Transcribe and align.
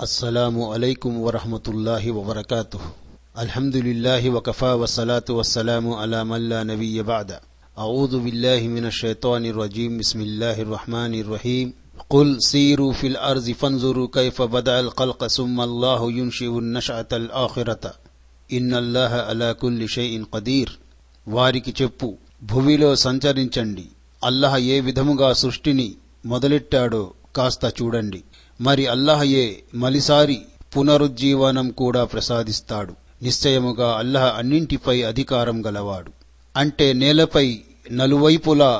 السلام 0.00 0.62
عليكم 0.62 1.12
ورحمة 1.18 1.66
الله 1.68 2.12
وبركاته 2.12 2.80
الحمد 3.38 3.76
لله 3.78 4.30
وكفى 4.30 4.72
والصلاة 4.72 5.28
والسلام 5.30 5.84
على 5.92 6.24
من 6.24 6.48
لا 6.48 6.60
نبي 6.62 7.02
بعد 7.02 7.30
أعوذ 7.76 8.18
بالله 8.20 8.60
من 8.68 8.84
الشيطان 8.86 9.42
الرجيم 9.46 9.98
بسم 9.98 10.20
الله 10.20 10.56
الرحمن 10.62 11.12
الرحيم 11.14 11.66
قل 12.10 12.28
سيروا 12.42 12.92
في 12.92 13.06
الأرض 13.06 13.46
فانظروا 13.50 14.08
كيف 14.12 14.42
بدأ 14.42 14.80
الخلق 14.80 15.26
ثم 15.28 15.60
الله 15.60 16.00
ينشئ 16.12 16.52
النشأة 16.58 17.10
الآخرة 17.12 17.84
إن 18.50 18.70
الله 18.74 19.12
على 19.28 19.48
كل 19.54 19.88
شيء 19.88 20.24
قدير 20.32 20.68
వారికి 21.26 21.72
చెప్పు 21.72 22.08
భూమిలో 22.42 22.90
సంచరించండి 22.96 23.84
అల్లహ 24.22 24.54
ఏ 24.74 24.76
విధముగా 24.80 25.28
సృష్టిని 25.32 25.88
మొదలెట్టాడో 26.24 27.02
కాస్త 27.36 27.64
చూడండి 27.78 28.20
మరి 28.63 28.87
అల్లహయే 28.87 29.45
మలిసారి 29.75 30.37
పునరుజ్జీవనం 30.77 31.69
కూడా 31.69 32.03
ప్రసాదిస్తాడు. 32.03 32.93
నిశ్చయముగా 33.23 33.95
అల్లహ 33.97 34.25
అన్నింటిపై 34.37 35.01
అధికారం 35.01 35.65
గలవాడు. 35.65 36.11
అంటే 36.57 36.93
నేలపై 36.93 37.59
నలువైపులా 37.91 38.71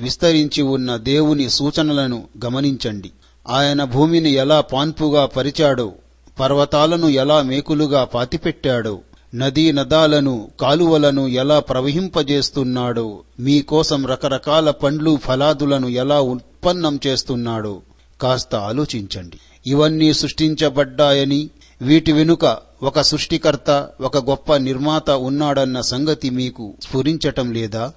విస్తరించి 0.00 0.62
ఉన్న 0.62 0.96
దేవుని 0.96 1.50
సూచనలను 1.50 2.18
గమనించండి. 2.44 3.10
ఆయన 3.48 3.84
భూమిని 3.84 4.32
ఎలా 4.32 4.60
పాన్పుగా 4.60 5.26
పరిచాడో 5.26 5.92
పర్వతాలను 6.40 7.06
ఎలా 7.06 7.42
మేకులుగా 7.42 8.04
పాతిపెట్టాడో 8.04 8.98
నదీ 9.34 9.72
నదాలను 9.72 10.48
కాలువలను 10.60 11.28
ఎలా 11.28 11.58
ప్రవహింపజేస్తున్నాడో 11.60 13.06
మీకోసం 13.40 14.06
రకరకాల 14.06 14.70
పండ్లు 14.70 15.16
ఫలాదులను 15.16 15.88
ఎలా 15.88 16.20
ఉత్పన్నం 16.20 17.00
చేస్తున్నాడో 17.06 17.80
కాస్త 18.22 18.54
ఆలోచించండి. 18.54 19.38
ఇవన్నీ 19.66 20.12
సృష్టించబడ్డాయని 20.12 21.50
వీటి 21.82 22.12
వెనుక 22.12 22.58
ఒక 22.82 23.00
సృష్టికర్త 23.00 23.88
ఒక 24.00 24.30
గొప్ప 24.30 24.56
నిర్మాత 24.56 25.10
ఉన్నాడన్న 25.10 25.80
సంగతి 25.80 26.30
మీకు 26.30 26.74
స్ఫురించటం 26.82 27.52
లేదా? 27.52 27.92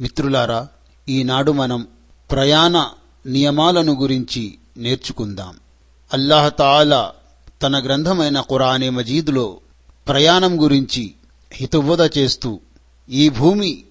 మిత్రులారా 0.00 0.68
ఈనాడు 1.08 1.52
మనం 1.52 1.86
ప్రయాణ 2.30 2.86
నియమాలను 3.26 3.92
గురించి 4.00 4.54
నేర్చుకుందాం. 4.76 5.54
అల్లాహతాలా 6.12 7.12
తన 7.62 7.84
గ్రంథమైన 7.84 8.40
ఖురానే 8.40 8.90
మజీద్లో 8.90 9.56
ప్రయాణం 10.08 10.62
గురించి 10.62 11.12
హితబోధ 11.52 11.98
చేస్తూ 12.18 12.60
ఈ 13.10 13.28
భూమి 13.28 13.84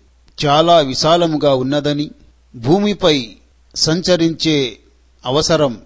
చాలా 0.46 0.80
విశాలముగా 0.80 1.54
ఉన్నదని 1.54 2.10
భూమిపై 2.56 3.36
సంచరించే 3.76 4.80
అవసరం 5.28 5.82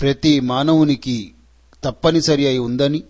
ప్రతి 0.00 0.40
మానవునికి 0.40 1.34
తప్పనిసరి 1.84 2.46
అయి 2.46 2.58
ఉందని. 2.58 3.02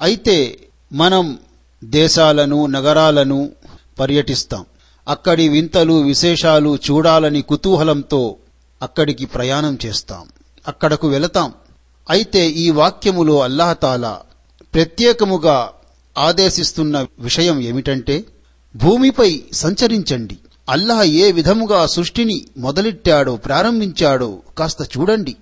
అయితే 0.00 0.58
మనం 0.92 1.38
దేశాలను 1.84 2.66
నగరాలను 2.66 3.50
పర్యటిస్తాం. 3.98 4.64
అక్కడి 5.08 5.48
వింతలు 5.48 5.92
విశేషాలు 5.92 6.78
చూడాలని 6.90 7.42
కుతూహలంతో 7.42 8.36
అక్కడికి 8.82 9.26
ప్రయాణం 9.26 9.78
చేస్తాం. 9.86 10.28
అక్కడకు 10.68 11.08
వెళతాం. 11.08 11.52
అయితే 12.10 12.50
ఈ 12.50 12.70
వాక్యములో 12.70 13.40
అల్లాహతాలా 13.40 14.20
ప్రత్యేకముగా 14.74 15.70
ఆదేశిస్తున్న 16.18 17.06
విషయం 17.18 17.60
ఏమిటంటే 17.60 18.24
భూమిపై 18.76 19.42
సంచరించండి. 19.52 20.38
అల్లాహ్ 20.70 21.06
ఏ 21.06 21.32
విధముగా 21.32 21.86
సృష్టిని 21.86 22.46
మొదలెట్టాడో 22.58 23.36
ప్రారంభించాడో 23.36 24.38
కాస్త 24.58 24.82
చూడండి. 24.82 25.36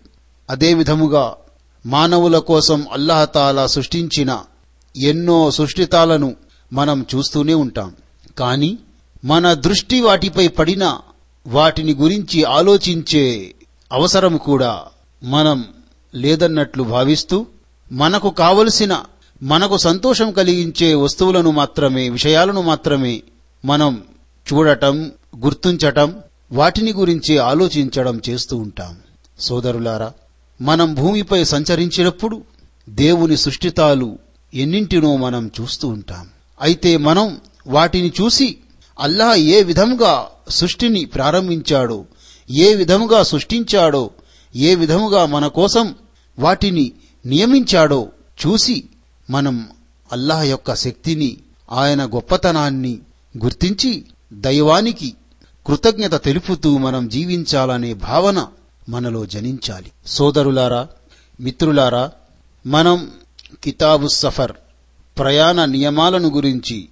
అదే 0.50 0.74
విధముగా 0.74 1.34
మానవుల 1.86 2.38
కోసం 2.38 2.86
అల్లాహతాలా 2.92 3.66
సృష్టించిన 3.66 4.40
ఎన్నో 4.96 5.50
సృష్టితాలను 5.50 6.36
మనం 6.72 7.06
చూస్తూనే 7.14 7.54
ఉంటాం. 7.54 7.96
కాని 8.38 8.78
మన 9.24 9.52
దృష్టి 9.54 10.00
వాటిపై 10.00 10.48
పడిన 10.48 10.98
వాటిని 11.46 11.94
గురించి 11.94 12.44
ఆలోచించే 12.44 13.54
అవసరం 13.92 14.36
కూడా 14.36 14.84
మనం 15.22 15.64
లేదన్నట్లు 16.14 16.82
భావిస్తూ 16.82 17.46
మనకు 17.92 18.30
కావలసిన 18.30 19.02
మనకు 19.42 19.76
సంతోషం 19.76 20.32
కలిగించే 20.32 20.94
వస్తువులను 20.94 21.50
మాత్రమే 21.50 22.08
విషయాలను 22.08 22.62
మాత్రమే 22.62 23.22
మనం 23.64 24.02
చూడటం 24.52 25.12
గుర్తుంచటం 25.36 26.22
వాటిని 26.52 26.92
గురించి 26.92 27.38
ఆలోచించడం 27.38 28.20
చేస్తూ 28.28 28.56
ఉంటాం. 28.56 28.96
సోదరులారా 29.40 30.12
మనం 30.60 30.94
భూమిపై 30.94 31.44
సంచరించినప్పుడు 31.44 32.42
దేవుని 32.88 33.36
సృష్టితాలు 33.36 34.18
ఎన్నింటినో 34.54 35.16
మనం 35.16 35.50
చూస్తూ 35.60 35.88
ఉంటాం. 35.88 36.28
అయితే 36.60 36.96
మనం 36.96 37.40
వాటిని 37.66 38.12
చూసి 38.20 38.56
అల్లాహ్ 39.00 39.38
ఏ 39.38 39.62
విధముగా 39.62 40.26
సృష్టిని 40.48 41.04
ప్రారంభించాడో 41.04 42.04
ఏ 42.50 42.74
విధముగా 42.74 43.22
సృష్టించాడో 43.22 44.10
ఏ 44.56 44.74
విధముగా 44.74 45.26
మన 45.26 45.46
కోసం 45.46 45.94
వాటిని 46.38 46.92
నియమించాడో 47.26 48.08
చూసి 48.46 48.84
మనం 49.30 49.68
అల్లాహ్ 50.12 50.44
యొక్క 50.44 50.74
శక్తిని 50.74 51.36
ఆయన 51.72 52.04
గొప్పతనాన్ని 52.04 52.98
గుర్తించి 53.42 54.04
దైవానికి 54.32 55.14
కృతజ్ఞత 55.66 56.14
తెలుపుతూ 56.14 56.78
మనం 56.78 57.08
జీవించాలనే 57.08 57.94
భావన 57.94 58.46
మనలో 58.88 59.26
జనించాలి. 59.26 59.92
సోదరులారా 60.06 60.88
మిత్రులారా 61.40 62.10
మనం 62.66 63.10
కితాబు 63.64 64.08
సఫర్ 64.08 64.52
ప్రయాణ 65.18 65.64
నియమాలను 65.64 66.28
గురించి 66.28 66.88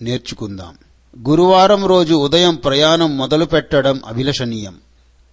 నేర్చుకుందాం. 0.00 0.74
గురువారం 1.28 1.86
రోజు 1.86 2.14
ఉదయం 2.14 2.54
ప్రయాణం 2.54 3.16
మొదలుపెట్టడం 3.16 4.00
అభిలషణీయం. 4.06 4.76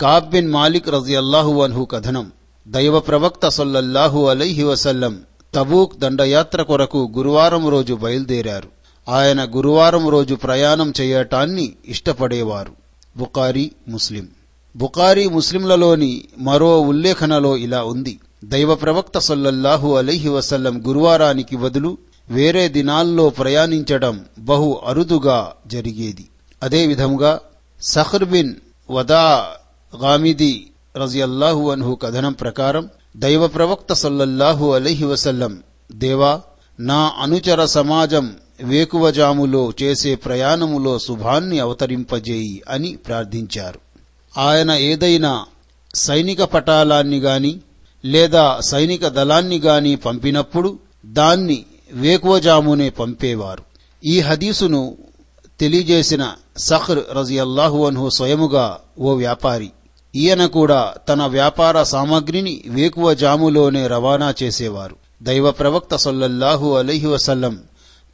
కాబ్ 0.02 0.52
మాలిక్ 0.52 0.90
రజియల్లాహు 0.90 1.64
అన్హు 1.64 1.86
కథనం. 1.86 2.32
దైవ 2.68 3.00
ప్రవక్త 3.00 3.48
సొల్లల్లాహు 3.48 4.28
అలైహి 4.28 4.64
వసల్లం 4.64 5.22
తబూక్ 5.54 5.98
దండయాత్ర 5.98 6.62
కొరకు 6.62 7.12
గురువారం 7.18 7.70
రోజు 7.70 7.94
బయలుదేరారు. 7.94 8.79
ఆయన 9.10 9.46
గురువారం 9.56 10.10
రోజు 10.10 10.36
ప్రయాణం 10.36 10.94
చేయటాన్ని 11.02 11.74
ఇష్టపడేవారు. 11.86 12.72
బుకారి 13.18 13.72
ముస్లిం. 13.88 14.28
బుకారి 14.76 15.30
ముస్లింలలోని 15.30 16.24
మరో 16.38 16.82
ఉల్లేఖనలో 16.82 17.58
ఇలా 17.58 17.84
ఉంది. 17.84 18.20
దైవ 18.44 18.76
ప్రవక్త 18.76 19.18
సొల్లల్లాహు 19.18 19.96
అలైహి 19.96 20.30
వసల్లం 20.30 20.88
గురువారానికి 20.88 21.58
బదులు 21.58 21.98
వేరే 22.30 22.70
దినాల్లో 22.70 23.30
ప్రయాణించడం 23.30 24.26
బహు 24.40 24.82
అరుదుగా 24.86 25.52
జరిగేది. 25.68 26.28
అదేవిధంగా 26.64 27.40
సఖర్ 27.82 28.26
బిన్ 28.26 28.56
వదా 28.92 29.48
గామిది 30.04 30.72
రజియల్లాహు 30.98 31.72
అన్హు 31.72 31.96
కథనం 31.96 32.34
ప్రకారం 32.34 32.90
దైవ 33.18 33.48
ప్రవక్త 33.48 33.94
సల్లల్లాహు 33.94 34.74
అలైహి 34.74 35.06
వసల్లం 35.06 35.64
దేవా 35.92 36.42
నా 36.80 37.12
అనుచర 37.20 37.66
సమాజం 37.66 38.36
వేకువజాములో 38.64 39.74
చేసే 39.84 40.16
ప్రయాణములో 40.16 41.00
శుభాన్ని 41.00 41.60
అవతరింపజేయి 41.60 42.62
అని 42.70 42.96
ప్రార్థించారు. 42.96 43.80
ఆయన 44.38 44.72
ఏదైనా 44.72 45.46
సైనిక 45.96 46.44
పటాలాన్ని 46.44 47.20
గాని 47.20 47.60
లేదా 48.06 48.58
సైనిక 48.62 49.08
దళాన్ని 49.08 49.60
గాని 49.60 49.96
పంపినప్పుడు 49.96 50.80
దాన్ని 51.06 51.66
వేకువజామునే 51.92 52.90
పంపేవారు. 52.90 53.64
ఈ 54.06 54.20
హదీసును 54.20 54.98
తెలియజేసిన 55.60 56.32
సఖర్ 56.58 57.00
రజియల్లాహు 57.18 57.86
అన్హు 57.86 58.10
స్వయముగా 58.10 58.78
ఓ 59.00 59.14
వ్యాపారి. 59.14 59.72
ఈయన 60.16 60.46
కూడా 60.46 60.94
తన 61.10 61.26
వ్యాపార 61.26 61.84
సామగ్రిని 61.84 62.64
వేకువజాములోనే 62.68 63.88
రవాణా 63.88 64.34
చేసేవారు. 64.44 64.96
దైవ 65.24 65.52
ప్రవక్త 65.52 65.96
సొల్లల్లాహు 65.96 66.76
అలైహి 66.76 67.08
వసల్లం 67.08 67.60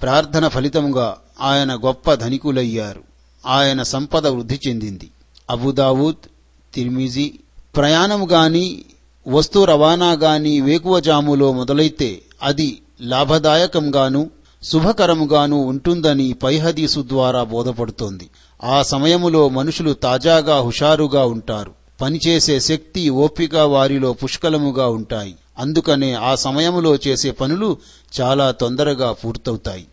ప్రార్థన 0.02 0.48
ఫలితంగా 0.48 1.18
ఆయన 1.42 1.76
గొప్ప 1.76 2.14
ధనికులయ్యారు. 2.14 3.04
ఆయన 3.46 3.84
సంపద 3.84 4.28
వృద్ధి 4.28 4.60
చెందింది. 4.68 5.10
అబుదావూద్ 5.50 6.28
తిర్మిజీ 6.74 7.34
ప్రయాణం 7.76 8.32
గాని 8.32 8.86
వస్తు 9.28 9.64
రవాణా 9.64 10.12
గాని 10.12 10.62
వేకువజాములో 10.62 11.52
మొదలైతే 11.52 12.22
అది 12.44 12.82
లాభదాయకంగాను 13.02 14.30
శుభకరముగాను 14.64 15.64
ఉంటుందని 15.64 16.34
పైహదీసు 16.34 17.06
ద్వారా 17.08 17.44
బోధపడుతోంది. 17.44 18.30
ఆ 18.64 18.84
సమయములో 18.84 19.50
మనుషులు 19.50 19.94
తాజాగా 19.94 20.60
హుషారుగా 20.60 21.26
ఉంటారు. 21.26 21.72
పనిచేసే 22.02 22.60
శక్తి 22.60 23.10
ఓపిక 23.10 23.56
వారిలో 23.56 24.14
పుష్కలముగా 24.14 24.88
ఉంటాయి. 24.88 25.36
అందుకనే 25.60 26.14
ఆ 26.14 26.36
సమయంలో 26.36 26.96
చేసే 27.08 27.32
పనులు 27.32 27.78
చాలా 28.22 28.52
తొందరగా 28.52 29.12
పూర్తవుతాయి. 29.12 29.88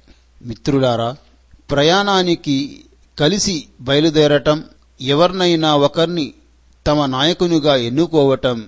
మిత్రులారా 0.44 1.16
ప్రయాణానికి 1.70 2.84
కలిసి 3.20 3.66
బయలుదేరటం 3.80 4.64
ఎవరినైనా 5.00 5.76
ఒకరిని 5.76 6.32
తమ 6.86 7.06
నాయకునిగా 7.06 7.76
ఎన్నుకోవటం 7.76 8.64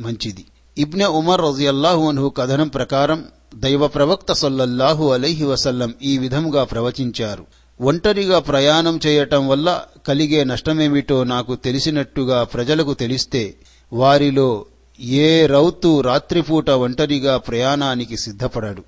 మంచిది. 0.00 0.44
ఇబ్నె 0.78 1.04
ఉమర్ 1.04 1.40
రజియల్లాహు 1.40 2.08
అన్హు 2.08 2.28
కథనం 2.28 2.68
ప్రకారం 2.68 3.24
దైవ 3.54 3.86
ప్రవక్త 3.86 4.32
సల్లల్లాహు 4.32 5.12
అలైహి 5.12 5.44
వసల్లం 5.44 5.94
ఈ 6.02 6.18
విధంగా 6.18 6.64
ప్రవచించారు. 6.64 7.46
ఒంటరిగా 7.80 8.38
ప్రయాణం 8.38 9.00
చేయటం 9.06 9.48
వల్ల 9.48 9.80
కలిగే 10.08 10.44
నష్టమేమిటో 10.44 11.24
నాకు 11.24 11.54
తెలిసినట్టుగా 11.54 12.44
ప్రజలకు 12.44 12.94
తెలిస్తే 12.94 13.54
వారిలో 13.92 14.66
ఏ 15.00 15.46
రౌతు 15.46 16.00
రాత్రిపూట 16.00 16.70
ఒంటరిగా 16.70 17.36
ప్రయాణానికి 17.36 18.16
సిద్ధపడడు. 18.16 18.84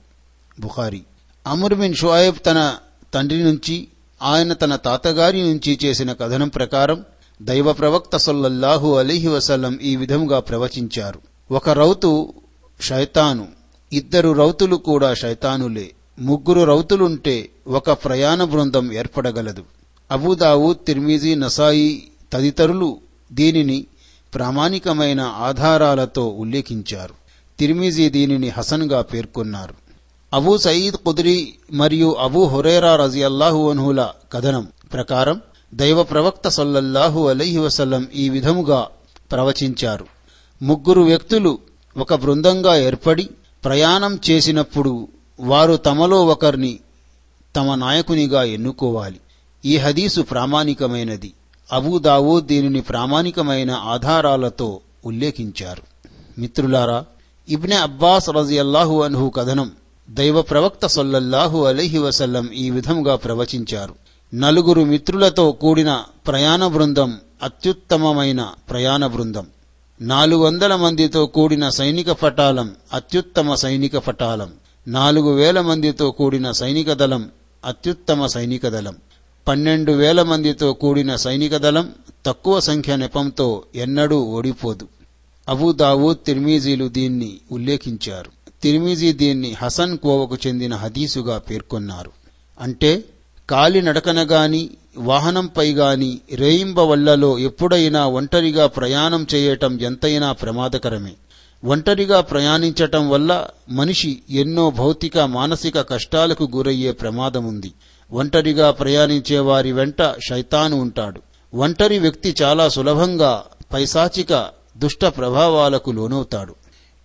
బుఖారి. 0.60 1.02
అమర్ 1.46 1.74
బిన్ 1.74 1.94
షుఐబ్ 1.94 2.36
తన 2.46 2.74
తండ్రి 3.14 3.42
నుంచి 3.42 3.88
ఆయన 4.22 4.52
తన 4.52 4.76
తాతగారి 4.76 5.40
నుంచి 5.42 5.78
చేసిన 5.84 6.12
కథనం 6.12 6.48
ప్రకారం 6.48 7.04
దైవ 7.42 7.72
ప్రవక్త 7.72 8.16
సల్లల్లాహు 8.16 8.94
అలీహి 8.94 9.28
వసల్లం 9.28 9.78
ఈ 9.82 9.96
విధంగా 9.96 10.40
ప్రవచించారు. 10.40 11.20
ఒక 11.54 11.70
రౌతు 11.70 12.34
శైతాను 12.80 13.48
ఇద్దరు 13.92 14.32
రౌతులు 14.32 14.76
కూడా 14.76 15.14
శైతానులే. 15.14 15.90
ముగ్గురు 16.18 16.60
రౌతులుంటే 16.60 17.48
ఒక 17.68 17.90
ప్రయాణ 17.90 18.44
బృందం 18.44 18.92
ఏర్పడగలదు. 18.92 19.64
అబుదావు 20.10 20.72
తిర్మిజీ 20.72 21.34
నసాయి 21.34 22.10
తదితరులు 22.32 22.98
దీనిని 23.32 23.86
ప్రామాణికమైన 24.34 25.20
ఆధారాలతో 25.20 26.28
ఉల్లేఖించారు. 26.28 27.14
తిర్మిజీ 27.58 28.08
దీనిని 28.08 28.48
హసన్గా 28.48 29.02
పేర్కొన్నారు. 29.02 29.74
అబూ 30.32 30.58
సయీద్ 30.58 30.96
కుద్రి 30.96 31.54
మరియు 31.72 32.16
అబూ 32.20 32.44
హురేరా 32.44 32.96
రజియల్లాహు 32.96 33.70
అన్హుల 33.70 34.08
కథనం 34.32 34.68
ప్రకారం 34.92 35.40
దైవ 35.74 36.02
ప్రవక్త 36.02 36.48
సల్లల్లాహు 36.48 37.28
అలైహి 37.28 37.58
వసల్లం 37.58 38.08
ఈ 38.14 38.28
విధముగా 38.28 38.88
ప్రవచించారు. 39.32 40.06
ముగ్గురు 40.62 41.02
వ్యక్తులు 41.02 41.58
ఒక 41.96 42.14
బృందంగా 42.14 42.76
ఏర్పడి 42.76 43.30
ప్రయాణం 43.64 44.18
చేసినప్పుడు 44.30 45.08
వారు 45.40 45.76
తమలో 45.76 46.26
ఒకరిని 46.26 46.78
తమ 47.56 47.74
నాయకునిగా 47.74 48.44
ఎన్నుకోవాలి. 48.44 49.20
ఈ 49.64 49.76
హదీసు 49.76 50.20
ప్రామాణికమైనది. 50.20 51.32
అబూదావో 51.72 52.40
దీనిని 52.40 52.80
ప్రామాణికమైన 52.80 53.70
ఆధారాలతో 53.70 54.80
ఉల్లేఖించారు. 55.04 55.82
మిత్రులారా 56.40 57.04
ఇబ్నె 57.48 57.76
అబ్బాస్ 57.76 58.30
రజియల్లాహు 58.30 59.02
అన్హు 59.02 59.28
కథనం 59.28 59.72
దైవ 60.10 60.42
ప్రవక్త 60.42 60.86
సొల్లల్లాహు 60.86 61.64
అలైహి 61.64 61.98
వసల్లం 61.98 62.48
ఈ 62.54 62.70
విధంగా 62.70 63.16
ప్రవచించారు. 63.16 63.94
నలుగురు 64.34 64.82
మిత్రులతో 64.82 65.52
కూడిన 65.52 66.02
ప్రయాణ 66.26 66.66
బృందం 66.66 67.20
అత్యుత్తమమైన 67.42 68.48
ప్రయాణ 68.70 69.06
బృందం. 69.06 69.46
నాలుగు 70.00 70.40
వందల 70.40 70.76
మందితో 70.76 71.26
కూడిన 71.26 71.68
సైనిక 71.68 72.10
పటాలం 72.10 72.74
అత్యుత్తమ 72.92 73.54
సైనిక 73.54 73.96
పటాలం. 73.96 74.50
నాలుగు 74.88 75.34
వేల 75.34 75.60
మందితో 75.60 76.10
కూడిన 76.10 76.50
సైనిక 76.50 76.92
దళం 76.92 77.28
అత్యుత్తమ 77.64 78.26
సైనిక 78.26 78.68
దళం. 78.68 78.96
పన్నెండు 79.48 79.92
వేల 79.92 80.22
మందితో 80.22 80.72
కూడిన 80.72 81.16
సైనిక 81.16 81.56
దళం 81.56 81.90
తక్కువ 82.26 82.60
సంఖ్య 82.60 82.96
నెపంతో 82.96 83.62
ఎన్నడూ 83.74 84.20
ఓడిపోదు. 84.20 84.88
అబూదావూద్ 85.48 86.26
తిర్మీజీలు 86.26 86.88
దీన్ని 86.88 87.38
ఉల్లేఖించారు. 87.52 88.30
తిర్మిజీ 88.62 89.12
దీన్ని 89.12 89.52
హసన్ 89.52 89.98
కోవకు 89.98 90.36
చెందిన 90.46 90.74
హదీసుగా 90.74 91.38
పేర్కొన్నారు. 91.38 92.10
అంటే 92.60 93.04
కాలినడకన 93.50 94.26
గాని 94.30 94.70
వాహనంపై 94.98 95.72
గాని 95.72 96.18
రేయింబవళ్ళలో 96.32 97.38
ఎప్పుడైనా 97.38 98.06
ఒంటరిగా 98.06 98.66
ప్రయాణం 98.66 99.26
చేయటం 99.34 99.80
ఎంతైనా 99.80 100.32
ప్రమాదకరమే. 100.32 101.12
ఒంటరిగా 101.64 102.20
ప్రయాణించటం 102.20 103.10
వల్ల 103.10 103.46
మనిషి 103.70 104.22
ఎన్నో 104.30 104.70
భౌతిక 104.70 105.18
మానసిక 105.18 105.80
కష్టాలకు 105.80 106.50
గురయ్యే 106.56 106.92
ప్రమాదముంది. 106.92 107.72
ఒంటరిగా 108.12 108.70
ప్రయాణించే 108.70 109.38
వారి 109.38 109.72
వెంట 109.72 110.14
శైతాను 110.28 110.76
ఉంటాడు. 110.76 111.20
ఒంటరి 111.54 111.98
వ్యక్తి 111.98 112.34
చాలా 112.42 112.68
సులభంగా 112.68 113.44
పైశాచిక 113.72 114.50
దుష్ట 114.76 115.04
ప్రభావాలకు 115.04 115.90
లోనవుతాడు. 115.90 116.54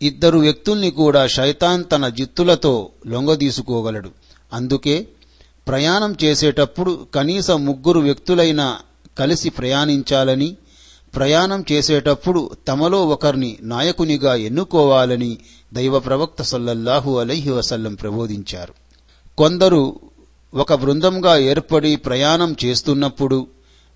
ఇద్దరు 0.01 0.39
వ్యక్తుల్ని 0.39 0.91
కూడా 0.91 1.27
శైతాన్ 1.27 1.83
తన 1.91 2.07
జిత్తులతో 2.07 2.89
లొంగదీసుకోగలడు. 3.07 4.09
అందుకే 4.53 5.07
ప్రయాణం 5.67 6.15
చేసేటప్పుడు 6.23 7.07
కనీసం 7.15 7.65
ముగ్గురు 7.65 7.99
వ్యక్తులైనా 7.99 8.77
కలిసి 9.19 9.49
ప్రయాణించాలని 9.49 10.57
ప్రయాణం 11.15 11.65
చేసేటప్పుడు 11.71 12.51
తమలో 12.67 13.07
ఒకరిని 13.07 13.57
నాయకునిగా 13.61 14.35
ఎన్నుకోవాలని 14.35 15.37
దైవ 15.73 15.99
ప్రవక్త 15.99 16.41
సల్లల్లాహు 16.41 17.17
అలైహి 17.17 17.51
వసల్లం 17.51 17.95
ప్రబోధించారు. 17.95 18.73
కొందరు 19.37 19.99
ఒక 20.53 20.73
బృందంగా 20.73 21.37
ఏర్పడి 21.37 21.95
ప్రయాణం 21.95 22.55
చేస్తున్నప్పుడు 22.65 23.47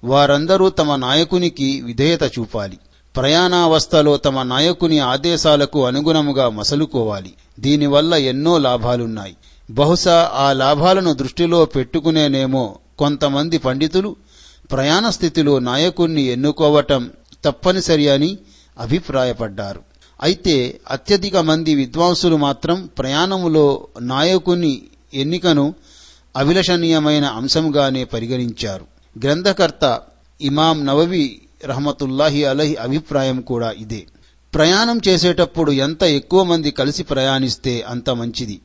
వారందరూ 0.03 0.69
తమ 0.69 0.95
నాయకునికి 0.95 1.81
విధేయత 1.81 2.23
చూపాలి. 2.23 2.77
ప్రయాణావస్థలో 3.15 4.17
తమ 4.17 4.43
నాయకుని 4.43 4.99
ఆదేశాలకు 4.99 5.85
అనుగుణముగా 5.85 6.49
మసలుకోవాలి. 6.49 7.33
దీనివల్ల 7.59 8.13
ఎన్నో 8.13 8.57
లాభాలున్నాయి. 8.57 9.35
బహుశా 9.71 10.31
ఆ 10.33 10.53
లాభాలను 10.53 11.13
దృష్టిలో 11.13 11.65
పెట్టుకునేనేమో 11.65 12.75
కొంతమంది 12.99 13.57
పండితులు 13.57 14.15
ప్రయాణ 14.71 15.09
స్థితిలో 15.09 15.59
నాయకుణ్ణి 15.59 16.21
ఎన్నుకోవటం 16.21 17.09
తప్పనిసరి 17.43 18.09
అని 18.09 18.37
అభిప్రాయపడ్డారు. 18.79 19.81
అయితే 20.23 20.79
అత్యధిక 20.91 21.37
మంది 21.37 21.75
విద్వాంసులు 21.75 22.35
మాత్రం 22.35 22.89
ప్రయాణములో 22.97 23.87
నాయకుని 24.01 24.81
ఎన్నికను 25.13 25.73
అభిలషణీయమైన 26.35 27.25
అంశంగానే 27.25 28.03
పరిగణించారు. 28.03 28.85
గ్రంథకర్త 29.23 30.01
ఇమాం 30.41 30.85
నవవి 30.85 31.41
రహమతుల్లాహి 31.65 32.45
అలహి 32.45 32.75
అభిప్రాయం 32.75 33.41
కూడా 33.41 33.71
ఇదే. 33.71 34.03
ప్రయాణం 34.55 35.01
చేసేటప్పుడు 35.07 35.71
ఎంత 35.71 36.03
ఎక్కువ 36.03 36.43
మంది 36.43 36.71
కలిసి 36.71 37.03
ప్రయాణిస్తే 37.03 37.81
అంత 37.87 38.09
మంచిది. 38.09 38.59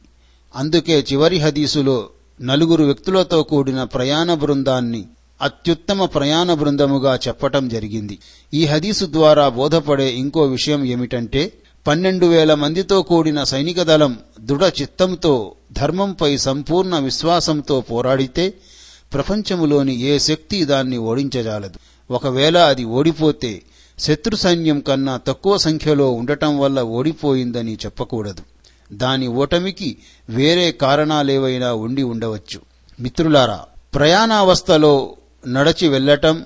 అందుకే 0.57 1.07
చివరి 1.13 1.39
హదీసులో 1.39 2.09
నలుగురు 2.43 2.85
వ్యక్తులతో 2.85 3.43
కూడిన 3.43 3.83
ప్రయాణ 3.83 4.35
బృందాన్ని 4.35 5.05
అత్యుత్తమ 5.43 6.05
ప్రయాణ 6.05 6.55
బృందముగా 6.55 7.19
చెప్పటం 7.29 7.69
జరిగింది. 7.69 8.19
ఈ 8.55 8.67
హదీసు 8.67 9.05
ద్వారా 9.05 9.49
బోధపడే 9.49 10.15
ఇంకో 10.15 10.43
విషయం 10.43 10.85
ఏమిటంటే 10.85 11.53
పన్నెండు 11.87 12.27
వేల 12.27 12.55
మందితో 12.55 13.03
కూడిన 13.03 13.45
సైనిక 13.45 13.83
దళం 13.83 14.19
దృఢ 14.41 14.65
చిత్తంతో 14.83 15.55
ధర్మంపై 15.73 16.37
సంపూర్ణ 16.37 16.99
విశ్వాసంతో 16.99 17.81
పోరాడితే 17.81 18.55
ప్రపంచములోని 19.13 20.01
ఏ 20.01 20.19
శక్తి 20.19 20.65
దాన్ని 20.65 20.97
ఓడించజాలదు. 20.97 21.79
ఒకవేళ 22.11 22.59
అది 22.59 22.85
ఓడిపోతే 22.85 23.63
శత్రు 23.99 24.37
సైన్యం 24.37 24.81
కన్నా 24.81 25.17
తక్కువ 25.17 25.57
సంఖ్యలో 25.57 26.11
ఉండటం 26.11 26.59
వల్ల 26.59 26.83
ఓడిపోయిందని 26.83 27.75
చెప్పకూడదు. 27.75 28.43
దాని 28.93 29.27
ఓటమికి 29.27 29.97
వేరే 30.29 30.73
కారణాలేవైనా 30.73 31.73
ఉండి 31.73 32.03
ఉండవచ్చు. 32.03 32.61
మిత్రులారా 33.01 33.61
ప్రయాణావస్థలో 33.95 35.17
నడచి 35.47 35.89
వెళ్ళటం 35.89 36.45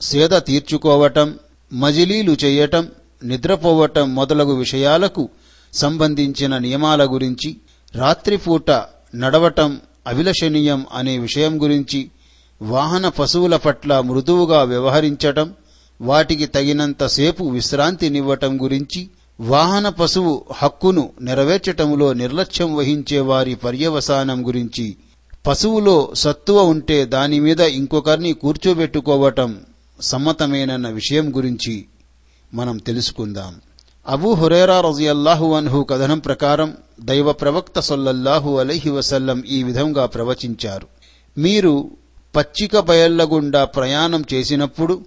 సేద 0.00 0.30
తీర్చుకోవటం 0.30 1.38
మజిలీలు 1.72 2.36
చేయటం 2.44 2.88
నిద్రపోవటం 3.22 4.14
మొదలగు 4.14 4.54
విషయాలకు 4.54 5.28
సంబంధించిన 5.72 6.58
నియమాల 6.58 7.04
గురించి 7.04 7.50
రాత్రిపూట 7.94 8.70
నడవటం 9.14 9.70
అభిలషణీయం 10.06 10.86
అనే 10.92 11.18
విషయం 11.18 11.62
గురించి 11.62 12.00
వాహన 12.62 13.08
పశువుల 13.08 13.56
పట్ల 13.56 14.00
మృదువుగా 14.00 14.62
వ్యవహరించటం 14.62 15.54
వాటికి 16.00 16.46
తగినంతసేపు 16.46 17.44
విశ్రాంతినివ్వటం 17.44 18.56
గురించి 18.62 19.00
వాహన 19.40 19.88
పశువు 19.88 20.44
హక్కును 20.52 21.10
నెరవేర్చటంలో 21.20 22.12
నిర్లక్ష్యం 22.12 22.76
వహించే 22.76 23.20
వారి 23.20 23.54
పర్యవసానం 23.54 24.48
గురించి 24.48 24.96
పశువులో 25.46 26.12
సత్తువ 26.14 26.62
ఉంటే 26.64 27.04
దానిమీద 27.06 27.60
ఇంకొకరిని 27.60 28.32
కూర్చోబెట్టుకోవటం 28.32 29.50
సమ్మతమేనన్న 30.00 30.88
విషయం 30.88 31.36
గురించి 31.36 31.74
మనం 32.54 32.76
తెలుసుకుందాం. 32.76 33.54
అబూ 34.08 34.34
హురేరా 34.34 34.80
రజియల్లాహు 34.80 35.54
అన్హు 35.54 35.82
కథనం 35.82 36.18
ప్రకారం 36.18 36.76
దైవ 37.00 37.32
ప్రవక్త 37.32 37.80
సొల్లల్లాహు 37.80 38.58
అలైహి 38.58 38.90
వసల్లం 38.90 39.42
ఈ 39.48 39.62
విధంగా 39.62 40.06
ప్రవచించారు. 40.06 40.86
మీరు 41.38 41.90
పచ్చిక 42.36 42.78
బయళ్ళగుండా 42.78 43.64
ప్రయాణం 43.64 44.24
చేసినప్పుడు 44.34 45.04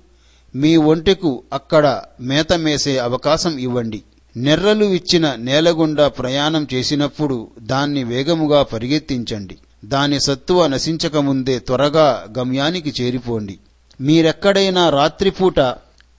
మీ 0.56 0.76
ఒంటెకు 0.76 1.44
అక్కడ 1.54 2.02
మేత 2.22 2.54
మేసే 2.54 2.98
అవకాశం 2.98 3.58
ఇవ్వండి. 3.58 4.04
నెర్రలు 4.38 4.86
ఇచ్చిన 4.86 5.36
నేలగుండా 5.38 6.08
ప్రయాణం 6.08 6.68
చేసినప్పుడు 6.74 7.48
దాన్ని 7.60 8.04
వేగముగా 8.04 8.64
పరిగెత్తించండి. 8.64 9.58
దాని 9.86 10.20
సత్తువ 10.20 10.68
నశించకముందే 10.68 11.60
త్వరగా 11.60 12.26
గమ్యానికి 12.40 13.04
చేరిపోండి. 13.04 13.60
మీరెక్కడైనా 14.02 14.90
రాత్రిపూట 14.90 15.60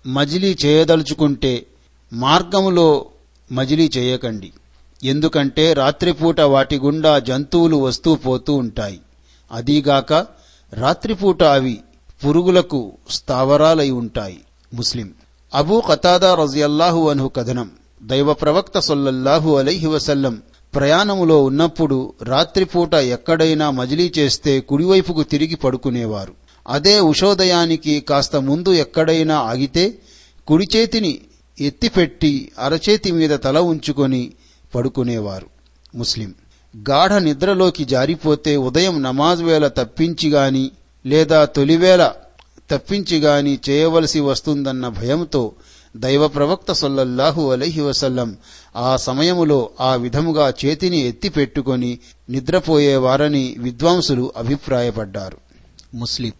మజిలీ 0.06 0.56
చేయదలుచుకుంటే 0.64 1.66
మార్గములో 2.12 3.06
మజిలీ 3.52 3.90
చేయకండి. 3.96 4.52
ఎందుకంటే 5.04 5.72
రాత్రిపూట 5.72 6.40
వాటి 6.40 6.78
గుండా 6.78 7.18
జంతువులు 7.18 7.76
వస్తూ 7.76 8.14
పోతూ 8.14 8.54
ఉంటాయి. 8.54 9.00
అదీగాక 9.52 10.12
రాత్రిపూట 10.72 11.42
అవి 11.42 11.80
పురుగులకు 12.26 12.92
స్థావరాలై 13.10 13.90
ఉంటాయి. 13.90 14.40
ముస్లిం. 14.74 15.12
అబూ 15.54 15.80
కతాదా 15.80 16.34
రజియల్లాహు 16.34 17.08
అన్హు 17.08 17.28
కథనం. 17.28 17.70
దైవ 18.02 18.32
ప్రవక్త 18.32 18.78
సొల్లల్లాహు 18.78 19.56
అలైహి 19.56 19.86
వసల్లం 19.86 20.42
ప్రయాణములో 20.74 21.44
ఉన్నప్పుడు 21.44 22.12
రాత్రిపూట 22.22 22.94
ఎక్కడైనా 22.94 23.70
మజిలీ 23.70 24.12
చేస్తే 24.18 24.60
కుడివైపుకు 24.60 25.22
తిరిగి 25.22 25.54
పడుకునేవారు. 25.54 26.45
అదే 26.66 27.00
ఉషోదయానికి 27.00 28.00
కాస్త 28.00 28.36
ముందు 28.36 28.72
ఎక్కడైనా 28.72 29.36
ఆగితే 29.36 29.98
కుడి 30.46 30.76
చేతిని 30.76 31.18
ఎత్తిపెట్టి 31.60 32.52
అరచేతి 32.58 33.12
మీద 33.12 33.30
తల 33.30 33.58
ఉంచుకొని 33.58 34.32
పడుకునేవారు. 34.74 35.46
ముస్లిం. 35.94 36.34
గాఢ 36.90 37.12
నిద్రలోకి 37.12 37.84
జారిపోతే 37.84 38.56
ఉదయం 38.56 39.02
నమాజ్ 39.02 39.42
వేళ 39.42 39.66
తప్పించిగాని 39.66 40.70
లేదా 41.06 41.44
తొలివేళ 41.44 42.10
తప్పించిగాని 42.70 43.58
చేయవలసి 43.70 44.20
వస్తుందన్న 44.20 44.88
భయంతో 44.88 45.52
దైవ 45.96 46.28
ప్రవక్త 46.28 46.72
సొల్లల్లాహు 46.72 47.52
అలైహి 47.52 47.80
వసల్లం 47.80 48.36
ఆ 48.76 48.96
సమయములో 48.96 49.70
ఆ 49.80 49.94
విధముగా 49.94 50.52
చేతిని 50.64 50.98
ఎత్తిపెట్టుకొని 50.98 51.98
నిద్రపోయేవారని 52.30 53.54
విద్వాంసులు 53.58 54.32
అభిప్రాయపడ్డారు. 54.36 55.36
ముస్లిం. 55.94 56.32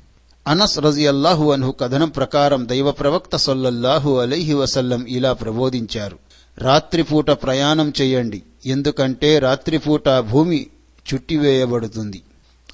అనస్ 0.47 0.79
రజియల్లాహు 0.79 1.53
అన్హు 1.53 1.73
కథనం 1.73 2.09
ప్రకారం 2.09 2.69
దైవ 2.69 2.91
ప్రవక్త 2.91 3.37
సొల్లల్లాహు 3.37 4.19
అలైహి 4.19 4.55
వసల్లం 4.55 5.07
ఇలా 5.09 5.33
ప్రబోధించారు. 5.33 6.19
రాత్రిపూట 6.59 7.31
ప్రయాణం 7.31 7.93
చేయండి 8.01 8.43
ఎందుకంటే 8.67 9.39
రాత్రిపూట 9.39 10.09
భూమి 10.09 10.67
చుట్టివేయబడుతుంది. 11.15 12.23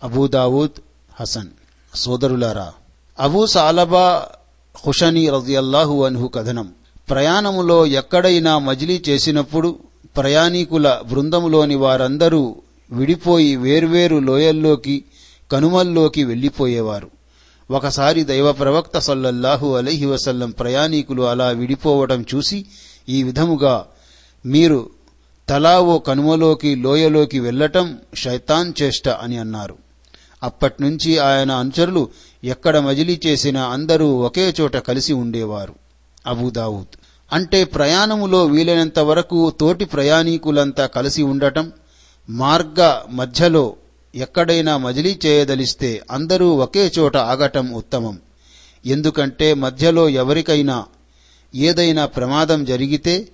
అబూదావూద్ 0.03 0.81
హసన్. 1.21 1.47
సోదరులారా 1.95 2.73
అబూ 3.21 3.47
సాలబా 3.47 4.27
హుషని 4.87 5.29
రజియల్లాహు 5.29 6.05
అన్హు 6.05 6.29
కథనం. 6.29 6.73
ప్రయాణములో 7.11 7.87
ఎక్కడైనా 7.87 8.59
మజిలీ 8.59 9.03
చేసినప్పుడు 9.09 9.79
ప్రయాణీకుల 10.17 11.01
బృందములోని 11.11 11.75
వారందరూ 11.75 12.57
విడిపోయి 12.91 13.57
వేర్వేరు 13.57 14.17
లోయల్లోకి 14.17 15.05
కనుమల్లోకి 15.53 16.25
వెళ్ళిపోయేవారు 16.25 17.22
ఒకసారి 17.73 18.25
దైవ 18.25 18.53
ప్రవక్త 18.53 18.99
సల్లల్లాహు 18.99 19.77
అలహి 19.77 20.07
వసల్లం 20.07 20.51
ప్రయాణీకులు 20.51 21.23
అలా 21.23 21.49
విడిపోవటం 21.49 22.25
చూసి 22.35 22.67
ఈ 23.09 23.23
విధముగా 23.23 23.75
మీరు 24.47 24.91
తలా 25.49 25.81
ఓ 25.81 25.99
కనుమలోకి 25.99 26.75
లోయలోకి 26.75 27.41
వెళ్ళటం 27.41 27.99
శైతాన్ 28.17 28.73
చేష్ట 28.83 29.09
అని 29.09 29.39
అన్నారు. 29.39 29.77
అప్పట్నుంచి 30.43 31.19
ఆయన 31.19 31.51
అనుచరులు 31.53 32.09
ఎక్కడ 32.45 32.79
మజిలీ 32.79 33.21
చేసినా 33.27 33.63
అందరూ 33.65 34.07
ఒకే 34.19 34.55
చోట 34.61 34.77
కలిసి 34.77 35.13
ఉండేవారు. 35.13 35.75
అబూదావుద్ 36.27 36.95
అంటే 37.33 37.65
ప్రయాణములో 37.65 38.45
వీలైనంత 38.45 38.99
వరకు 38.99 39.39
తోటి 39.61 39.85
ప్రయాణీకులంతా 39.85 40.87
కలిసి 40.87 41.23
ఉండటం 41.23 41.73
మార్గ 42.31 43.01
మధ్యలో 43.11 43.75
ఎక్కడైనా 44.15 44.77
మజిలీ 44.77 45.19
చేయదలిస్తే 45.27 46.03
అందరూ 46.11 46.51
ఒకే 46.51 46.93
చోట 46.99 47.17
ఆగటం 47.17 47.73
ఉత్తమం. 47.73 48.19
ఎందుకంటే 48.87 49.55
మధ్యలో 49.55 50.09
ఎవరికైనా 50.09 50.85
ఏదైనా 51.55 52.07
ప్రమాదం 52.07 52.65
జరిగితే 52.65 53.29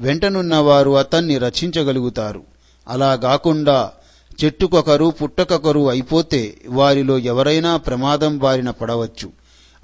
వెంటనున్నవారు 0.00 0.90
అతన్ని 0.90 1.38
రక్షించగలుగుతారు. 1.38 2.42
అలా 2.88 3.16
కాకుండా 3.16 3.90
చెట్టుకొకరు 4.44 5.10
పుట్టకొకరు 5.10 5.88
అయిపోతే 5.88 6.58
వారిలో 6.68 7.18
ఎవరైనా 7.18 7.76
ప్రమాదం 7.76 8.38
బారిన 8.38 8.70
పడవచ్చు. 8.70 9.32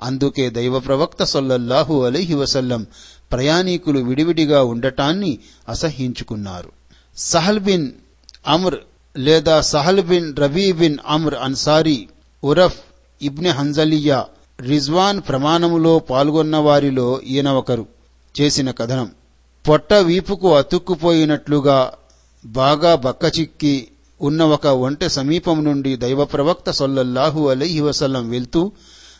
అందుకే 0.02 0.50
దైవ 0.50 0.78
ప్రవక్త 0.78 1.24
సొల్లల్లాహు 1.24 2.04
అలైహి 2.04 2.34
వసల్లం 2.34 2.86
ప్రయాణీకులు 3.32 4.00
విడివిడిగా 4.00 4.62
ఉండటాన్ని 4.62 5.38
అసహ్యించుకున్నారు. 5.68 6.72
సహల్ 7.16 7.60
బిన్ 7.60 7.90
అమ్ర్ 8.46 8.74
లేదా 9.16 9.60
Sahl 9.60 10.02
bin 10.02 10.36
Rabi 10.36 10.72
bin 10.72 10.98
Amr 11.08 11.34
Ansari 11.34 12.08
ఉరఫ్ 12.44 12.78
ఇబ్నె 13.22 13.50
Hanzaliya 13.50 14.26
Rizwan 14.60 15.22
ప్రమాణములో 15.28 15.98
పాల్గొన్న 15.98 16.56
వారిలో 16.56 17.20
ఈయన 17.26 17.48
ఒకరు. 17.48 17.86
చేసిన 18.40 18.70
కథనం. 18.70 19.10
పొట్ట 19.68 19.94
వీపుకు 19.94 20.56
అతుక్కుపోయినట్లుగా 20.56 21.92
బాగా 22.44 22.94
బక్కచిక్కి 22.94 23.88
ఉన్న 24.22 24.42
ఒక 24.42 24.66
ఒంటె 24.66 25.08
సమీపం 25.08 25.64
నుండి 25.64 25.96
దైవప్రవక్త 25.96 26.70
సొల్లల్లాహు 26.70 27.48
అలైహి 27.48 27.80
వసల్లం 27.80 28.30
వెళ్తూ 28.30 28.72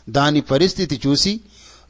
దాని 0.09 0.41
పరిస్థితి 0.41 1.01
చూసి 1.07 1.41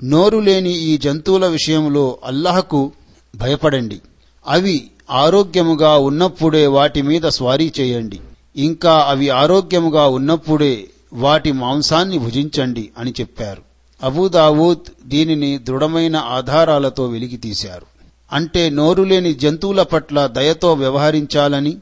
నోరు 0.03 0.39
లేని 0.39 0.71
ఈ 0.71 0.97
జంతువుల 0.97 1.47
విషయంలో 1.47 2.17
అల్లాహకు 2.25 2.91
భయపడండి. 3.35 4.01
అవి 4.47 4.91
ఆరోగ్యముగా 5.11 5.97
ఉన్నప్పుడే 5.97 6.67
వాటి 6.67 7.01
మీద 7.01 7.21
స్వారీ 7.27 7.73
చేయండి. 7.79 8.19
ఇంకా 8.55 9.05
అవి 9.09 9.29
ఆరోగ్యముగా 9.29 10.07
ఉన్నప్పుడే 10.07 10.83
వాటి 11.13 11.51
మాంసాన్ని 11.51 12.17
భుజించండి 12.17 12.89
అని 12.97 13.13
చెప్పారు. 13.19 13.61
అబూదావూద్ 14.03 14.85
దీనిని 15.05 15.57
దృఢమైన 15.57 16.15
ఆధారాలతో 16.15 17.05
వెలికితీశారు 17.05 17.85
అంటే 18.33 18.69
నోరులేని 18.69 19.33
జంతువుల 19.33 19.81
పట్ల 19.83 20.27
దయతో 20.27 20.73
వ్యవహరించాలని 20.73 21.77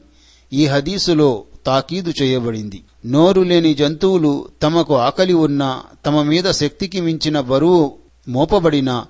ఈ 0.52 0.66
హదీసులో 0.66 1.42
తాకీదు 1.66 2.12
చేయబడింది. 2.22 2.80
నోరు 3.06 3.42
లేని 3.42 3.74
జంతువులు 3.74 4.48
తమకు 4.62 4.96
ఆకలి 4.96 5.32
ఉన్నా 5.32 5.82
తమ 6.06 6.22
మీద 6.22 6.50
శక్తికి 6.50 7.00
మించిన 7.00 7.40
బరువు 7.40 7.92
మోపబడినా 8.28 9.06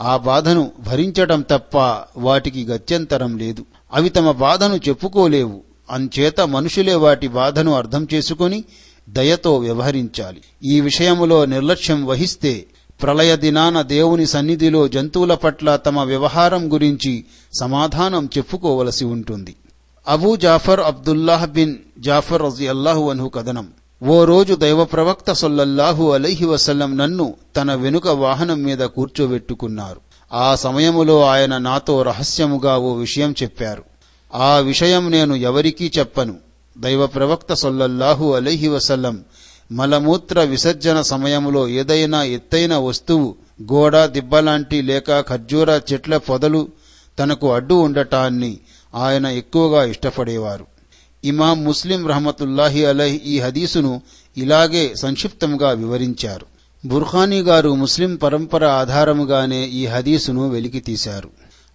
ఆ 0.00 0.16
బాధను 0.16 0.72
భరించటం 0.86 1.44
తప్ప 1.50 1.76
వాటికి 2.16 2.64
గత్యంతరం 2.64 3.38
లేదు. 3.38 3.64
అవి 3.92 4.08
తమ 4.08 4.30
బాధను 4.30 4.74
చెప్పుకోలేవు. 4.74 5.60
అంచేత 5.90 6.40
మనుషులే 6.40 6.94
వాటి 6.94 7.28
బాధను 7.28 7.74
అర్థం 7.74 8.08
చేసుకొని 8.14 8.64
దయతో 9.08 9.56
వ్యవహరించాలి. 9.56 10.42
ఈ 10.64 10.80
విషయములో 10.80 11.44
నిర్లక్ష్యం 11.44 12.06
వహిస్తే 12.06 12.66
ప్రళయ 13.02 13.36
దినాన 13.36 13.82
దేవుని 13.82 14.26
సన్నిధిలో 14.26 14.88
జంతువుల 14.88 15.34
పట్ల 15.34 15.76
తమ 15.76 16.00
వ్యవహారం 16.00 16.72
గురించి 16.72 17.24
సమాధానం 17.60 18.28
చెప్పుకోవలసి 18.38 19.04
ఉంటుంది. 19.04 19.54
Abu 20.08 20.36
Jafar 20.36 20.80
Abdullah 20.80 21.50
bin 21.50 21.74
Jafar 21.98 22.42
రజియల్లాహు 22.42 23.10
అన్హు 23.10 23.28
కథనం. 23.28 23.68
ఓ 24.02 24.24
రోజు 24.24 24.54
దైవ 24.54 24.84
ప్రవక్త 24.84 25.32
సొల్లల్లాహు 25.32 26.10
అలైహి 26.10 26.46
వసల్లం 26.46 26.96
నన్ను 26.96 27.34
తన 27.56 27.74
వెనుక 27.74 28.08
వాహనం 28.08 28.62
మీద 28.62 28.78
కూర్చోబెట్టుకున్నారు. 28.78 30.00
ఆ 30.32 30.54
సమయములో 30.54 31.24
ఆయన 31.24 31.58
నాతో 31.58 32.02
రహస్యముగా 32.02 32.76
ఓ 32.76 32.94
విషయం 32.94 33.34
చెప్పారు. 33.42 33.84
ఆ 34.34 34.56
విషయం 34.56 35.10
నేను 35.10 35.34
ఎవరికీ 35.34 35.92
చెప్పను. 35.98 36.36
దైవ 36.78 37.06
ప్రవక్త 37.06 37.54
సొల్లల్లాహు 37.54 38.32
అలైహి 38.32 38.68
వసల్లం 38.68 39.24
మలమూత్ర 39.72 40.42
విసర్జన 40.42 41.02
సమయములో 41.02 41.68
ఏదైనా 41.68 42.24
ఎత్తైన 42.24 42.76
వస్తువు 42.76 43.34
గోడ 43.72 44.04
దిబ్బలాంటి 44.04 44.82
లేక 44.82 45.20
ఖర్జూర 45.20 45.80
చెట్ల 45.92 46.16
పొదలు 46.16 46.68
తనకు 47.18 47.52
అడ్డు 47.52 47.74
ఉండటాన్ని 47.74 48.58
ఆయన 48.94 49.26
ఎక్కువగా 49.26 49.84
ఇష్టపడేవారు. 49.84 50.75
ఇమాం 51.26 51.64
ముస్లిం 51.64 52.06
రహమతుల్లాహి 52.06 52.84
అలహ్ 52.84 53.18
ఈ 53.26 53.40
హదీసును 53.40 54.02
ఇలాగే 54.36 54.94
సంక్షిప్తంగా 54.94 55.70
వివరించారు. 55.70 56.46
బుర్ఖానీ 56.88 57.42
గారు 57.42 57.74
ముస్లిం 57.74 58.16
పరంపర 58.16 58.64
ఆధారముగానే 58.64 59.66
ఈ 59.66 59.86
హదీసును 59.86 60.48
వెలికితీశారు. 60.48 61.28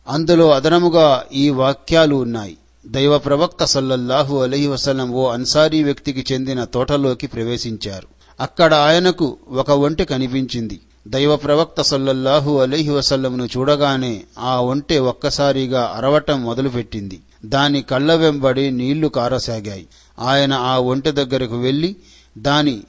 అందులో 0.07 0.51
అదనముగా 0.51 1.23
ఈ 1.33 1.49
వాక్యాలు 1.49 2.15
ఉన్నాయి. 2.15 2.57
దైవ 2.87 3.17
ప్రవక్త 3.17 3.63
సల్లల్లాహు 3.63 4.37
అలహి 4.37 4.67
వసలం 4.67 5.11
ఓ 5.11 5.29
అన్సారీ 5.29 5.83
వ్యక్తికి 5.83 6.33
చెందిన 6.33 6.63
తోటలోకి 6.63 7.27
ప్రవేశించారు. 7.27 8.07
అక్కడ 8.39 8.73
ఆయనకు 8.73 9.37
ఒక 9.51 9.71
ఒంటె 9.71 10.05
కనిపించింది. 10.05 10.79
దైవ 11.07 11.35
ప్రవక్త 11.35 11.81
సల్లల్లాహు 11.81 12.57
అలైహి 12.57 12.89
వసల్లంను 12.89 13.45
చూడగానే 13.45 14.21
ఆ 14.39 14.59
ఒంటె 14.59 14.99
ఒక్కసారిగా 14.99 15.93
అరవటం 15.95 16.43
మొదలుపెట్టింది. 16.43 17.19
దాని 17.45 17.81
కళ్ళ 17.81 18.15
వెంబడి 18.15 18.71
నీళ్ళు 18.71 19.07
కారసాగాయి. 19.07 19.87
ఆయన 20.19 20.53
ఆ 20.53 20.77
ఒంటె 20.77 21.11
దగ్గరకు 21.11 21.57
వెళ్ళి 21.57 21.95
దాని 22.37 22.81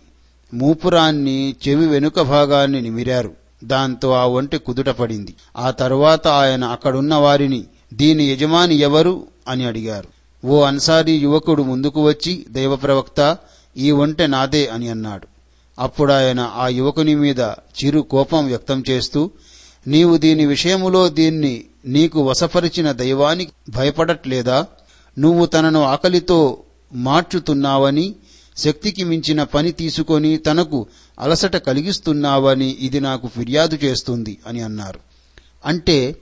మూపురాన్ని 0.55 1.57
చెవి 1.69 1.87
వెనుక 1.87 2.21
భాగాన్ని 2.21 2.81
నిమిరారు. 2.81 3.33
దాంతో 3.65 4.13
ఆ 4.13 4.25
ఒంటె 4.25 4.59
కుదుటపడింది 4.59 5.35
ఆ 5.57 5.71
తరువాత 5.71 6.29
ఆయన 6.29 6.65
అక్కడున్న 6.65 7.15
వారిని 7.15 7.65
దీని 7.95 8.33
యజమాని 8.33 8.75
ఎవరు? 8.75 9.27
అని 9.49 9.65
అడిగారు. 9.65 10.09
ఓ 10.47 10.63
అన్సారీ 10.63 11.13
యువకుడు 11.13 11.63
ముందుకు 11.63 12.05
వచ్చి 12.05 12.47
దైవ 12.51 12.77
ప్రవక్త 12.77 13.37
ఈ 13.77 13.91
ఒంటె 13.91 14.27
నాదే 14.27 14.67
అని 14.67 14.89
అన్నాడు. 14.89 15.27
అప్పుడు 15.79 16.13
ఆయన 16.13 16.51
ఆ 16.57 16.69
యువకుని 16.69 17.15
మీద 17.15 17.41
చిరు 17.41 18.01
కోపం 18.01 18.47
వ్యక్తం 18.47 18.85
చేస్తూ 18.91 19.31
నీవు 19.87 20.17
దీని 20.17 20.47
విషయములో 20.47 21.09
దీన్ని 21.09 21.65
నీకు 21.85 22.23
వశపరిచిన 22.23 22.93
దైవానికి 22.93 23.53
భయపడట్లేదా? 23.69 24.67
నువ్వు 25.19 25.47
తనను 25.47 25.83
ఆకలితో 25.83 26.59
మార్చుతున్నావని 26.95 28.15
శక్తికి 28.57 29.05
మించిన 29.05 29.43
పని 29.43 29.73
తీసుకొని 29.73 30.37
తనకు 30.37 30.87
అలసట 31.21 31.57
కలిగిస్తున్నావని 31.57 32.77
ఇది 32.81 33.01
నాకు 33.01 33.27
ఫిర్యాదు 33.27 33.79
చేస్తుంది 33.85 34.39
అని 34.47 34.62
అన్నారు. 34.62 35.01
అంటే 35.67 36.17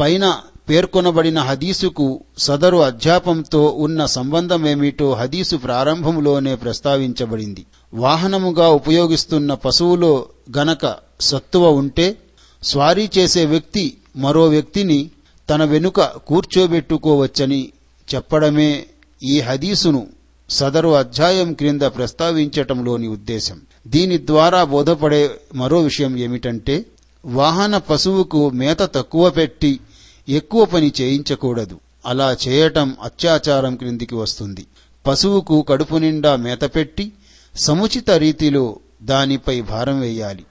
పైన 0.00 0.40
పేర్కొనబడిన 0.68 1.38
హదీసుకు 1.38 2.24
సదరు 2.38 2.76
అధ్యాపంతో 2.76 3.66
ఉన్న 3.66 4.06
సంబంధమేమిటో 4.06 5.12
హదీసు 5.12 5.56
ప్రారంభంలోనే 5.56 6.54
ప్రస్తావించబడింది. 6.54 7.66
వాహనముగా 7.94 8.68
ఉపయోగిస్తున్న 8.68 9.54
పశువులో 9.54 10.26
గనక 10.56 10.96
సత్తువ 11.20 11.70
ఉంటే 11.70 12.16
స్వారీ 12.62 13.10
చేసే 13.18 13.44
వ్యక్తి 13.44 13.98
మరో 14.16 14.48
వ్యక్తిని 14.48 15.10
తన 15.50 15.64
వెనుక 15.64 16.00
కూర్చోబెట్టుకోవచ్చని 16.00 17.72
చెప్పడమే 18.14 18.86
ఈ 19.22 19.40
హదీసును 19.40 20.06
సదరు 20.50 20.88
అధ్యాయం 20.88 21.52
క్రింద 21.52 21.82
ప్రస్తావించటంలోని 21.82 23.08
ఉద్దేశం. 23.08 23.60
దీని 23.86 24.18
ద్వారా 24.18 24.64
బోధపడే 24.64 25.30
మరో 25.54 25.80
విషయం 25.80 26.16
ఏమిటంటే 26.16 26.86
వాహన 27.24 27.78
పశువుకు 27.78 28.50
మేత 28.50 28.78
తక్కువ 28.78 29.30
పెట్టి 29.30 29.80
ఎక్కువ 30.28 30.64
పని 30.64 30.92
చేయించకూడదు. 31.00 31.80
అలా 32.06 32.36
చేయటం 32.48 32.96
అత్యాచారం 33.02 33.76
క్రిందికి 33.76 34.14
వస్తుంది. 34.14 34.66
పశువుకు 35.06 35.62
కడుపు 35.62 35.96
నిండా 35.96 36.36
మేత 36.36 36.64
పెట్టి 36.64 37.12
సముచిత 37.56 38.10
రీతిలో 38.10 38.76
దానిపై 39.02 39.60
భారం 39.60 40.00
వేయాలి. 40.00 40.44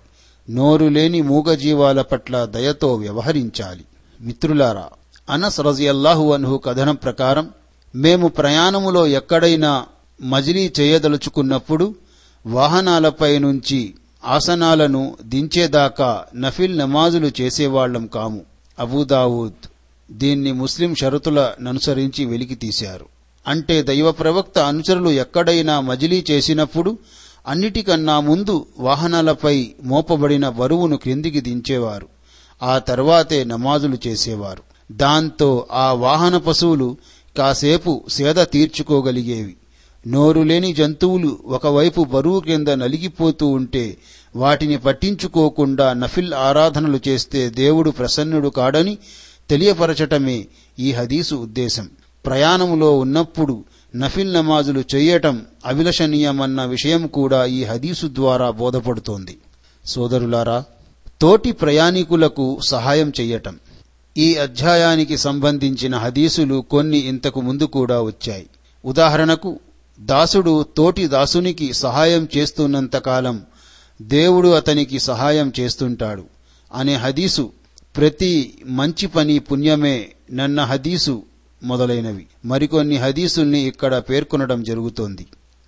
నోరు 0.50 0.86
లేని 0.86 1.22
మూగజీవాల 1.22 2.02
పట్ల 2.02 2.46
దయతో 2.46 2.96
వ్యవహరించాలి. 2.96 3.86
మిత్రులారా 4.22 4.90
అనస్ 5.30 5.60
రజియల్లాహు 5.60 6.34
అన్హు 6.34 6.58
కథనం 6.58 6.96
ప్రకారం 6.96 7.50
మేము 7.96 8.28
ప్రయాణములో 8.28 9.08
ఎక్కడైనా 9.08 9.86
మజిలీ 10.22 10.72
చేయదలుచుకున్నప్పుడు 10.80 11.96
వాహనాలపై 12.46 13.40
నుంచి 13.40 13.94
ఆసనాలను 14.26 15.18
దించేదాకా 15.24 16.24
నఫిల్ 16.36 16.78
నమాజులు 16.78 17.32
చేసేవాళ్ళం 17.42 18.08
కాము. 18.08 18.42
అబూదావూద్ 18.80 19.68
దీన్ని 20.12 20.52
ముస్లిం 20.52 20.96
షరతులననుసరించి 20.96 22.26
వెలికి 22.26 22.56
తీశారు 22.56 23.06
అంటే 23.48 23.84
దైవ 23.84 24.12
ప్రవక్త 24.12 24.60
అనుచరులు 24.60 25.10
ఎక్కడైనా 25.10 25.80
మజిలీ 25.80 26.26
చేసినప్పుడు 26.32 26.98
అన్నిటికన్నా 27.48 28.20
ముందు 28.20 28.66
వాహనాలపై 28.80 29.68
మోపబడిన 29.84 30.50
బరువును 30.50 30.98
క్రిందికి 30.98 31.42
దించేవారు. 31.42 32.08
ఆ 32.64 32.78
తర్వాతే 32.78 33.44
నమాజులు 33.44 33.98
చేసేవారు. 34.08 34.64
దాంతో 34.92 35.68
ఆ 35.72 35.94
వాహన 35.94 36.38
పశువులు 36.38 36.98
కాసేపు 37.38 38.04
సేద 38.10 38.36
తీర్చుకోగలిగేవి. 38.36 39.56
నోరు 40.08 40.42
లేని 40.42 40.74
జంతువులు 40.74 41.38
ఒకవైపు 41.46 42.04
బరువు 42.04 42.40
కింద 42.40 42.68
నలిగిపోతూ 42.68 43.48
ఉంటే 43.48 43.98
వాటిని 44.36 44.78
పట్టించుకోకుండా 44.78 45.94
నఫిల్ 45.94 46.34
ఆరాధనలు 46.34 47.00
చేస్తే 47.08 47.50
దేవుడు 47.50 47.90
ప్రసన్నుడు 47.90 48.50
కాడని 48.50 48.98
తెలియపరచటమే 49.50 50.46
ఈ 50.80 50.92
హదీసు 50.92 51.36
ఉద్దేశం. 51.36 51.90
ప్రయాణములో 52.26 53.00
ఉన్నప్పుడు 53.00 53.64
నఫిల్ 53.96 54.34
నమాజులు 54.34 54.84
చెయ్యటం 54.96 55.42
అభిలషణీయమన్న 55.66 56.66
విషయం 56.66 57.08
కూడా 57.08 57.46
ఈ 57.46 57.64
హదీసు 57.64 58.08
ద్వారా 58.08 58.50
బోధపడుతోంది. 58.50 59.38
సోదరులారా 59.86 60.64
తోటి 61.22 61.52
ప్రయాణికులకు 61.52 62.60
సహాయం 62.70 63.14
చెయ్యటం. 63.20 63.60
ఈ 64.18 64.36
అధ్యాయానికి 64.36 65.18
సంబంధించిన 65.18 65.98
హదీసులు 65.98 66.66
కొన్ని 66.70 66.98
ఇంతకు 66.98 67.42
ముందు 67.42 67.64
కూడా 67.64 68.02
వచ్చాయి. 68.02 68.48
ఉదాహరణకు 68.86 69.60
దాసుడు 70.00 70.66
తోటి 70.78 71.08
దాసునికి 71.08 71.74
సహాయం 71.74 72.28
చేస్తున్నంతకాలం 72.38 73.42
దేవుడు 74.02 74.48
అతనికి 74.48 75.00
సహాయం 75.00 75.54
చేస్తుంటాడు 75.60 76.24
అనే 76.74 76.96
హదీసు 76.96 77.52
ప్రతి 77.98 78.54
మంచి 78.66 79.08
పని 79.08 79.40
పుణ్యమే 79.40 80.10
నన్న 80.34 80.64
హదీసు 80.64 81.24
మొదలైనవి. 81.64 82.26
మరికొన్ని 82.46 82.98
హదీసుల్ని 82.98 83.60
ఇక్కడ 83.60 83.98
పేర్కొనడం 83.98 84.64
జరుగుతోంది. 84.64 85.26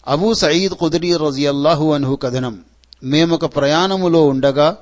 అబూ 0.08 0.34
సయీద్ 0.34 0.74
కుదరీ 0.74 1.18
రజియల్లాహు 1.18 1.92
అన్హు 1.92 2.16
కథనం. 2.16 2.60
మేమొక 3.04 3.46
ప్రయాణములో 3.46 4.26
ఉండగా 4.26 4.78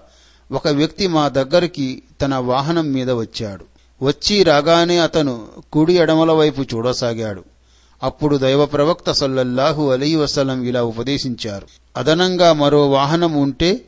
ఒక 0.51 0.67
వ్యక్తి 0.67 1.07
మా 1.07 1.27
దగ్గరికి 1.27 2.01
తన 2.21 2.35
వాహనం 2.35 2.93
మీద 2.93 3.11
వచ్చాడు. 3.11 3.65
వచ్చి 4.05 4.43
రాగానే 4.43 4.97
అతను 4.97 5.47
కుడి 5.73 5.97
ఎడమల 5.97 6.31
వైపు 6.31 6.61
చూడసాగాడు. 6.61 7.43
అప్పుడు 8.03 8.37
దైవ 8.37 8.65
ప్రవక్త 8.65 9.11
సల్లల్లాహు 9.11 9.89
అలీ 9.89 10.15
వసలం 10.15 10.63
ఇలా 10.63 10.83
ఉపదేశించారు. 10.83 11.67
అదనంగా 11.97 12.53
మరో 12.53 12.89
వాహనం 12.89 13.33
ఉంటే 13.33 13.81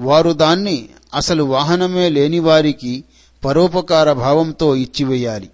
వారు 0.00 0.30
దాన్ని 0.30 0.88
అసలు 1.14 1.44
వాహనమే 1.44 2.08
లేని 2.08 2.38
వారికి 2.38 3.04
పరోపకార 3.44 4.12
భావంతో 4.12 4.76
ఇచ్చివేయాలి. 4.76 5.50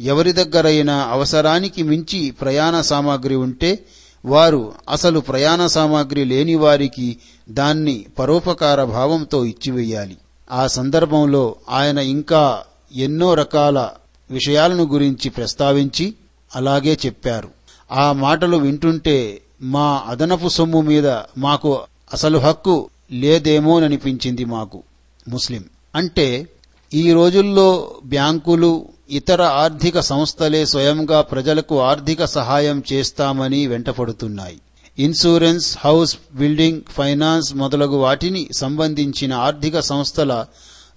ఎవరి 0.00 0.32
దగ్గరైనా 0.32 0.94
అవసరానికి 0.94 1.82
మించి 1.82 2.30
ప్రయాణ 2.30 2.80
సామాగ్రి 2.80 3.34
ఉంటే 3.34 3.84
వారు 4.24 4.72
అసలు 4.90 5.20
ప్రయాణ 5.20 5.66
సామాగ్రి 5.66 6.24
లేని 6.24 6.54
వారికి 6.54 7.16
దాన్ని 7.48 8.04
పరోపకార 8.18 8.84
భావంతో 8.84 9.44
ఇచ్చివేయాలి. 9.44 10.16
ఆ 10.52 10.66
సందర్భంలో 10.66 11.54
ఆయన 11.70 11.98
ఇంకా 11.98 12.62
ఎన్నో 12.96 13.34
రకాల 13.34 13.88
విషయాలను 14.30 14.84
గురించి 14.84 15.30
ప్రస్తావించి 15.30 16.14
అలాగే 16.56 16.98
చెప్పారు. 17.06 17.48
ఆ 17.92 18.12
మాటలు 18.12 18.56
వింటుంటే 18.56 19.40
మా 19.62 20.02
అదనపు 20.06 20.48
సొమ్ము 20.48 20.80
మీద 20.80 21.08
మాకు 21.38 21.80
అసలు 22.12 22.38
హక్కు 22.38 22.90
లేదేమోననిపించింది 23.12 24.44
మాకు 24.44 24.82
ముస్లిం. 25.28 25.64
అంటే 25.94 26.46
ఈ 26.94 27.12
రోజుల్లో 27.12 27.94
బ్యాంకులు 28.04 28.88
ఇతర 29.10 29.42
ఆర్థిక 29.42 30.00
సంస్థలే 30.00 30.66
స్వయంగా 30.66 31.20
ప్రజలకు 31.20 31.80
ఆర్థిక 31.80 32.24
సహాయం 32.24 32.82
చేస్తామని 32.92 33.66
వెంటపడుతున్నాయి. 33.66 34.58
ఇన్సూరెన్స్ 34.98 35.78
హౌస్ 35.84 36.16
బిల్డింగ్ 36.34 36.80
ఫైనాన్స్ 36.90 37.56
మొదలగు 37.56 37.96
వాటిని 37.96 38.48
సంబంధించిన 38.56 39.34
ఆర్థిక 39.34 39.80
సంస్థల 39.80 40.46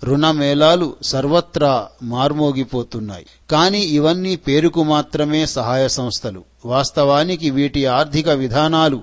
రుణమేళాలు 0.04 0.94
సర్వత్రా 1.04 1.88
మార్మోగిపోతున్నాయి. 2.04 3.26
కానీ 3.52 3.80
ఇవన్నీ 3.80 4.36
పేరుకు 4.36 4.84
మాత్రమే 4.84 5.46
సహాయ 5.46 5.88
సంస్థలు. 5.88 6.44
వాస్తవానికి 6.66 7.50
వీటి 7.50 7.86
ఆర్థిక 7.86 8.30
విధానాలు 8.30 9.02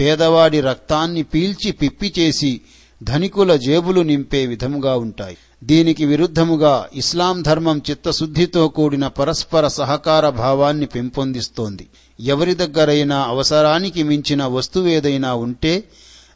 పేదవాడి 0.00 0.60
రక్తాన్ని 0.60 1.22
పీల్చి 1.22 1.72
పిప్పి 1.72 2.14
చేసి 2.18 2.60
ధనికుల 3.02 3.56
జేబులు 3.56 4.00
నింపే 4.00 4.46
విధముగా 4.46 4.96
ఉంటాయి. 4.96 5.36
దీనికి 5.64 6.04
విరుద్ధముగా 6.04 6.86
ఇస్లాం 6.94 7.42
ధర్మం 7.42 7.82
చిత్తశుద్ధితో 7.90 8.68
కూడిన 8.68 9.06
పరస్పర 9.06 9.68
సహకార 9.68 10.28
భావాన్ని 10.28 10.86
పెంపొందిస్తోంది. 10.86 11.86
ఎవరి 12.20 12.54
దగ్గరైనా 12.54 13.16
అవసరానికి 13.16 14.02
మించిన 14.02 14.44
వస్తువేదైనా 14.44 15.34
ఉంటే 15.34 15.84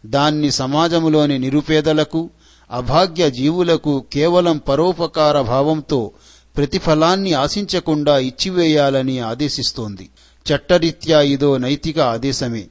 దాన్ని 0.07 0.51
సమాజములోని 0.51 1.39
నిరుపేదలకు 1.39 2.31
అభాగ్య 2.73 3.31
జీవులకు 3.31 4.05
కేవలం 4.13 4.61
పరోపకార 4.69 5.41
భావంతో 5.41 6.11
ప్రతిఫలాన్ని 6.57 7.33
ఆశించకుండా 7.33 8.19
ఇచ్చివేయాలని 8.19 9.19
ఆదేశిస్తోంది. 9.19 10.09
చట్టరీత్యా 10.55 11.21
ఇదో 11.21 11.57
నైతిక 11.57 12.01
ఆదేశమే. 12.01 12.65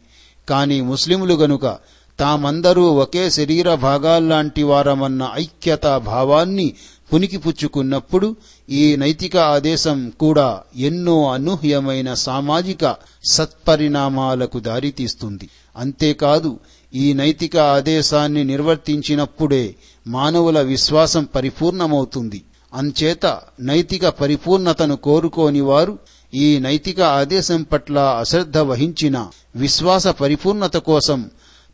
కాని 0.50 0.82
ముస్లిములు 0.82 1.34
గనుక 1.34 1.78
తామందరూ 2.20 2.84
ఒకే 2.84 3.30
శరీర 3.30 3.76
భాగాల్లాంటి 3.76 4.64
వారమన్న 4.64 5.30
ఐక్యతా 5.34 5.98
భావాన్ని 5.98 6.74
పునికిపుచ్చుకున్నప్పుడు 7.14 8.36
ఈ 8.70 8.96
నైతిక 8.96 9.38
ఆదేశం 9.38 10.10
కూడా 10.10 10.60
ఎన్నో 10.78 11.32
అనూహ్యమైన 11.32 12.14
సామాజిక 12.14 12.96
సత్పరిణామాలకు 13.32 14.60
దారితీస్తుంది. 14.60 15.50
అంతేకాదు 15.78 16.60
ఈ 16.94 17.14
నైతిక 17.14 17.58
ఆదేశాన్ని 17.58 18.44
నిర్వర్తించినప్పుడే 18.44 19.76
మానవుల 20.08 20.62
విశ్వాసం 20.62 21.28
పరిపూర్ణమవుతుంది. 21.36 22.42
అంచేత 22.74 23.40
నైతిక 23.60 24.08
పరిపూర్ణతను 24.08 24.96
కోరుకోని 24.96 25.62
వారు 25.62 26.00
ఈ 26.34 26.60
నైతిక 26.60 27.02
ఆదేశం 27.02 27.64
పట్ల 27.64 28.00
అశ్రద్ధ 28.00 28.58
వహించిన 28.58 29.28
విశ్వాస 29.56 30.08
పరిపూర్ణత 30.08 30.78
కోసం 30.78 31.30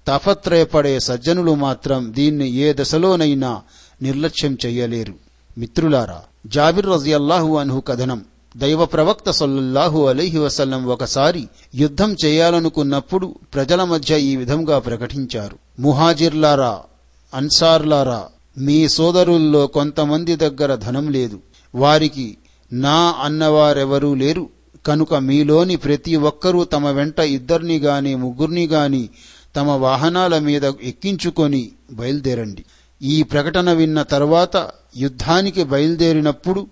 తాపత్రయపడే 0.08 1.00
సజ్జనులు 1.00 1.56
మాత్రం 1.56 2.13
దీన్ని 2.15 2.52
ఏ 2.52 2.74
దశలోనైనా 2.74 3.62
నిర్లక్ష్యం 4.02 4.58
చెయ్యలేరు. 4.65 5.13
మిత్రులారా 5.58 6.22
జాబిర్ 6.48 6.88
రజియల్లాహు 6.88 7.58
అన్హు 7.58 7.80
కథనం. 7.80 8.24
దైవ 8.58 8.86
ప్రవక్త 8.86 9.32
సొల్లహు 9.32 10.08
అలైహి 10.08 10.38
వసల్లం 10.38 10.86
ఒకసారి 10.86 11.48
యుద్ధం 11.76 12.15
చేయాలనుకున్నప్పుడు 12.26 13.36
ప్రజల 13.54 13.84
మధ్య 13.84 14.20
ఈ 14.20 14.36
విధంగా 14.36 14.80
ప్రకటించారు. 14.80 15.82
ముహాజిర్లారా 15.82 16.80
అన్సార్లారా 17.34 18.26
మీ 18.58 18.89
సోదరుల్లో 18.89 19.67
కొంతమంది 19.67 20.36
దగ్గర 20.36 20.76
ధనం 20.76 21.12
లేదు. 21.12 21.39
వారికి 21.76 22.38
నా 22.74 23.15
అన్నవారెవరూ 23.22 24.15
లేరు. 24.15 24.50
కనుక 24.86 25.13
మీలోని 25.13 25.76
ప్రతి 25.76 26.15
ఒక్కరూ 26.15 26.63
తమ 26.63 26.89
వెంట 26.89 27.20
ఇద్దరిని 27.20 27.78
గాని 27.78 28.15
ముగ్గురిని 28.15 28.67
గాని 28.67 29.10
తమ 29.58 29.70
వాహనాల 29.70 30.39
మీద 30.39 30.65
ఎక్కించుకొని 30.65 31.72
బయలుదేరండి. 31.91 32.65
ఈ 33.02 33.24
ప్రకటన 33.24 33.74
విన్న 33.74 34.04
తర్వాత 34.04 34.70
యుద్ధానికి 34.98 35.63
బయలుదేరినప్పుడు 35.63 36.67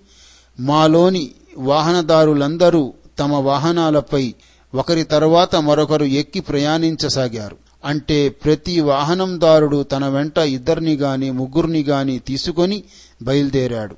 మాలోని 0.59 1.31
వాహనదారులందరూ 1.57 2.93
తమ 3.19 3.33
వాహనాలపై 3.33 4.33
ఒకరి 4.75 5.03
తర్వాత 5.03 5.55
మరొకరు 5.55 6.03
ఎక్కి 6.03 6.39
ప్రయాణించసాగారు. 6.39 7.57
అంటే 7.85 8.29
ప్రతి 8.29 8.81
వాహనందారుడు 8.81 9.83
తన 9.83 10.07
వెంట 10.07 10.37
ఇద్దరిని 10.37 10.93
గాని 10.93 11.31
ముగ్గురిని 11.31 11.83
గాని 11.83 12.19
తీసుకొని 12.19 12.83
బయలుదేరాడు. 13.21 13.95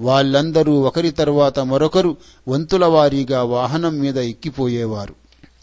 వాళ్ళందరూ 0.00 0.80
ఒకరి 0.80 1.10
తర్వాత 1.10 1.60
మరొకరు 1.60 2.16
వంతుల 2.48 2.84
వారీగా 2.84 3.42
వాహనం 3.42 3.98
మీద 3.98 4.18
ఎక్కిపోయేవారు. 4.18 5.14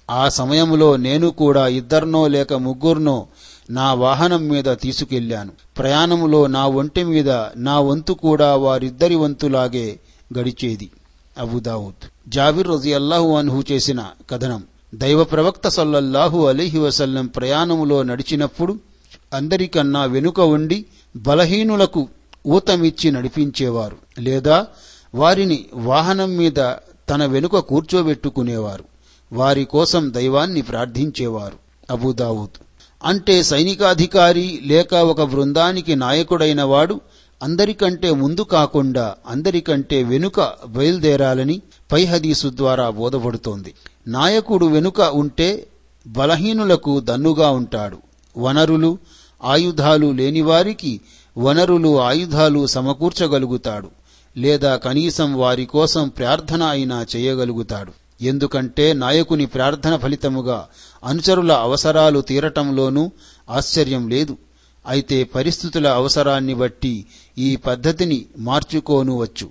ఆ 0.09 0.29
సమయంలో 0.29 0.95
నేను 0.95 1.29
కూడా 1.29 1.67
ఇద్దరినో 1.67 2.27
లేక 2.27 2.53
ముగ్గురునో 2.53 3.27
నా 3.69 3.93
వాహనం 3.93 4.47
మీద 4.47 4.77
తీసుకెళ్ళాను 4.81 5.51
ప్రయాణములో 5.77 6.47
నా 6.47 6.67
ఒంటి 6.67 7.03
మీద 7.03 7.29
నా 7.55 7.79
వంతు 7.79 8.13
కూడా 8.13 8.55
వారిద్దరి 8.55 9.15
వంతులాగే 9.15 9.99
గడిచేది. 10.39 10.91
అబుదావుద్ 11.37 12.29
జాబిర్ 12.29 12.67
రజియల్లాహు 12.67 13.35
అన్హు 13.35 13.63
చేసిన 13.71 14.05
కథనం. 14.29 14.63
దైవ 14.95 15.23
ప్రవక్త 15.23 15.67
సల్లల్లాహు 15.67 16.47
అలీహి 16.47 16.79
వసల్లం 16.79 17.27
ప్రయాణములో 17.27 18.03
నడిచినప్పుడు 18.03 18.79
అందరికన్నా 19.33 20.05
వెనుక 20.05 20.39
ఉండి 20.39 20.85
బలహీనులకు 21.15 22.07
ఊతమిచ్చి 22.47 23.11
నడిపించేవారు. 23.11 23.97
లేదా 24.19 24.67
వారిని 25.15 25.65
వాహనం 25.73 26.37
మీద 26.37 26.73
తన 27.09 27.25
వెనుక 27.25 27.57
కూర్చోబెట్టుకునేవారు. 27.57 28.94
వారి 29.33 29.65
కోసం 29.65 30.13
దైవాన్ని 30.13 30.61
ప్రార్థించేవారు 30.61 31.57
అబుదావుద్ 31.91 32.63
అంటే 33.03 33.43
సైనికాధికారి 33.43 34.59
లేక 34.65 34.93
ఒక 34.93 35.21
బృందానికి 35.21 35.95
నాయకుడైన 35.95 36.63
వాడు 36.63 37.01
అందరికంటే 37.43 38.11
ముందు 38.11 38.41
కాకుండా 38.41 39.15
అందరికంటే 39.27 40.03
వెనుక 40.03 40.53
బయలుదేరాలని 40.67 41.61
పై 41.91 42.05
హదీసు 42.05 42.51
ద్వారా 42.55 42.89
బోధపడుతోంది. 42.89 43.73
నాయకుడు 44.07 44.65
వెనుక 44.65 45.01
ఉంటే 45.01 45.67
బలహీనులకు 46.07 46.99
దన్నుగా 46.99 47.49
ఉంటాడు. 47.49 47.97
వనరులు 48.37 48.97
ఆయుధాలు 49.43 50.11
లేనివారికి 50.11 51.01
వనరులు 51.37 52.01
ఆయుధాలు 52.01 52.67
సమకూర్చగలుగుతాడు 52.67 53.91
లేదా 54.37 54.75
కనీసం 54.75 55.37
వారి 55.37 55.65
కోసం 55.65 56.07
ప్రార్థన 56.07 56.63
అయినా 56.63 57.05
చేయగలుగుతాడు. 57.15 58.04
ఎందుకంటే 58.21 58.93
నాయకుని 58.93 59.45
ప్రార్థన 59.45 59.97
ఫలితముగా 59.97 60.67
అనుచరుల 61.05 61.51
అవసరాలు 61.51 62.19
తీరటంలోనూ 62.19 63.11
ఆశ్చర్యం 63.49 64.09
లేదు. 64.09 64.37
అయితే 64.87 65.23
పరిస్థితుల 65.23 65.87
అవసరాన్ని 65.87 66.53
బట్టి 66.53 67.05
ఈ 67.37 67.55
పద్ధతిని 67.55 68.25
మార్చుకోనువచ్చు. 68.37 69.49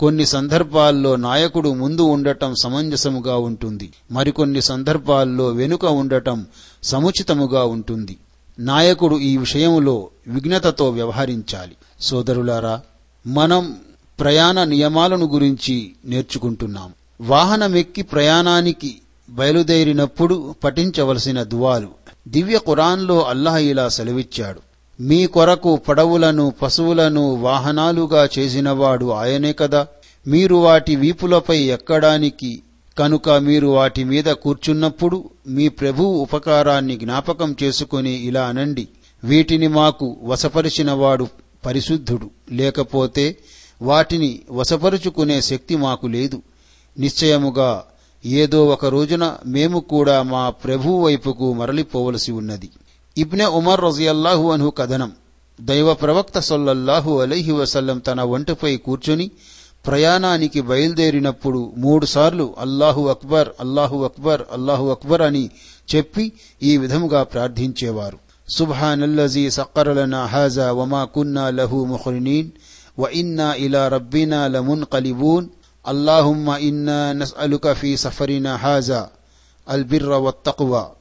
కొన్ని 0.00 0.26
సందర్భాల్లో 0.26 1.16
నాయకుడు 1.16 1.74
ముందు 1.74 2.02
ఉండటం 2.02 2.54
సమంజసముగా 2.54 3.36
ఉంటుంది. 3.36 3.92
మరికొన్ని 4.12 4.62
సందర్భాల్లో 4.62 5.48
వెనుక 5.48 5.84
ఉండటం 5.84 6.46
సముచితముగా 6.82 7.64
ఉంటుంది. 7.64 8.16
నాయకుడు 8.58 9.16
ఈ 9.16 9.36
విషయంలో 9.36 10.08
విఘ్నతతో 10.26 10.90
వ్యవహరించాలి. 10.90 11.72
సోదరులారా 12.00 12.80
మనం 13.26 13.76
ప్రయాణ 14.20 14.64
నియమాలను 14.64 15.26
గురించి 15.26 15.92
నేర్చుకుంటున్నాం. 16.04 16.92
వాహనమెక్కి 17.20 18.02
ప్రయాణానికి 18.02 19.00
బయలుదేరినప్పుడు 19.30 20.54
పఠించవలసిన 20.64 21.42
దువాలు. 21.42 21.88
దివ్య 22.28 22.58
ఖురాన్లో 22.58 23.22
అల్లాహ్ 23.22 23.58
ఇలా 23.58 23.88
సెలవిచ్చాడు. 23.88 24.60
మీ 25.02 25.26
కొరకు 25.26 25.76
పడవులను 25.76 26.52
పశువులను 26.62 27.34
వాహనాలుగా 27.34 28.28
చేసినవాడు 28.38 29.10
ఆయనే 29.10 29.52
కదా. 29.52 29.86
మీరు 30.26 30.54
వాటి 30.54 30.96
వీపులపై 30.96 31.58
ఎక్కడానికి 31.58 32.62
కనుక 32.98 33.30
మీరు 33.30 33.66
వాటి 33.66 34.04
మీద 34.04 34.24
కూర్చున్నప్పుడు 34.24 35.30
మీ 35.46 35.68
ప్రభువు 35.68 36.18
ఉపకారాన్ని 36.18 36.96
జ్ఞాపకం 36.96 37.56
చేసుకుని 37.62 38.12
ఇలా 38.12 38.46
అనండి. 38.46 38.88
వీటిని 39.24 39.68
మాకు 39.68 40.16
వశపరిచినవాడు 40.22 41.28
పరిశుద్ధుడు. 41.66 42.30
లేకపోతే 42.52 43.36
వాటిని 43.82 44.40
వశపరుచుకునే 44.50 45.40
శక్తి 45.40 45.76
మాకు 45.76 46.06
లేదు. 46.06 46.42
నిశ్చయముగా 46.98 47.84
ఏదో 48.26 48.66
ఒక 48.66 48.86
రోజున 48.86 49.36
మేము 49.46 49.80
కూడా 49.80 50.22
మా 50.22 50.50
ప్రభువు 50.50 51.04
వైపుకు 51.04 51.52
మరలిపోవలసి 51.52 52.32
ఉన్నది. 52.32 52.70
ఇబ్నె 53.18 53.44
ఉమర్ 53.44 53.80
రజియల్లాహు 53.80 54.50
అన్హు 54.50 54.70
కథనం. 54.70 55.12
దైవ 55.60 55.94
ప్రవక్త 55.94 56.38
సొల్లల్లాహు 56.38 57.20
అలైహి 57.20 57.52
వసల్లం 57.52 57.98
తన 57.98 58.20
ఒంటిపై 58.20 58.76
కూర్చుని 58.76 59.30
ప్రయాణానికి 59.86 60.60
బయలుదేరినప్పుడు 60.60 61.72
మూడుసార్లు 61.76 62.54
అల్లాహు 62.58 63.08
అక్బర్ 63.08 63.48
అల్లాహు 63.60 64.04
అక్బర్ 64.04 64.42
అల్లాహు 64.52 64.90
అక్బర్ 64.90 65.22
అని 65.22 65.50
చెప్పి 65.96 66.32
ఈ 66.62 66.76
విధముగా 66.76 67.22
ప్రార్థించేవారు. 67.22 68.18
సుబ్హానల్లజీ 68.48 69.50
సక్కరలన 69.50 70.16
హాజా 70.16 70.72
వమా 70.72 71.04
కున్నా 71.04 71.50
లహు 71.50 71.84
ముహ్రినీన్ 71.84 72.50
వ 72.98 73.08
ఇన్నా 73.12 73.54
ఇలా 73.54 73.88
లమున్ 74.46 74.84
కలిబూన్ 74.92 75.46
اللهم 75.87 76.49
إنا 76.49 77.13
نسألك 77.13 77.73
في 77.73 77.97
سفرنا 77.97 78.55
هذا 78.67 79.09
البر 79.71 80.09
والتقوى 80.09 80.91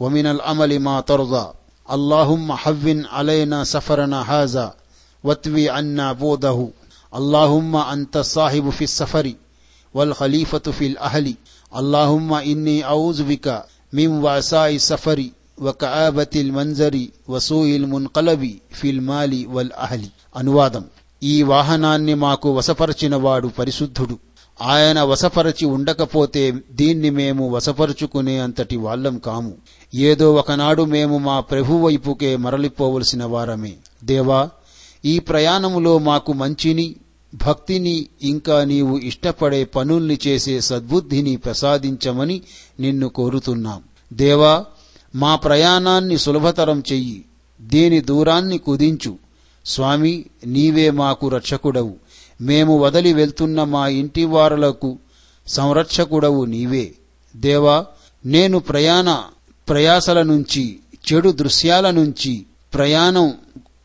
ومن 0.00 0.26
العمل 0.26 0.80
ما 0.80 1.00
ترضى 1.00 1.52
اللهم 1.90 2.52
حون 2.52 3.06
علينا 3.06 3.64
سفرنا 3.64 4.20
هذا 4.22 4.74
واتوي 5.24 5.70
عنا 5.70 6.12
بوده 6.12 6.68
اللهم 7.14 7.76
أنت 7.76 8.16
الصاحب 8.16 8.70
في 8.70 8.84
السفر 8.84 9.32
والخليفة 9.94 10.58
في 10.58 10.86
الأهل 10.86 11.34
اللهم 11.76 12.34
إني 12.34 12.84
أعوذ 12.84 13.22
بك 13.22 13.64
من 13.92 14.08
وعساء 14.24 14.74
السفر 14.74 15.18
وكآبة 15.58 16.32
المنظر 16.36 16.94
وسوء 17.28 17.76
المنقلب 17.76 18.58
في 18.70 18.90
المال 18.90 19.46
والأهل 19.46 20.02
అనువాదం 20.36 20.84
ఈ 21.22 21.42
వాహనాన్ని 21.42 22.14
మాకు 22.14 22.48
వశపరచినవాడు 22.56 23.48
పరిశుద్ధుడు 23.48 24.16
ఆయన 24.61 25.01
వశపరచి 25.01 25.65
ఉండకపోతే 25.65 26.53
దీన్ని 26.71 27.09
మేము 27.09 27.49
వశపరుచుకునే 27.49 28.39
అంతటి 28.39 28.77
వాళ్ళం 28.77 29.17
కాము. 29.17 29.53
ఏదో 29.95 30.33
ఒకనాడు 30.33 30.83
మేము 30.83 31.17
మా 31.17 31.39
ప్రభు 31.39 31.73
వైపుకే 31.73 32.35
మరలిపోవలసిన 32.35 33.23
వారమే. 33.23 33.73
దేవా 34.03 34.49
ఈ 35.05 35.19
ప్రయాణములో 35.19 35.97
మాకు 35.97 36.33
మంచిని 36.33 36.95
భక్తిని 37.35 38.07
ఇంకా 38.21 38.63
నీవు 38.63 38.97
ఇష్టపడే 38.97 39.63
పనుల్ని 39.63 40.19
చేసే 40.27 40.61
సద్బుద్ధిని 40.61 41.37
ప్రసాదించమని 41.37 42.41
నిన్ను 42.79 43.07
కోరుతున్నాం. 43.07 43.83
దేవా 44.13 44.65
మా 45.15 45.35
ప్రయాణాన్ని 45.35 46.17
సులభతరం 46.17 46.83
చెయ్యి. 46.91 47.25
దీని 47.61 48.01
దూరాన్ని 48.01 48.57
కుదించు. 48.57 49.17
స్వామి 49.65 50.25
నీవే 50.45 50.89
మాకు 50.89 51.27
రక్షకుడవు. 51.27 51.95
మేము 52.41 52.79
వదలి 52.79 53.13
వెళ్తున్న 53.13 53.63
మా 53.63 53.87
ఇంటి 53.87 54.25
వారలకు 54.25 54.97
సంరక్షకుడవు 55.47 56.45
నీవే. 56.45 56.93
దేవా 57.35 57.85
నేను 58.25 58.59
ప్రయాణ 58.59 59.23
ప్రయాసల 59.69 60.21
నుంచి 60.21 60.79
చెడు 61.07 61.29
దృశ్యాల 61.31 61.91
నుంచి 61.91 62.45
ప్రయాణం 62.73 63.33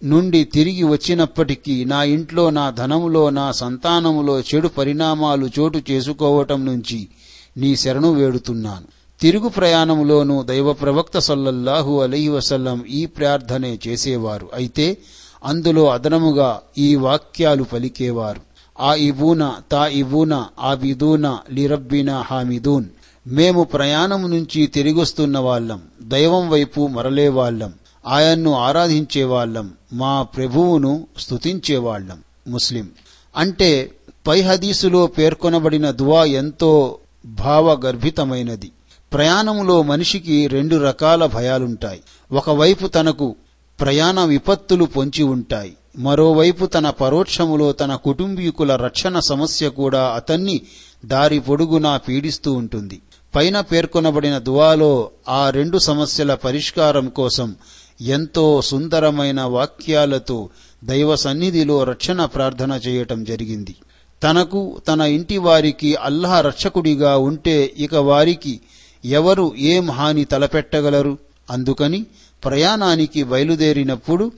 నుండి 0.04 0.44
తిరిగి 0.44 0.84
వచ్చినప్పటికీ 0.84 1.84
నా 1.84 2.04
ఇంట్లో 2.04 2.50
నా 2.50 2.70
ధనములో 2.70 3.30
నా 3.30 3.52
సంతానములో 3.52 4.40
చెడు 4.40 4.68
పరిణామాలు 4.68 5.50
చోటు 5.58 5.82
చేసుకోవటం 5.90 6.64
నుంచి 6.64 7.08
నీ 7.56 7.76
శరణు 7.76 8.12
వేడుతున్నాను. 8.12 8.84
తిరుగు 9.20 9.48
ప్రయాణములోనూ 9.48 10.42
దైవ 10.42 10.72
ప్రవక్త 10.72 11.18
సల్లల్లాహు 11.18 12.00
అలీ 12.00 12.28
వసల్లం 12.28 12.84
ఈ 12.84 13.06
ప్రార్థనే 13.06 13.78
చేసేవారు. 13.88 14.48
అయితే 14.54 14.96
అందులో 15.44 15.90
అదనముగా 15.90 16.60
ఈ 16.78 16.94
వాక్యాలు 16.94 17.62
పలికేవారు. 17.62 18.40
ఆ 18.80 18.94
ఇబూన 18.94 19.54
తా 19.72 19.86
ఇబూన 19.86 20.46
ఆబిదూన 20.60 21.38
లిరబ్బిన 21.52 22.10
హామిదూన్. 22.12 22.84
మేము 23.26 23.64
ప్రయాణం 23.64 24.30
నుంచి 24.30 24.66
తిరిగొస్తున్న 24.66 25.38
వాళ్ళం. 25.38 25.82
దైవం 26.02 26.50
వైపు 26.50 26.86
మరలేవాళ్ళం 26.86 27.72
ఆయన్ను 28.06 28.54
ఆరాధించేవాళ్ళం 28.54 29.72
మా 29.92 30.22
ప్రభువును 30.22 31.06
స్తుతించేవాళ్ళం 31.18 32.18
ముస్లిం. 32.48 32.88
అంటే 33.36 33.90
పై 34.26 34.40
హదీసులో 34.40 35.06
పేర్కొనబడిన 35.06 35.90
దువా 35.90 36.24
ఎంతో 36.24 36.98
భావగర్భితమైనది. 37.26 38.70
ప్రయాణంలో 39.12 39.82
మనిషికి 39.82 40.46
రెండు 40.46 40.76
రకాల 40.76 41.26
భయాలుంటాయి. 41.26 42.00
ఒకవైపు 42.32 42.86
తనకు 42.86 43.36
ప్రయాణ 43.84 44.24
విపత్తులు 44.24 44.84
పొంచి 44.84 45.22
ఉంటాయి. 45.22 45.72
మరోవైపు 45.98 46.66
తన 46.66 46.90
పరోక్షములో 46.90 47.72
తన 47.72 47.94
కుటుంబీకుల 47.94 48.76
రక్షణ 48.76 49.18
సమస్య 49.18 49.68
కూడా 49.68 50.06
అతన్ని 50.08 50.60
దారి 51.04 51.38
పొడుగునా 51.38 51.96
పీడిస్తూ 51.96 52.52
ఉంటుంది. 52.52 53.00
పైన 53.34 53.60
పేర్కొనబడిన 53.60 54.38
దువాలో 54.38 55.10
ఆ 55.28 55.50
రెండు 55.50 55.78
సమస్యల 55.78 56.34
పరిష్కారం 56.34 57.08
కోసం 57.08 57.54
ఎంతో 58.00 58.62
సుందరమైన 58.62 59.40
వాక్యాలతో 59.40 60.48
దైవ 60.84 61.16
సన్నిధిలో 61.16 61.84
రక్షణ 61.84 62.24
ప్రార్థన 62.24 62.80
చేయటం 62.86 63.24
జరిగింది. 63.24 63.74
తనకు 64.22 64.80
తన 64.88 65.00
ఇంటి 65.00 65.38
వారికి 65.38 65.94
అల్లాహ్ 65.94 66.46
రక్షకుడిగా 66.46 67.16
ఉంటే 67.16 67.74
ఇక 67.78 67.94
వారికి 67.94 68.60
ఎవరు 69.04 69.52
ఏం 69.58 69.90
హాని 69.90 70.24
తలపెట్టగలరు? 70.24 71.18
అందుకని 71.50 72.06
ప్రయాణానికి 72.44 73.22
బయలుదేరినప్పుడు 73.22 74.32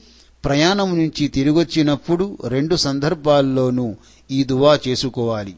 ప్రయాణం 0.45 0.99
నుంచి 0.99 1.29
తిరిగొచ్చినప్పుడు 1.29 2.39
రెండు 2.45 2.77
సందర్భాల్లోనూ 2.77 3.95
ఈ 4.31 4.45
దువా 4.45 4.79
చేసుకోవాలి. 4.89 5.55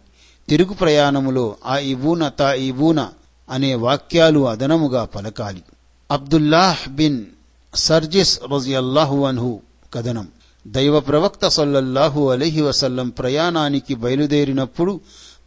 తిరుగు 0.48 0.74
ప్రయాణములో 0.74 1.56
ఆ 1.66 1.78
ఇబూన 1.78 2.28
తా 2.28 2.52
ఇబూన 2.52 3.08
అనే 3.50 3.74
వాక్యాలు 3.74 4.48
అదనముగా 4.48 5.04
పలకాలి. 5.04 5.62
అబ్దుల్లాహ్ 6.11 6.88
బిన్ 6.88 7.24
సర్జిస్ 7.74 8.40
రజియల్లాహు 8.52 9.24
అన్హు 9.24 9.61
కథనం. 9.94 10.28
దైవ 10.66 11.00
ప్రవక్త 11.00 11.48
సల్లల్లాహు 11.48 12.30
అలీహి 12.30 12.61
వసల్లం 12.61 13.08
ప్రయాణానికి 13.08 13.94
బయలుదేరినప్పుడు 13.94 15.00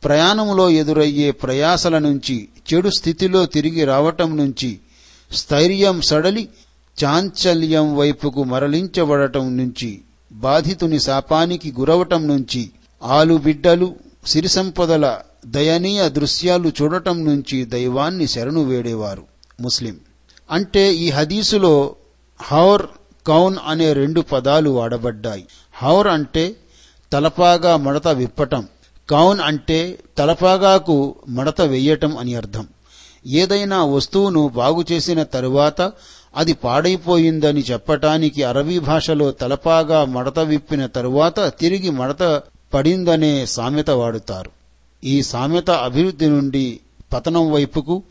ప్రయాణములో 0.03 0.69
ఎదురయ్యే 0.69 1.31
ప్రయాసల 1.31 1.97
నుంచి 1.99 2.47
చెడు 2.73 2.89
స్థితిలో 2.89 3.45
తిరిగి 3.45 3.83
రావటం 3.85 4.37
నుంచి 4.37 4.79
స్థైర్యం 5.31 6.01
సడలి 6.01 6.49
చాంచల్యం 7.03 7.97
వైపుకు 7.97 8.43
మరలించబడటం 8.43 9.57
నుంచి 9.57 10.01
బాధితుని 10.31 10.99
శాపానికి 10.99 11.73
గురవటం 11.79 12.27
నుంచి 12.27 12.69
ఆలు 13.03 13.37
బిడ్డలు 13.37 13.95
సిరిసంపదల 14.27 15.17
దయనీయ 15.45 16.09
దృశ్యాలు 16.09 16.71
చూడటం 16.81 17.25
నుంచి 17.25 17.65
దైవాన్ని 17.65 18.27
శరణు 18.27 18.63
వేడేవారు. 18.63 19.23
ముస్లిం. 19.61 19.99
అంటే 20.51 20.93
ఈ 20.93 21.09
హదీసులో 21.09 21.95
హౌర్ 22.41 22.85
కౌన్ 23.27 23.55
అనే 23.67 23.93
రెండు 23.93 24.21
పదాలు 24.21 24.69
వాడబడ్డాయి. 24.69 25.45
హౌర్ 25.73 26.07
అంటే 26.07 26.55
తలపాగా 27.13 27.77
మడత 27.77 28.07
విప్పటం. 28.07 28.67
కౌన్ 29.09 29.39
అంటే 29.39 29.99
తలపాగాకు 30.17 31.15
మడత 31.29 31.61
వెయ్యటం 31.61 32.17
అని 32.17 32.35
అర్థం. 32.35 32.67
ఏదైనా 33.27 33.83
వస్తువును 33.83 34.47
బాగు 34.47 34.85
చేసిన 34.91 35.23
తరువాత 35.23 35.93
అది 36.35 36.53
పాడైపోయిందని 36.53 37.63
చెప్పటానికి 37.71 38.43
అరబీ 38.43 38.79
భాషలో 38.79 39.31
తలపాగా 39.31 40.05
మడత 40.05 40.39
విప్పిన 40.39 40.85
తరువాత 40.85 41.39
తిరిగి 41.39 41.89
మడత 41.89 42.41
పడిందనే 42.73 43.45
సామెత 43.45 43.89
వాడుతారు. 43.89 44.51
ఈ 45.03 45.21
సామెత 45.21 45.69
అభివృద్ధి 45.69 46.25
నుండి 46.25 46.79
పతనం 47.13 47.51
వైపుకు 47.51 48.03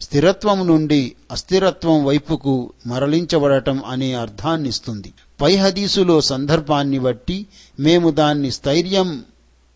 స్థిరత్వం 0.00 0.66
నుండి 0.66 1.12
అస్థిరత్వం 1.32 2.04
వైపుకు 2.04 2.72
మరలించబడటం 2.86 3.82
అనే 3.86 4.12
అర్థాన్నిస్తుంది. 4.12 5.12
పై 5.40 5.56
హదీసులో 5.56 6.20
సందర్భాన్ని 6.20 6.98
బట్టి 6.98 7.46
మేము 7.80 8.10
దాన్ని 8.10 8.50
స్థైర్యం 8.50 9.24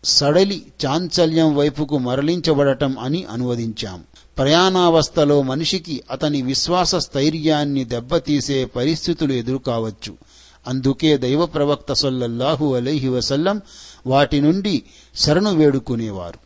సడలి 0.03 0.63
చాంచల్యం 0.85 1.55
వైపుకు 1.55 1.97
మరలించబడటం 1.97 2.99
అని 2.99 3.25
అనువదించాం. 3.31 4.03
ప్రయాణావస్థలో 4.41 5.41
మనిషికి 5.41 6.03
అతని 6.11 6.41
విశ్వాస 6.41 6.95
స్థైర్యాన్ని 6.95 7.83
దెబ్బతీసే 7.83 8.65
పరిస్థితులు 8.65 9.33
ఎదురుకావచ్చు. 9.33 10.13
అందుకే 10.67 11.17
దైవ 11.17 11.45
ప్రవక్త 11.45 11.93
సొల్లల్లాహు 11.93 12.75
అలైహి 12.75 13.07
వసల్లం 13.07 13.61
వాటి 14.07 14.41
నుండి 14.41 14.83
శరణు 15.15 15.55
వేడుకునేవారు. 15.55 16.39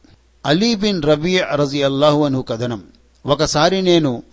అలీ 0.46 0.76
బిన్ 0.76 1.04
రబీ 1.04 1.40
రజి 1.56 1.84
అల్లాహు 1.84 2.24
అను 2.24 2.42
కథనం. 2.42 2.84
ఒకసారి 3.26 3.82
నేను 3.82 4.24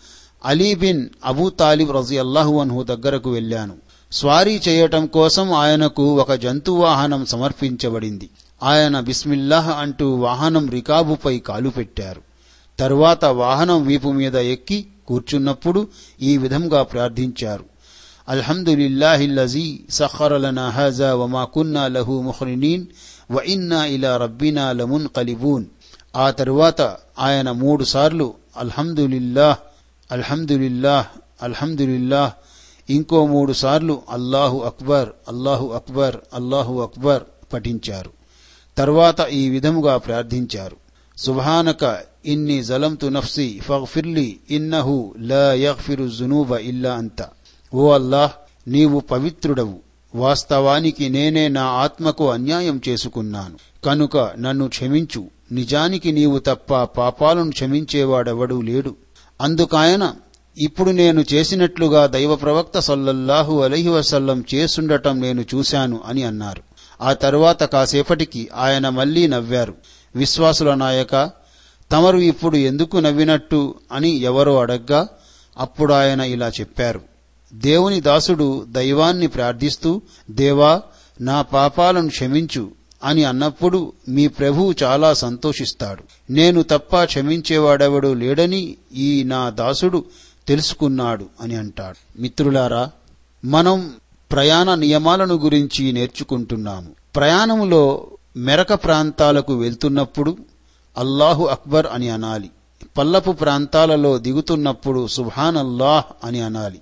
అలీ 0.44 0.74
బిన్ 0.74 1.08
అబూ 1.24 1.50
తాలిబ్ 1.50 1.90
రజి 1.90 2.18
అల్లాహు 2.18 2.60
అన్హు 2.60 2.82
దగ్గరకు 2.82 3.30
వెళ్ళాను. 3.30 3.74
స్వారీ 4.12 4.60
చేయటం 4.68 5.06
కోసం 5.06 5.52
ఆయనకు 5.52 6.20
ఒక 6.20 6.32
జంతు 6.32 6.70
వాహనం 6.70 7.26
సమర్పించబడింది. 7.26 8.30
ఆయన 8.62 9.00
బిస్మిల్లాహ్ 9.00 9.70
అంటూ 9.70 10.14
వాహనం 10.14 10.70
రికాబుపై 10.70 11.38
కాలు 11.38 11.68
పెట్టారు. 11.68 12.31
తరువాత 12.78 13.24
వాహనం 13.24 13.86
వీపు 13.86 14.08
మీద 14.08 14.36
ఎక్కి 14.36 14.86
కూర్చున్నప్పుడు 15.06 15.88
ఈ 16.20 16.36
విధంగా 16.36 16.82
ప్రార్థించారు. 16.82 17.64
అల్హమ్దులిల్లాహిల్లజీ 18.28 19.80
సఖరలనా 19.90 20.68
హజా 20.68 21.14
వమా 21.14 21.44
కున్నా 21.44 21.88
లహు 21.88 22.20
ముహ్రినీన్ 22.20 22.86
వ 23.30 23.42
ఇన్నా 23.46 23.86
ఇలా 23.86 24.16
రబ్బినా 24.16 24.72
లమున్ 24.72 25.08
కలిబూన్ 25.16 25.64
ఆ 26.16 26.30
తరువాత 26.30 26.96
ఆయన 27.18 27.50
మూడు 27.50 27.84
సార్లు 27.84 28.34
అల్హమ్దులిల్లాహ్ 28.56 29.56
అల్హమ్దులిల్లాహ్ 30.12 31.06
అల్హమ్దులిల్లాహ్. 31.42 32.32
ఇంకో 32.92 33.26
మూడు 33.26 33.52
సార్లు 33.52 34.02
అల్లాహు 34.10 34.58
అక్బర్ 34.58 35.08
అల్లాహు 35.28 35.68
అక్బర్ 35.68 36.16
అల్లాహు 36.34 36.80
అక్బర్ 36.80 37.22
పఠించారు. 37.52 38.10
తర్వాత 38.76 39.20
ఈ 39.20 39.48
విధముగా 39.48 39.96
ప్రార్థించారు. 39.96 40.76
సుభానక 41.18 42.11
ఇన్ని 42.26 42.62
జలంతు 42.62 43.06
నఫ్సి 43.06 43.60
ఫగ్ఫిర్లి 43.62 44.40
ఇన్నహు 44.50 45.14
లా 45.18 45.54
యగ్ఫిరు 45.54 46.08
జునూబ 46.08 46.50
ఇల్లా 46.50 46.94
అంత. 46.94 47.28
ఓ 47.74 47.92
అల్లాహ్ 47.92 48.30
నీవు 48.68 49.00
పవిత్రుడవు. 49.00 49.78
వాస్తవానికి 50.14 51.08
నేనే 51.08 51.48
నా 51.48 51.62
ఆత్మకు 51.62 52.30
అన్యాయం 52.30 52.80
చేసుకున్నాను. 52.88 53.84
కనుక 53.84 54.16
నన్ను 54.38 54.68
క్షమించు. 54.68 55.24
నిజానికి 55.52 56.12
నీవు 56.12 56.38
తప్ప 56.38 56.82
పాపాలను 56.82 57.50
క్షమించేవాడెవడూ 57.50 58.60
లేడు. 58.60 58.96
అందుకాయన 59.40 60.14
ఇప్పుడు 60.58 60.90
నేను 60.90 61.24
చేసినట్లుగా 61.32 62.06
దైవ 62.06 62.36
ప్రవక్త 62.36 62.78
సల్లల్లాహు 62.78 63.60
అలహి 63.60 63.88
వసల్లం 63.88 64.44
చేసుండటం 64.54 65.20
నేను 65.20 65.44
చూశాను 65.54 66.00
అని 66.06 66.22
అన్నారు. 66.22 66.62
ఆ 67.02 67.12
తరువాత 67.12 67.62
కాసేపటికి 67.62 68.48
ఆయన 68.54 68.88
మళ్ళీ 68.88 69.26
నవ్వారు. 69.26 69.74
విశ్వాసుల 70.16 70.74
నాయక 70.74 71.41
తమరు 71.92 72.18
ఇప్పుడు 72.18 72.56
ఎందుకు 72.56 72.96
నవ్వినట్టు 72.96 73.74
అని 73.92 74.10
ఎవరో 74.10 74.58
అడగ్గా 74.58 75.08
అప్పుడు 75.58 75.94
ఆయన 75.94 76.20
ఇలా 76.20 76.48
చెప్పారు. 76.48 77.00
దేవుని 77.54 78.00
దాసుడు 78.00 78.66
దైవాన్ని 78.68 79.26
ప్రార్థిస్తూ 79.26 80.02
దేవా 80.30 80.82
నా 81.20 81.42
పాపాలను 81.42 82.08
క్షమించు 82.08 82.70
అని 83.04 83.24
అన్నప్పుడు 83.24 83.92
మీ 84.08 84.28
ప్రభువు 84.28 84.74
చాలా 84.82 85.14
సంతోషిస్తాడు. 85.14 86.32
నేను 86.32 86.62
తప్ప 86.62 87.04
క్షమించేవాడెవడు 87.04 88.14
లేడని 88.14 88.76
ఈ 88.94 89.22
నా 89.22 89.50
దాసుడు 89.50 90.04
తెలుసుకున్నాడు 90.48 91.26
అని 91.40 91.54
అంటాడు. 91.54 92.22
మిత్రులారా 92.22 92.90
మనం 93.44 93.92
ప్రయాణ 94.32 94.74
నియమాలను 94.74 95.34
గురించి 95.34 95.92
నేర్చుకుంటున్నాము. 95.92 96.90
ప్రయాణంలో 97.16 98.06
మెరక 98.36 98.72
ప్రాంతాలకు 98.72 99.54
వెళ్తున్నప్పుడు 99.54 100.36
అల్లాహు 100.98 101.44
అక్బర్ 101.44 101.86
అని 101.92 102.10
అనాలి. 102.10 102.50
పల్లపు 102.98 103.32
ప్రాంతాలలో 103.32 104.18
దిగుతున్నప్పుడు 104.18 105.06
సుభాన్ 105.06 105.56
అల్లాహ్ 105.56 106.26
అని 106.26 106.40
అనాలి. 106.40 106.80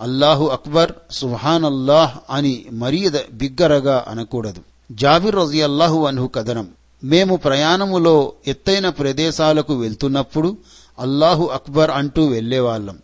అల్లాహు 0.00 0.46
అక్బర్ 0.46 0.92
సుభాన్ 1.10 1.64
అల్లాహ్ 1.64 2.18
అని 2.30 2.64
మరీ 2.72 3.10
బిగ్గరగా 3.32 4.04
అనకూడదు. 4.08 4.60
జాబిర్ 4.92 5.36
రజియల్లాహు 5.36 6.06
అన్హు 6.06 6.26
కథనం. 6.26 6.68
మేము 7.04 7.36
ప్రయాణములో 7.36 8.32
ఎత్తైన 8.46 8.88
ప్రదేశాలకు 8.88 9.74
వెళ్తున్నప్పుడు 9.74 10.56
అల్లాహు 10.98 11.44
అక్బర్ 11.44 11.90
అంటూ 11.90 12.26
వెళ్ళేవాళ్ళం 12.26 12.98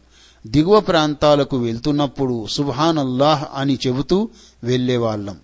దిగువ 0.47 0.81
ప్రాంతాలకు 0.81 1.57
వెళ్తున్నప్పుడు 1.57 2.47
సుభాన్ 2.51 2.99
అల్లాహ్ 2.99 3.45
అని 3.55 3.79
చెబుతూ 3.87 4.29
వెళ్ళేవాళ్ళం 4.65 5.37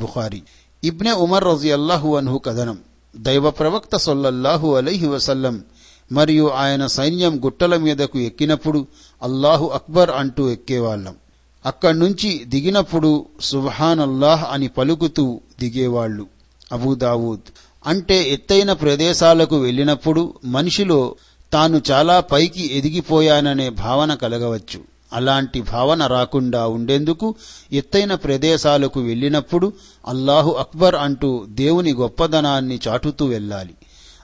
బుఖారి. 0.00 0.42
ఇబ్నె 0.84 1.12
ఉమర్ 1.12 1.44
రజియల్లాహు 1.44 2.16
అన్హు 2.16 2.38
కథనం. 2.38 2.78
దైవ 3.16 3.50
ప్రవక్త 3.50 3.96
సొల్లల్లాహు 3.96 4.76
అలైహి 4.76 5.06
వసల్లం 5.06 5.64
మరియు 6.12 6.48
ఆయన 6.48 6.86
సైన్యం 6.86 7.44
గుట్టల 7.44 7.76
మీదకు 7.76 8.18
ఎక్కినప్పుడు 8.18 8.86
అల్లాహు 9.22 9.66
అక్బర్ 9.66 10.10
అంటూ 10.10 10.50
ఎక్కేవాళ్ళం 10.50 11.14
అక్కడ్నుంచి 11.66 12.44
దిగినప్పుడు 12.44 13.26
సుబ్హాన్ 13.40 14.00
అల్లాహ్ 14.00 14.44
అని 14.50 14.68
పలుకుతూ 14.68 15.40
దిగేవాళ్ళు 15.60 16.26
అబూదావూద్ 16.72 17.50
అంటే 17.86 18.22
ఎత్తైన 18.22 18.72
ప్రదేశాలకు 18.72 19.56
వెళ్ళినప్పుడు 19.56 20.34
మనిషిలో 20.44 21.14
తాను 21.52 21.82
చాలా 21.90 22.20
పైకి 22.20 22.76
ఎదిగిపోయాననే 22.78 23.68
భావన 23.68 24.14
కలగవచ్చు. 24.14 24.91
అలాంటి 25.12 25.60
భావన 25.60 26.06
రాకుండా 26.06 26.66
ఉండేందుకు 26.66 27.34
ఎత్తైన 27.72 28.14
ప్రదేశాలకు 28.14 29.00
వెళ్ళినప్పుడు 29.00 29.72
అల్లాహు 30.08 30.50
అక్బర్ 30.50 30.94
అంటూ 30.94 31.46
దేవుని 31.48 31.94
గొప్పదనాన్ని 31.94 32.80
చాటుతూ 32.88 33.26
వెళ్ళాలి. 33.26 33.74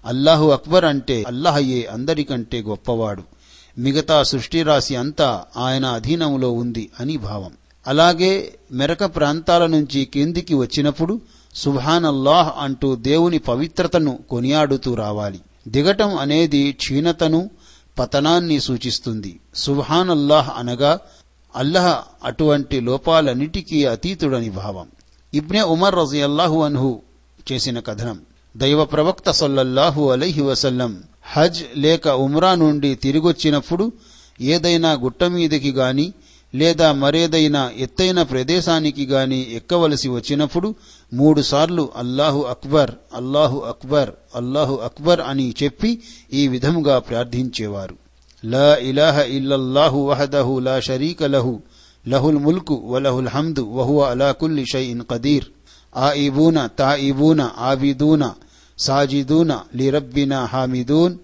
అల్లాహు 0.07 0.51
అక్బర్ 0.51 0.85
అంటే 0.85 1.25
అల్లహయ్యే 1.27 1.85
అందరికంటే 1.85 2.63
గొప్పవాడు. 2.63 3.23
మిగతా 3.79 4.23
సృష్టిరాశి 4.23 4.97
అంతా 4.97 5.43
ఆయన 5.57 5.87
అధీనంలో 5.87 6.53
ఉంది 6.53 6.91
అని 7.01 7.17
భావం. 7.17 7.53
అలాగే 7.87 8.55
మెరక 8.73 9.05
ప్రాంతాల 9.17 9.67
నుంచి 9.67 10.05
కిందికి 10.05 10.55
వచ్చినప్పుడు 10.55 11.21
సుభానల్లాహ్ 11.55 12.53
అంటూ 12.59 12.97
దేవుని 12.97 13.39
పవిత్రతను 13.39 14.19
కొనియాడుతూ 14.31 14.95
రావాలి. 14.95 15.41
దిగటం 15.69 16.17
అనేది 16.17 16.73
క్షీణతను 16.73 17.51
పతనాన్ని 17.99 18.61
సూచిస్తుంది. 18.61 19.41
సుహానల్లాహ్ 19.55 20.51
అనగా 20.57 21.01
అల్లహ 21.57 22.03
అటువంటి 22.25 22.81
లోపాలన్నిటికీ 22.81 23.85
అతీతుడని 23.85 24.51
భావం. 24.51 24.87
ఇబ్నె 25.35 25.63
ఉమర్ 25.63 25.95
రజియల్లాహు 25.95 26.63
అన్హు 26.63 27.01
చేసిన 27.53 27.81
కథనం. 27.81 28.21
దైవ 28.57 28.85
ప్రవక్త 28.85 29.31
సల్లల్లాహు 29.31 30.11
అలైహి 30.11 30.43
వసల్లం 30.43 31.03
హజ్ 31.33 31.63
లేక 31.77 32.09
ఉమ్రా 32.09 32.55
నుండి 32.55 32.95
తిరిగొచ్చినప్పుడు 32.95 33.93
ఏదైనా 34.41 34.93
గుట్ట 34.93 35.25
మీదకి 35.25 35.71
గాని 35.71 36.13
లేదా 36.55 36.93
మరేదైనా 36.93 37.71
ఎత్తైన 37.77 38.23
ప్రదేశానికి 38.23 39.07
గాని 39.07 39.53
ఎక్కవలసి 39.53 40.09
వచ్చినప్పుడు 40.09 40.75
మూడుసార్లు 41.15 41.89
అల్లాహు 41.97 42.41
అక్బర్ 42.43 42.91
అల్లాహు 43.15 43.59
అక్బర్ 43.59 44.11
అల్లాహు 44.37 44.75
అక్బర్ 44.75 45.21
అని 45.21 45.55
చెప్పి 45.63 46.03
ఈ 46.33 46.49
విధముగా 46.49 46.99
ప్రార్థించేవారు. 46.99 47.97
లా 48.45 48.77
ఇలాహ 48.77 49.19
ఇల్లల్లాహు 49.19 49.99
వహదహు 49.99 50.59
లా 50.59 50.81
షరీక 50.81 51.23
లహు 51.23 51.61
లహుల్ 52.09 52.39
ముల్కు 52.39 52.83
వలహుల్ 52.85 53.29
హమ్దు 53.29 53.61
వహువ 53.61 54.11
అలా 54.11 54.33
కుల్లి 54.33 54.65
షైఇన్ 54.73 55.03
కదీర్ 55.11 55.45
ఆయిబూన 55.97 56.67
తాయిబూన 56.67 57.51
ఆబిదూన 57.59 58.33
సాజిదూన 58.79 59.61
లిరబ్బిన 59.77 60.45
హామిదూన్. 60.45 61.17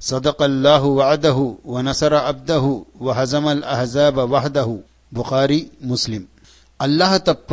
صدق 0.00 0.38
الله 0.42 0.82
وعده 0.98 1.38
ونصر 1.66 2.12
عبده 2.26 2.64
وهزم 3.00 3.44
الأحزاب 3.48 4.16
وحده 4.32 4.68
బుఖారీ 5.12 5.60
ముస్లిం 5.82 6.22
అల్లాహ్ 6.80 7.16
తప్ప 7.28 7.52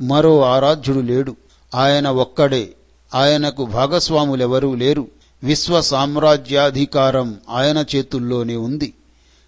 మరో 0.00 0.34
ఆరాధ్యుడు 0.46 1.02
లేడు 1.10 1.32
ఆయన 1.72 2.06
ఒక్కడే 2.24 2.64
ఆయనకు 3.12 3.62
భాగస్వాములెవరూ 3.74 4.70
లేరు 4.74 5.04
విశ్వ 5.42 5.74
సామ్రాజ్యాధికారం 5.90 7.28
ఆయన 7.50 7.78
చేతుల్లోనే 7.92 8.56
ఉంది 8.66 8.88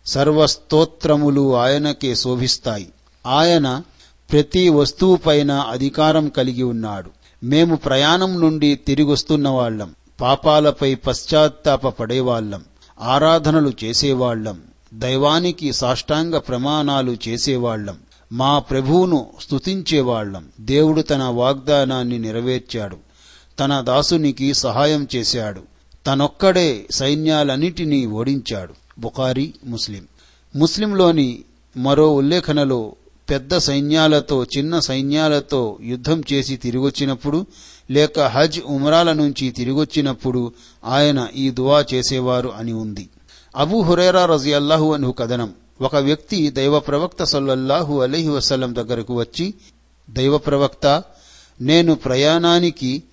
సర్వస్తోత్రములు 0.06 1.44
ఆయనకే 1.56 2.10
శోభిస్తాయి 2.14 2.88
ఆయన 3.24 3.68
ప్రతి 4.30 4.64
వస్తువుపైన 4.70 5.52
అధికారం 5.74 6.26
కలిగి 6.28 6.64
ఉన్నాడు 6.64 7.10
మేము 7.42 7.74
ప్రయాణం 7.86 8.32
నుండి 8.40 8.70
తిరిగొస్తున్న 8.86 9.48
వాళ్ళం 9.50 9.90
పాపాలపై 10.21 10.95
పశ్చాత్తాప 10.95 11.87
పడేవాళ్ళం 11.87 12.63
ఆరాధనలు 13.01 13.73
చేసేవాళ్ళం 13.83 14.61
దైవానికి 14.93 15.73
సాష్టాంగ 15.73 16.37
ప్రమాణాలు 16.37 17.17
చేసేవాళ్ళం 17.27 17.97
మా 18.31 18.59
ప్రభువును 18.59 19.27
స్తుతించేవాళ్ళం 19.41 20.45
దేవుడు 20.59 21.01
తన 21.01 21.23
వాగ్దానాన్ని 21.23 22.19
నెరవేర్చాడు. 22.19 22.97
తన 23.59 23.81
దాసునికి 23.81 24.53
సహాయం 24.53 25.07
చేశాడు. 25.15 25.61
తనొక్కడే 26.07 26.85
సైన్యాలన్నిటినీ 26.91 28.05
ఓడించాడు. 28.05 28.73
బుఖారీ 28.99 29.53
ముస్లిం. 29.65 30.07
ముస్లింలోని 30.55 31.43
మరో 31.77 32.15
ఉల్లేఖనలో 32.15 32.95
పెద్ద 33.29 33.57
సైన్యాలతో 33.57 34.43
చిన్న 34.43 34.79
సైన్యాలతో 34.79 35.77
యుద్ధం 35.81 36.23
చేసి 36.33 36.57
తిరిగొచ్చినప్పుడు 36.57 37.45
లేక 37.91 38.19
హజ్ 38.19 38.61
ఉమరాల 38.65 39.13
నుంచి 39.13 39.51
తిరిగొచ్చినప్పుడు 39.51 40.51
ఆయన 40.85 41.27
ఈ 41.35 41.49
దువా 41.49 41.85
చేసేవారు 41.93 42.49
అని 42.49 42.73
ఉంది. 42.73 43.09
అబూ 43.55 43.81
హురేరా 43.81 44.25
రజియల్లాహు 44.25 44.93
అను 44.93 45.11
కథనం. 45.11 45.53
ఒక 45.81 45.95
వ్యక్తి 45.95 46.49
దైవ 46.49 46.79
ప్రవక్త 46.79 47.23
సల్లల్లాహు 47.23 48.01
అలీహి 48.01 48.29
వసల్లం 48.29 48.75
దగ్గరకు 48.75 49.15
వచ్చి 49.15 49.53
దైవ 50.09 50.37
ప్రవక్త 50.37 51.03
నేను 51.61 51.95
ప్రయాణానికి 51.95 53.03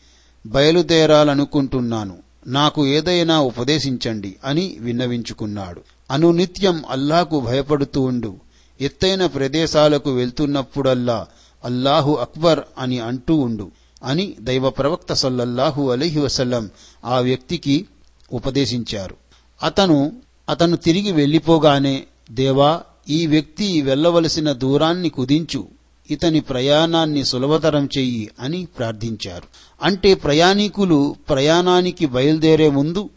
బయలుదేరాలనుకుంటున్నాను. 0.46 2.16
నాకు 2.46 2.86
ఏదైనా 2.86 3.40
ఉపదేశించండి 3.40 4.36
అని 4.44 4.76
విన్నవించుకున్నాడు. 4.80 5.80
అనునిత్యం 6.10 6.82
అల్లాహకు 6.90 7.40
భయపడుతూ 7.40 8.00
ఉండు. 8.00 8.34
ఎత్తైన 8.80 9.26
ప్రదేశాలకు 9.26 10.10
వెళ్తున్నప్పుడల్లా 10.10 11.26
అల్లాహు 11.64 12.14
అక్బర్ 12.14 12.60
అని 12.78 12.98
అంటూ 12.98 13.36
ఉండు. 13.36 13.70
అని 14.04 14.34
దైవ 14.40 14.70
ప్రవక్త 14.70 15.12
సల్లల్లాహు 15.12 15.90
అలీహి 15.90 16.20
వసల్లం 16.20 16.70
ఆ 17.04 17.18
వ్యక్తికి 17.18 17.86
ఉపదేశించారు. 18.32 19.16
అతను 19.62 20.12
అతను 20.48 20.76
తిరిగి 20.76 21.12
వెళ్ళిపోగానే 21.12 22.04
దేవా 22.30 22.80
ఈ 23.08 23.26
వ్యక్తి 23.26 23.82
వెళ్ళవలసిన 23.82 24.52
దూరాన్ని 24.52 25.08
కుదించు. 25.08 25.68
ఇతని 26.10 26.40
ప్రయాణాన్ని 26.40 27.24
సులభతరం 27.24 27.88
చెయ్యి 27.98 28.30
అని 28.40 28.64
ప్రార్థించారు. 28.64 29.44
అంటే 29.82 30.14
ప్రయాణికులు 30.14 31.16
ప్రయాణానికి 31.28 32.06
బయలుదేరే 32.06 32.70
ముందు 32.70 33.10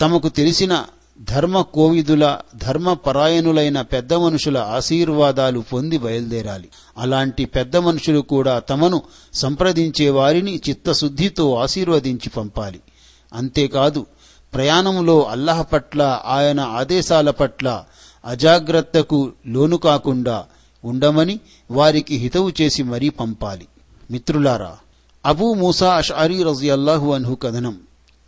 తమకు 0.00 0.28
తెలిసిన 0.28 0.84
ధర్మ 1.20 1.60
కోవిదుల 1.60 2.38
ధర్మపరాయణులైన 2.56 3.80
పెద్ద 3.80 4.14
మనుషుల 4.14 4.58
ఆశీర్వాదాలు 4.58 5.60
పొంది 5.60 5.98
బయలుదేరాలి. 5.98 6.68
అలాంటి 6.98 7.44
పెద్ద 7.44 7.76
మనుషులు 7.76 8.20
కూడా 8.20 8.58
తమను 8.58 9.02
సంప్రదించే 9.34 10.10
వారిని 10.10 10.60
చిత్తశుద్ధితో 10.68 11.54
ఆశీర్వదించి 11.54 12.30
పంపాలి. 12.30 12.80
అంతేకాదు 13.32 14.06
ప్రయాణంలో 14.54 15.22
అల్లహ 15.22 15.62
పట్ల 15.62 16.20
ఆయన 16.26 16.60
ఆదేశాల 16.60 17.30
పట్ల 17.30 17.84
అజాగ్రత్తకు 18.24 19.32
లోను 19.46 19.76
కాకుండా 19.76 20.44
ఉండమని 20.84 21.40
వారికి 21.70 22.16
హితవు 22.16 22.52
చేసి 22.60 22.82
మరీ 22.82 23.08
పంపాలి. 23.08 23.66
మిత్రులారా 24.10 24.76
అబూ 25.26 25.54
మూసా 25.54 25.94
అషారీ 25.94 26.42
రజియల్లాహు 26.42 27.12
అన్హు 27.12 27.34
కథనం. 27.34 27.78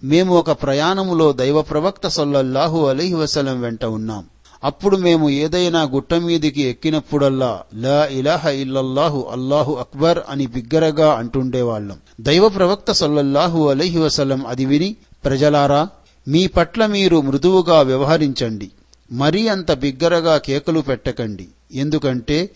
మేము 0.04 0.34
ఒక 0.34 0.50
ప్రయాణములో 0.50 1.32
దైవ 1.32 1.62
ప్రవక్త 1.62 2.06
సల్లల్లాహు 2.06 2.86
అలైహి 2.86 3.14
వసలం 3.14 3.60
వెంట 3.60 3.84
ఉన్నాం. 3.84 4.24
అప్పుడు 4.64 4.96
మేము 4.96 5.30
ఏదైనా 5.30 5.82
గుట్ట 5.82 6.14
మీదికి 6.14 6.62
ఎక్కినప్పుడల్లా 6.62 7.62
లా 7.74 8.06
ఇలాహ 8.06 8.46
ఇల్లల్లాహు 8.46 9.20
అల్లాహు 9.32 9.72
అక్బర్ 9.74 10.18
అని 10.28 10.46
బిగ్గరగా 10.46 11.14
అంటుండేవాళ్ళం 11.14 11.98
దైవ 12.20 12.48
ప్రవక్త 12.48 12.92
సల్లల్లాహు 12.92 13.68
అలైహి 13.68 13.98
వసలం 13.98 14.46
అది 14.46 14.64
విని 14.64 14.96
ప్రజలారా 15.24 15.88
మీ 16.28 16.46
పట్ల 16.46 16.86
మీరు 16.86 17.20
మృదువుగా 17.20 17.80
వ్యవహరించండి. 17.80 18.70
మరీ 19.12 19.48
అంత 19.48 19.72
బిగ్గరగా 19.72 20.36
కేకలు 20.38 20.80
పెట్టకండి. 20.80 21.46
ఎందుకంటే 21.72 22.50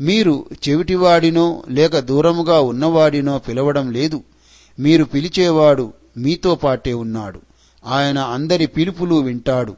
మీరు 0.00 0.44
చెవిటివాడినో 0.68 1.62
లేక 1.70 1.98
దూరముగా 1.98 2.60
ఉన్నవాడినో 2.60 3.38
పిలవడం 3.38 3.92
లేదు. 3.92 4.22
మీరు 4.78 5.04
పిలిచేవాడు 5.04 5.92
మీతో 6.16 6.54
పాటే 6.54 6.92
ఉన్నాడు. 6.92 7.40
ఆయన 7.86 8.18
అందరి 8.18 8.66
పిలుపులు 8.66 9.14
వింటాడు. 9.14 9.76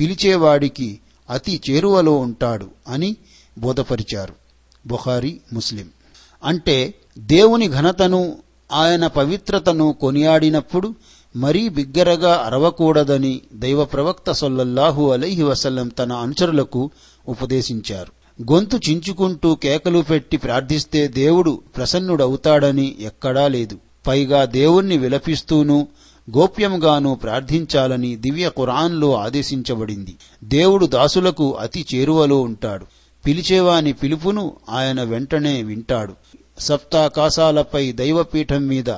పిలిచేవాడికి 0.00 0.98
అతి 1.30 1.60
చేరువలో 1.70 2.16
ఉంటాడు 2.16 2.68
అని 2.88 3.16
బోధపరిచారు. 3.58 4.34
బుఖారీ 4.86 5.40
ముస్లిం. 5.52 5.88
అంటే 6.44 6.94
దేవుని 7.18 7.68
ఘనతను 7.68 8.38
ఆయన 8.72 9.06
పవిత్రతను 9.06 9.92
కొనియాడినప్పుడు 9.92 10.94
మరీ 11.36 11.68
బిగ్గరగా 11.68 12.34
అరవకూడదని 12.34 13.40
దైవ 13.54 13.84
ప్రవక్త 13.84 14.32
సొల్లల్లాహు 14.32 15.10
అలైహి 15.10 15.42
వసల్లం 15.42 15.88
తన 15.88 16.12
అనుచరులకు 16.12 16.90
ఉపదేశించారు. 17.28 18.42
గొంతు 18.52 18.80
చించుకుంటూ 18.90 19.54
కేకలు 19.54 19.98
పెట్టి 19.98 20.36
ప్రార్థిస్తే 20.36 21.08
దేవుడు 21.08 21.62
ప్రసన్నుడవుతాడని 21.76 22.96
ఎక్కడా 23.00 23.48
లేదు. 23.48 23.78
పైగా 24.06 24.44
దేవుణ్ణి 24.44 24.98
విలపిస్తూనూ 24.98 25.86
గోప్యంగానూ 26.36 27.14
ప్రార్థించాలని 27.14 28.16
దివ్య 28.16 28.48
ఖురాన్లో 28.48 29.14
ఆదేశించబడింది. 29.14 30.16
దేవుడు 30.44 30.86
దాసులకు 30.86 31.52
అతి 31.52 31.86
చేరువలో 31.94 32.40
ఉంటాడు. 32.40 32.86
పిలిచేవాని 33.26 33.92
పిలుపును 33.92 34.52
ఆయన 34.70 35.02
వెంటనే 35.02 35.62
వింటాడు. 35.62 36.12
సప్తాకాశాలపై 36.58 37.92
దైవపీఠం 37.92 38.66
మీద 38.66 38.90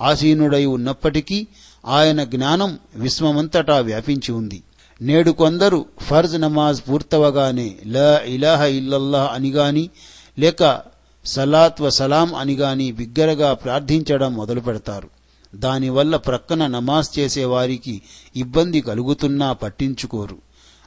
ఆసీనుడై 0.00 0.64
ఉన్నప్పటికీ 0.64 1.46
ఆయన 1.86 2.24
జ్ఞానం 2.24 2.78
విశ్వమంతటా 2.96 3.78
వ్యాపించి 3.78 4.32
ఉంది. 4.32 4.62
నేడు 5.02 5.30
కొందరు 5.30 5.84
ఫర్జ్ 6.00 6.40
నమాజ్ 6.40 6.82
పూర్తవగానే 6.88 7.74
ల 7.86 8.20
ఇలాహ 8.26 8.62
ఇల్లల్లాహ్ 8.62 9.34
అనిగాని 9.34 9.90
లేక 10.38 10.82
సలాత్ 11.24 11.80
వ 11.82 11.90
సలాం 11.90 12.34
అని 12.34 12.54
గాని 12.54 12.92
బిగ్గరగా 12.92 13.54
ప్రార్థించడం 13.54 14.34
మొదలు 14.34 14.60
పెడతారు. 14.60 15.08
దానివల్ల 15.54 16.16
ప్రక్కన 16.16 16.66
నమాజ్ 16.66 17.18
చేసేవారికి 17.18 18.02
ఇబ్బంది 18.36 18.80
కలుగుతున్నా 18.80 19.52
పట్టించుకోరు. 19.52 20.36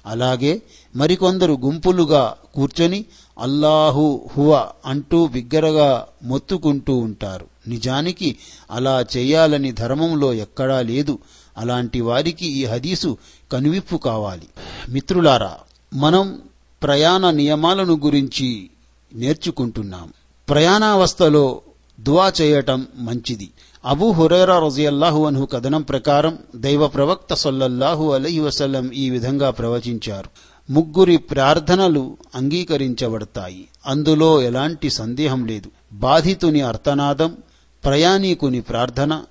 అలాగే 0.05 0.61
మరికొందరు 0.95 1.53
గుంపులుగా 1.53 2.35
కూర్చొని 2.55 3.05
అల్లాహు 3.39 4.29
హువ 4.37 4.69
అంటూ 4.85 5.27
బిగ్గరగా 5.27 6.07
మొత్తుకుంటూ 6.23 6.95
ఉంటారు. 6.95 7.47
నిజానికి 7.67 8.37
అలా 8.71 9.05
చేయాలని 9.17 9.71
ధర్మంలో 9.71 10.33
ఎక్కడా 10.33 10.81
లేదు. 10.81 11.19
అలాంటి 11.57 12.01
వారికి 12.01 12.45
ఈ 12.45 12.65
హదీసు 12.65 13.17
కనువిప్పు 13.51 13.95
కావాలి. 13.95 14.47
మిత్రులారా 14.89 15.57
మనం 15.93 16.41
ప్రయాణ 16.83 17.29
నియమాలను 17.29 17.93
గురించి 17.93 18.69
నేర్చుకుంటున్నాం. 19.13 20.13
ప్రయాణావస్థలో 20.51 21.61
దువా 21.99 22.33
చేయటం 22.41 22.87
మంచిది. 22.95 23.51
అబూ 23.85 24.11
హురేరా 24.11 24.59
రజియల్లాహు 24.59 25.25
అన్హు 25.25 25.45
కథనం 25.45 25.81
ప్రకారం 25.81 26.37
దైవ 26.55 26.87
ప్రవక్త 26.87 27.33
సొల్లల్లాహు 27.33 28.11
అలహి 28.11 28.39
వసల్లం 28.39 28.91
ఈ 28.91 29.09
విధంగా 29.09 29.49
ప్రవచించారు. 29.49 30.29
ముగ్గురి 30.71 31.17
ప్రార్థనలు 31.17 32.17
అంగీకరించబడతాయి. 32.35 33.67
అందులో 33.87 34.41
ఎలాంటి 34.41 34.89
సందేహం 34.89 35.45
లేదు. 35.45 35.71
బాధితుని 35.93 36.61
అర్థనాదం 36.61 37.37
ప్రయాణీకుని 37.85 38.61
ప్రార్థన 38.61 39.23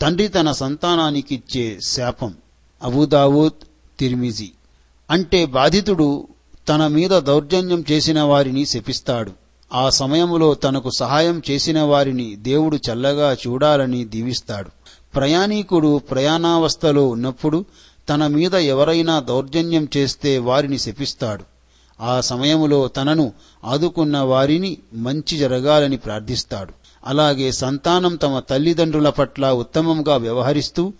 తండ్రి 0.00 0.28
తన 0.28 0.52
సంతానానికిచ్చే 0.52 1.78
శాపం. 1.82 2.34
అబూదావూద్ 2.82 3.66
తిర్మిజీ. 3.98 4.50
అంటే 5.10 5.46
బాధితుడు 5.46 6.28
తన 6.68 6.86
మీద 6.86 7.10
దౌర్జన్యం 7.10 7.84
చేసిన 7.90 8.20
వారిని 8.20 8.66
శపిస్తాడు. 8.66 9.47
ఆ 9.72 9.90
సమయంలో 9.90 10.54
తనకు 10.54 10.90
సహాయం 10.98 11.42
చేసిన 11.50 11.80
వారిని 11.82 12.36
దేవుడు 12.36 12.78
చల్లగా 12.90 13.32
చూడాలని 13.32 14.04
దీవిస్తాడు. 14.04 14.70
ప్రయాణీకుడు 15.14 15.98
ప్రయాణావస్థలో 15.98 17.08
ఉన్నప్పుడు 17.08 17.64
తన 18.08 18.26
మీద 18.26 18.54
ఎవరైనా 18.54 19.20
దౌర్జన్యం 19.20 19.88
చేస్తే 19.96 20.38
వారిని 20.38 20.78
శపిస్తాడు. 20.78 21.44
ఆ 22.00 22.20
సమయంలో 22.20 22.88
తనను 22.88 23.32
ఆదుకున్న 23.64 24.18
వారిని 24.18 24.78
మంచి 24.94 25.38
జరగాలని 25.38 25.96
ప్రార్థిస్తాడు. 25.96 26.72
అలాగే 27.06 27.52
సంతానం 27.52 28.16
తమ 28.16 28.38
తల్లిదండ్రుల 28.38 29.08
పట్ల 29.08 29.50
ఉత్తమంగా 29.50 30.16
వ్యవహరిస్తూ 30.16 30.92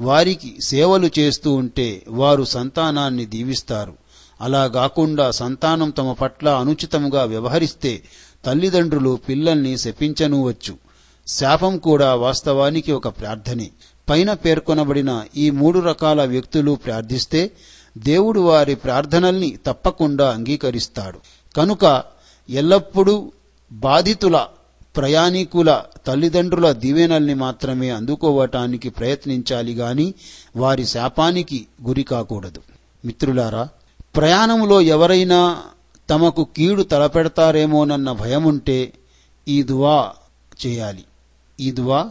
వారికి 0.00 0.56
సేవలు 0.66 1.10
చేస్తూ 1.18 1.52
ఉంటే 1.52 2.02
వారు 2.08 2.44
సంతానాన్ని 2.44 3.26
దీవిస్తారు. 3.26 4.05
అలా 4.40 4.66
కాకుండా 4.66 5.30
సంతానం 5.30 5.90
తమ 5.90 6.12
పట్ల 6.12 6.48
అనుచితముగా 6.48 7.24
వ్యవహరిస్తే 7.24 8.02
తల్లిదండ్రులు 8.44 9.18
పిల్లల్ని 9.28 9.78
శపించనువచ్చు. 9.78 10.78
శాపం 11.26 11.78
కూడా 11.78 12.14
వాస్తవానికి 12.14 12.92
ఒక 12.92 13.08
ప్రార్థనే. 13.08 13.70
పైన 14.08 14.32
పేర్కొనబడిన 14.32 15.24
ఈ 15.36 15.50
మూడు 15.50 15.78
రకాల 15.78 16.24
వ్యక్తులు 16.24 16.72
ప్రార్థిస్తే 16.72 17.50
దేవుడు 17.98 18.40
వారి 18.40 18.74
ప్రార్థనల్ని 18.74 19.58
తప్పకుండా 19.66 20.30
అంగీకరిస్తాడు. 20.30 21.18
కనుక 21.56 22.02
ఎల్లప్పుడూ 22.50 23.32
బాధితుల 23.72 24.46
ప్రయాణికుల 24.96 25.82
తల్లిదండ్రుల 26.06 26.72
దీవెనల్ని 26.72 27.34
మాత్రమే 27.34 27.90
అందుకోవటానికి 27.90 28.88
ప్రయత్నించాలి 28.88 29.74
గాని 29.74 30.14
వారి 30.56 30.86
శాపానికి 30.86 31.66
గురి 31.86 32.02
కాకూడదు. 32.02 32.62
మిత్రులారా 33.04 33.68
ప్రయాణంలో 34.16 34.80
ఎవరైనా 34.80 35.62
తమకు 36.10 36.46
కీడు 36.56 36.82
తలపెడతారేమోనన్న 36.82 38.12
భయముంటే 38.12 38.92
ఈ 39.48 39.62
దువా 39.62 40.12
చేయాలి. 40.66 41.04
ఈ 41.60 41.70
దువా 41.70 42.10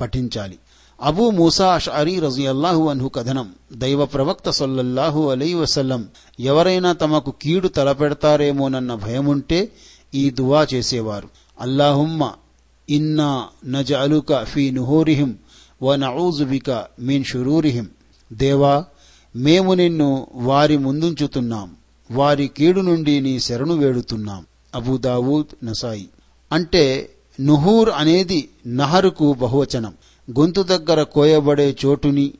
పఠించాలి. 0.00 0.58
అబూ 1.02 1.30
మూసా 1.30 1.74
అషారీ 1.74 2.20
రజియల్లాహు 2.20 2.88
అన్హు 2.88 3.08
కథనం. 3.08 3.52
దైవ 3.72 4.06
ప్రవక్త 4.06 4.50
సొల్లల్లాహు 4.50 5.30
అలై 5.30 5.54
వసల్లం 5.54 6.08
ఎవరైనా 6.40 6.92
తమకు 6.92 7.34
కీడు 7.42 7.68
తలపెడతారేమోనన్న 7.68 8.94
భయముంటే 8.94 9.72
ఈ 10.14 10.30
దువా 10.30 10.66
చేసేవారు. 10.74 11.28
అల్లాహుమ్మ 11.60 12.32
ఇన్నా 12.90 13.48
నజ 13.66 13.92
అలుక 13.92 14.44
ఫీ 14.44 14.70
నుహోరిహిం 14.70 15.38
వ 15.82 15.96
నఊజుబిక 15.96 16.84
మీన్ 17.00 17.24
షురూరిహిం. 17.24 17.88
దేవా 18.32 18.84
మేము 19.38 19.74
నిన్ను 19.74 20.26
వారి 20.34 20.76
ముందుంచుతున్నాం. 20.76 21.76
వారి 22.10 22.48
కీడు 22.48 22.80
నుండి 22.80 23.20
నీ 23.20 23.40
శరణు 23.40 23.74
వేడుతున్నాం. 23.74 24.46
అబూదావూద్ 24.74 25.66
నసాయి. 25.66 26.08
అంటే 26.52 27.10
నుహూర్ 27.40 27.90
అనేది 27.96 28.48
నహరుకు 28.66 29.32
బహువచనం. 29.32 29.94
గొంతు 30.38 30.62
దగ్గర 30.62 31.02
కోయబడే 31.02 31.76
చోటుని 31.84 32.32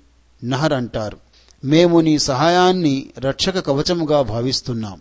నహర్ 0.44 0.72
అంటారు. 0.72 1.18
మేము 1.64 2.01
నీ 2.01 2.18
సహాయాన్ని 2.18 3.07
రక్షక 3.18 3.59
కవచముగా 3.59 4.22
భావిస్తున్నాం. 4.22 5.01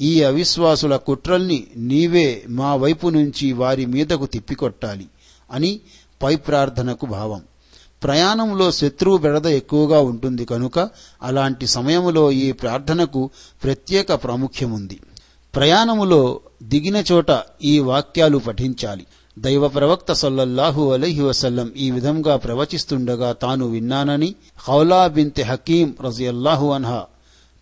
ఈ 0.00 0.22
అవిశ్వాసుల 0.22 0.96
కుట్రల్ని 0.96 1.64
నీవే 1.76 2.44
మా 2.48 2.74
వైపు 2.74 3.08
నుంచి 3.08 3.52
వారి 3.52 3.86
మీదకు 3.86 4.26
తిప్పికొట్టాలి 4.26 5.06
అని 5.52 5.80
పై 6.22 6.36
ప్రార్థనకు 6.36 7.06
భావం. 7.06 7.40
ప్రయాణంలో 8.04 8.72
శత్రువు 8.72 9.16
బెడద 9.16 9.46
ఎక్కువగా 9.46 10.00
ఉంటుంది 10.00 10.44
కనుక 10.44 10.90
అలాంటి 11.22 11.66
సమయములో 11.66 12.30
ఈ 12.30 12.52
ప్రార్థనకు 12.52 13.30
ప్రత్యేక 13.64 14.14
ప్రాముఖ్యముంది. 14.14 15.00
ప్రయాణములో 15.54 16.40
దిగిన 16.62 17.04
చోట 17.12 17.26
ఈ 17.64 17.78
వాక్యాలు 17.78 18.38
పఠించాలి. 18.38 19.06
దైవ 19.38 19.68
ప్రవక్త 19.68 20.12
సల్లల్లాహు 20.12 20.92
అలైహి 20.92 21.22
వసల్లం 21.22 21.72
ఈ 21.76 21.90
విధంగా 21.90 22.36
ప్రవచిస్తుండగా 22.36 23.32
తాను 23.32 23.66
విన్నానని 23.66 24.34
హౌలా 24.56 25.06
బింతె 25.06 25.42
హకీం 25.42 25.94
రజియల్లాహు 26.04 26.70
అన్హా 26.70 27.04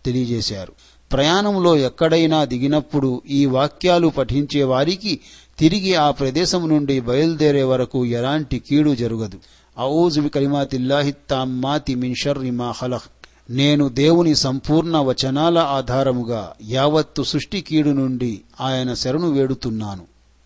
తెలియజేశారు. 0.05 0.73
ప్రయాణంలో 1.11 1.77
ఎక్కడైనా 1.77 2.45
దిగినప్పుడు 2.45 3.21
ఈ 3.29 3.45
వాక్యాలు 3.45 4.07
పఠించే 4.07 4.63
వారికి 4.63 5.19
తిరిగి 5.59 5.95
ఆ 5.95 6.11
ప్రదేశం 6.11 6.69
నుండి 6.69 6.99
బయలుదేరే 6.99 7.63
వరకు 7.63 8.05
ఎలాంటి 8.05 8.59
కీడు 8.59 8.95
జరగదు. 8.95 9.39
ఔజుబి 9.79 10.29
కలిమాతిల్లాహి 10.29 11.13
తామ్మాతి 11.29 11.95
మిన్ 11.95 12.15
షర్రి 12.15 12.51
మా 12.51 12.73
ఖలఖ్ 12.81 13.03
నేను 13.49 13.89
దేవుని 13.89 14.35
సంపూర్ణ 14.35 14.97
వచనాల 14.97 15.57
ఆధారముగా 15.57 16.53
యావత్తు 16.69 17.23
సృష్టి 17.23 17.61
కీడు 17.61 17.89
నుండి 17.89 18.41
ఆయన 18.61 18.93
శరణు 18.93 19.31
వేడుతున్నాను. 19.31 20.03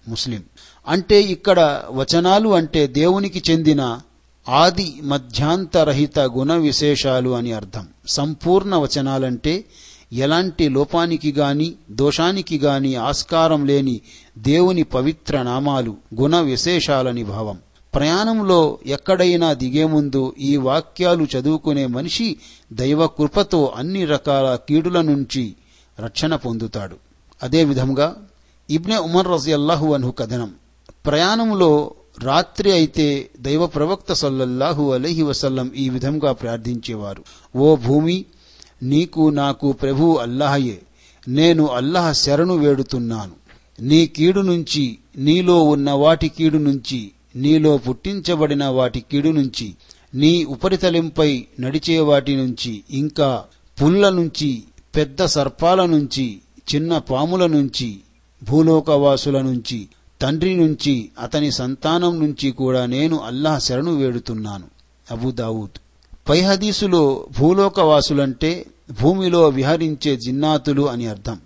ముస్లిం. 0.08 0.44
అంటే 0.88 1.22
ఇక్కడ 1.22 1.84
వచనాలు 1.90 2.50
అంటే 2.50 2.88
దేవునికి 2.88 3.52
చెందిన 3.52 4.00
ఆది 4.50 4.94
మధ్యాంతరహిత 5.04 6.20
గుణ 6.20 6.54
విశేషాలు 6.54 7.30
అని 7.30 7.52
అర్థం. 7.52 7.88
సంపూర్ణ 8.08 8.76
వచనాలంటే 8.76 9.66
ఎలాంటి 10.14 10.70
లోపానికి 10.70 11.32
గాని 11.32 11.74
దోషానికి 11.92 12.58
గాని 12.58 12.96
ఆస్కారం 12.96 13.66
లేని 13.66 14.02
దేవుని 14.38 14.84
పవిత్ర 14.84 15.42
నామాలు 15.42 15.98
గుణ 16.22 16.40
విశేషాలని 16.40 17.24
భావం. 17.24 17.58
ప్రయాణంలో 17.98 18.80
ఎక్కడైనా 18.86 19.54
దిగే 19.54 19.86
ముందు 19.86 20.36
ఈ 20.40 20.58
వాక్యాలు 20.58 21.28
చదువుకునే 21.38 21.86
మనిషి 21.86 22.38
దైవ 22.74 23.08
కృపతో 23.08 23.74
అన్ని 23.76 24.06
రకాల 24.06 24.56
కీడుల 24.56 25.02
నుంచి 25.02 25.54
రక్షణ 26.00 26.36
పొందుతాడు. 26.36 26.96
అదేవిధంగా 27.44 28.28
ఇబ్నె 28.70 28.98
ఉమర్ 28.98 29.28
రజియల్లాహు 29.28 29.94
అన్హు 29.94 30.12
కథనం. 30.12 30.54
ప్రయాణంలో 31.06 31.92
రాత్రి 32.24 32.72
అయితే 32.72 33.30
దైవ 33.40 33.68
ప్రవక్త 33.68 34.14
సల్లల్లాహు 34.14 34.92
అలహి 34.92 35.22
వసల్లం 35.22 35.72
ఈ 35.76 35.90
విధంగా 35.90 36.32
ప్రార్థించేవారు. 36.32 37.24
ఓ 37.58 37.76
భూమి 37.76 38.26
నీకు 38.84 39.30
నాకు 39.30 39.72
ప్రభు 39.72 40.20
అల్లాహయే. 40.22 40.82
నేను 41.28 41.68
అల్లాహ 41.68 42.12
శరణు 42.12 42.58
వేడుతున్నాను. 42.58 43.32
నీ 43.82 44.08
కీడు 44.08 44.42
నుంచి 44.42 44.98
నీలో 45.18 45.64
ఉన్న 45.64 45.92
వాటి 45.92 46.30
కీడు 46.30 46.58
నుంచి 46.58 47.12
నీలో 47.38 47.78
పుట్టించబడిన 47.78 48.66
వాటి 48.66 49.00
కీడు 49.12 49.30
నుంచి 49.30 49.68
నీ 50.16 50.44
ఉపరితలంపై 50.44 51.46
నడిచే 51.60 52.00
వాటి 52.00 52.36
నుంచి 52.36 52.84
ఇంకా 52.92 53.44
పుల్ల 53.78 54.10
నుంచి 54.10 54.64
పెద్ద 54.96 55.26
సర్పాల 55.26 55.86
నుంచి 55.86 56.26
చిన్న 56.76 56.98
పాముల 56.98 57.46
నుంచి 57.46 57.90
భూలోకవాసుల 58.44 59.42
నుంచి 59.42 59.80
తండ్రి 60.22 60.54
నుంచి 60.56 61.10
అతని 61.20 61.52
సంతానం 61.52 62.20
నుంచి 62.20 62.52
కూడా 62.52 62.86
నేను 62.86 63.20
అల్లాహ్ 63.20 63.62
శరణు 63.62 63.92
వేడుతున్నాను. 63.98 64.66
అబుదావుద్ 65.12 65.78
పై 66.30 66.40
హదీసులో 66.42 67.28
భూలోకవాసులంటే 67.40 68.66
భూమిలో 69.02 69.50
విహరించే 69.50 70.16
జిన్నాతులు 70.16 70.90
అని 70.90 71.06
అర్థం. 71.08 71.38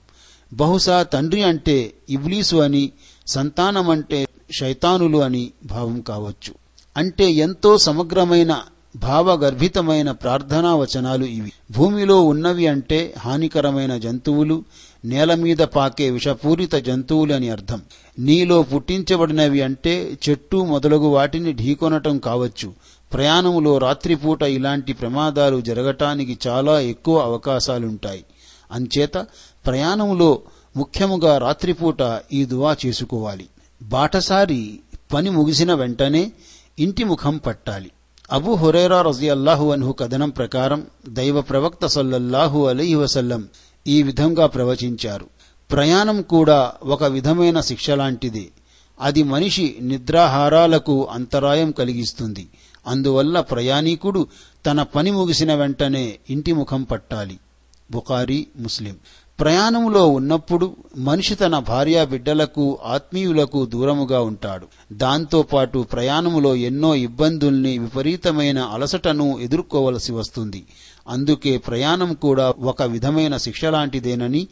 బహుశా 0.54 1.04
తండ్రి 1.04 1.42
అంటే 1.44 1.94
ఇబ్లీసు 2.10 2.56
అని 2.56 2.92
సంతానం 3.28 3.90
అంటే 3.90 4.28
శైతానులు 4.60 5.18
అని 5.18 5.52
భావం 5.66 6.02
కావచ్చు. 6.02 6.54
అంటే 6.98 7.32
ఎంతో 7.32 7.78
సమగ్రమైన 7.78 8.62
భావగర్భితమైన 8.96 10.12
ప్రార్థనా 10.12 10.76
వచనాలు 10.76 11.26
ఇవి. 11.26 11.52
భూమిలో 11.72 12.22
ఉన్నవి 12.22 12.68
అంటే 12.68 13.14
హానికరమైన 13.20 13.98
జంతువులు 13.98 14.64
నేల 15.06 15.36
మీద 15.36 15.58
పాకే 15.58 16.10
విషపూరిత 16.10 16.76
జంతువులు 16.76 17.34
అని 17.34 17.50
అర్థం. 17.50 17.82
నీలో 18.20 18.64
పుట్టించబడినవి 18.64 19.62
అంటే 19.62 20.18
చెట్టు 20.30 20.58
మొదలగు 20.58 21.08
వాటిని 21.08 21.54
ఢీకొనటం 21.54 22.18
కావచ్చు. 22.18 22.74
ప్రయాణములో 23.14 23.78
రాత్రిపూట 23.78 24.42
ఇలాంటి 24.42 24.94
ప్రమాదాలు 24.94 25.62
జరగటానికి 25.62 26.38
చాలా 26.48 26.80
ఎక్కువ 26.80 27.20
అవకాశాలుంటాయి. 27.20 28.24
అంచేత 28.72 29.14
ప్రయాణములో 29.66 30.40
ముఖ్యముగా 30.78 31.38
రాత్రిపూట 31.38 32.22
ఈ 32.34 32.46
దువా 32.46 32.76
చేసుకోవాలి. 32.86 33.48
బాటసారి 33.82 34.80
పని 35.14 35.30
ముగిసిన 35.30 35.74
వెంటనే 35.74 36.32
ఇంటి 36.80 37.04
ముఖం 37.04 37.38
పట్టాలి. 37.38 37.92
అబు 38.32 38.52
హురైరా 38.52 39.02
రజియల్లాహు 39.02 39.72
అన్హు 39.72 39.92
కథనం 39.92 40.30
ప్రకారం 40.30 40.88
దైవ 41.10 41.42
ప్రవక్త 41.42 41.86
సల్లల్లాహు 41.86 42.66
అలీ 42.66 42.96
వసల్లం 42.96 43.48
ఈ 43.88 44.04
విధంగా 44.04 44.46
ప్రవచించారు. 44.48 45.28
ప్రయాణం 45.72 46.22
కూడా 46.22 46.74
ఒక 46.84 47.04
విధమైన 47.04 47.60
శిక్ష 47.62 47.90
లాంటిదే. 47.90 48.48
అది 49.02 49.24
మనిషి 49.24 49.76
నిద్రాహారాలకు 49.82 51.08
అంతరాయం 51.12 51.72
కలిగిస్తుంది. 51.72 52.48
అందువల్ల 52.88 53.42
ప్రయాణీకుడు 53.42 54.28
తన 54.66 54.84
పని 54.84 55.12
ముగిసిన 55.12 55.54
వెంటనే 55.54 56.20
ఇంటి 56.30 56.54
ముఖం 56.54 56.84
పట్టాలి. 56.84 57.40
బుకారి 57.92 58.48
ముస్లిం. 58.58 58.96
ప్రయాణంలో 59.42 60.08
ఉన్నప్పుడు 60.08 60.76
మనిషి 60.98 61.36
తన 61.36 61.60
భార్యా 61.60 62.04
బిడ్డలకు 62.04 62.80
ఆత్మీయులకు 62.86 63.66
దూరముగా 63.66 64.22
ఉంటాడు. 64.22 64.68
దాంతోపాటు 64.94 65.80
ప్రయాణములో 65.80 66.56
ఎన్నో 66.56 66.96
ఇబ్బందుల్ని 66.96 67.78
విపరీతమైన 67.78 68.60
అలసటను 68.60 69.40
ఎదుర్కోవలసి 69.40 70.12
వస్తుంది. 70.12 70.66
అందుకే 71.08 71.58
ప్రయాణం 71.58 72.14
కూడా 72.14 72.54
ఒక 72.62 72.84
విధమైన 72.84 73.38
శిక్ష 73.38 73.66
లాంటిదేనని 73.66 74.48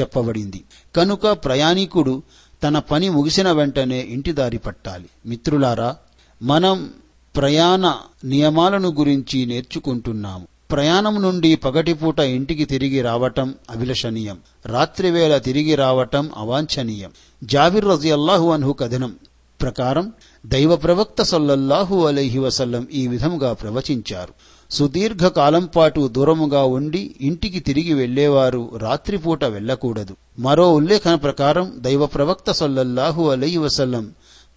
చెప్పబడింది. 0.00 0.64
కనుక 0.96 1.26
ప్రయాణికుడు 1.26 2.22
తన 2.62 2.78
పని 2.78 3.08
ముగిసిన 3.08 3.52
వెంటనే 3.52 4.00
ఇంటి 4.00 4.32
దారి 4.32 4.58
పట్టాలి. 4.58 5.06
మిత్రులారా 5.26 5.96
మనం 6.42 6.90
ప్రయాణ 7.36 7.94
నియమాలను 8.24 8.88
గురించి 8.88 9.46
నేర్చుకుంటున్నాము. 9.46 10.53
ప్రయాణం 10.74 11.22
నుండి 11.22 11.56
పగటిపూట 11.56 12.20
ఇంటికి 12.20 12.64
తిరిగి 12.64 13.00
రావటం 13.00 13.54
అభిలషణీయం. 13.70 14.38
రాత్రివేళ 14.66 15.36
తిరిగి 15.36 15.74
రావటం 15.74 16.30
అవాంఛనీయం. 16.36 17.10
జాబిర్ 17.44 17.84
రజియల్లాహు 17.84 18.50
అన్హు 18.50 18.72
కథనం 18.72 19.14
ప్రకారం 19.60 20.12
దైవ 20.46 20.76
ప్రవక్త 20.76 21.22
సల్లల్లాహు 21.22 22.06
అలైహి 22.06 22.38
వసల్లం 22.38 22.88
ఈ 22.92 23.08
విధంగా 23.08 23.52
ప్రవచించారు. 23.52 24.34
సుదీర్ఘ 24.70 25.26
కాలం 25.26 25.68
పాటు 25.76 26.08
దూరముగా 26.08 26.64
ఉండి 26.64 27.14
ఇంటికి 27.20 27.60
తిరిగి 27.60 27.94
వెళ్ళేవారు 27.94 28.70
రాత్రిపూట 28.76 29.44
వెళ్ళకూడదు 29.44 30.16
మరో 30.38 30.72
ఉల్లేఖన 30.72 31.14
ప్రకారం 31.14 31.72
దైవ 31.78 32.06
ప్రవక్త 32.06 32.52
సల్లల్లాహు 32.52 33.30
అలైహి 33.30 33.58
వసల్లం 33.58 34.10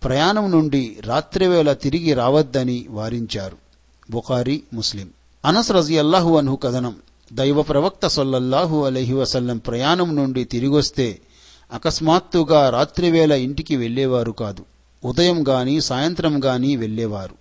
ప్రయాణం 0.03 0.51
నుండి 0.51 0.97
రాత్రివేళ 1.05 1.73
తిరిగి 1.73 2.13
రావద్దని 2.13 2.85
వారించారు. 2.89 3.57
బుఖారీ 4.11 4.61
ముస్లిం. 4.73 5.09
అనస్ 5.45 5.71
రజియల్లాహు 5.71 6.37
అన్హు 6.37 6.55
కథనం. 6.55 6.95
దైవ 7.33 7.61
ప్రవక్త 7.61 8.07
సొల్లల్లాహు 8.07 8.85
అలహి 8.85 9.13
వసల్లం 9.13 9.57
ప్రయాణం 9.57 10.15
నుండి 10.15 10.43
తిరిగొస్తే 10.43 11.19
అకస్మాత్తుగా 11.73 12.69
రాత్రివేళ 12.69 13.31
ఇంటికి 13.31 13.75
వెళ్ళేవారు 13.75 14.31
కాదు. 14.31 14.65
ఉదయం 15.05 15.47
గాని 15.47 15.81
సాయంత్రం 15.81 16.45
గాని 16.45 16.75
వెళ్ళేవారు 16.75 17.35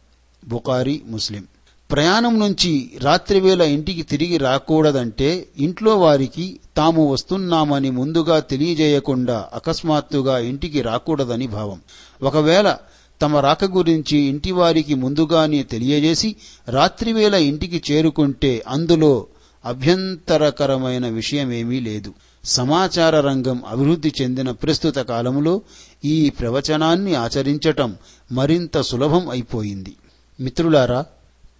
బుకారి 0.49 1.03
ముస్లిం. 1.07 1.45
ప్రయాణం 1.91 2.41
నుంచి 2.41 2.91
రాత్రివేళ 3.03 3.63
ఇంటికి 3.63 4.03
తిరిగి 4.03 4.37
రాకూడదంటే 4.37 5.49
ఇంట్లో 5.59 5.99
వారికి 5.99 6.61
తాము 6.77 7.13
వస్తున్నామని 7.13 7.91
ముందుగా 7.91 8.41
తెలియజేయకుండా 8.41 9.49
అకస్మాత్తుగా 9.55 10.39
ఇంటికి 10.39 10.83
రాకూడదని 10.83 11.47
భావం. 11.47 11.81
ఒకవేళ 12.23 12.77
తమ 13.23 13.37
రాక 13.37 13.65
గురించి 13.65 14.19
ఇంటివారికి 14.19 14.95
ముందుగానే 14.95 15.63
తెలియజేసి 15.63 16.37
రాత్రివేళ 16.69 17.35
ఇంటికి 17.35 17.93
చేరుకుంటే 17.93 18.63
అందులో 18.69 19.27
అభ్యంతరకరమైన 19.65 21.09
విషయమేమీ 21.09 21.81
లేదు. 21.81 22.15
సమాచార 22.45 23.21
రంగం 23.21 23.63
అభివృద్ధి 23.69 24.13
చెందిన 24.23 24.51
ప్రస్తుత 24.51 24.97
కాలంలో 24.97 25.61
ఈ 26.05 26.31
ప్రవచనాన్ని 26.31 27.15
ఆచరించటం 27.15 27.97
మరింత 28.33 28.81
సులభం 28.81 29.29
అయిపోయింది. 29.29 29.95
మిత్రులారా 30.41 31.07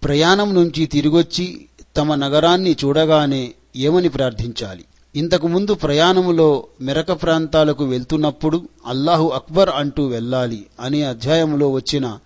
ప్రయాణం 0.03 0.53
నుంచి 0.53 0.85
తిరిగొచ్చి 0.85 1.65
తమ 1.97 2.15
నగరాన్ని 2.15 2.75
చూడగానే 2.85 3.53
ఏమని 3.75 4.09
ప్రార్థించాలి? 4.09 4.85
ఇంతకుముందు 5.15 5.73
ప్రయాణములో 5.73 6.63
మెరక 6.81 7.11
ప్రాంతాలకు 7.11 7.85
వెళ్తున్నప్పుడు 7.85 8.61
అల్లాహు 8.87 9.27
అక్బర్ 9.27 9.69
అంటూ 9.69 10.05
వెళ్ళాలి 10.05 10.65
అనే 10.79 11.01
అధ్యాయంలో 11.01 11.71
వచ్చిన 11.71 12.17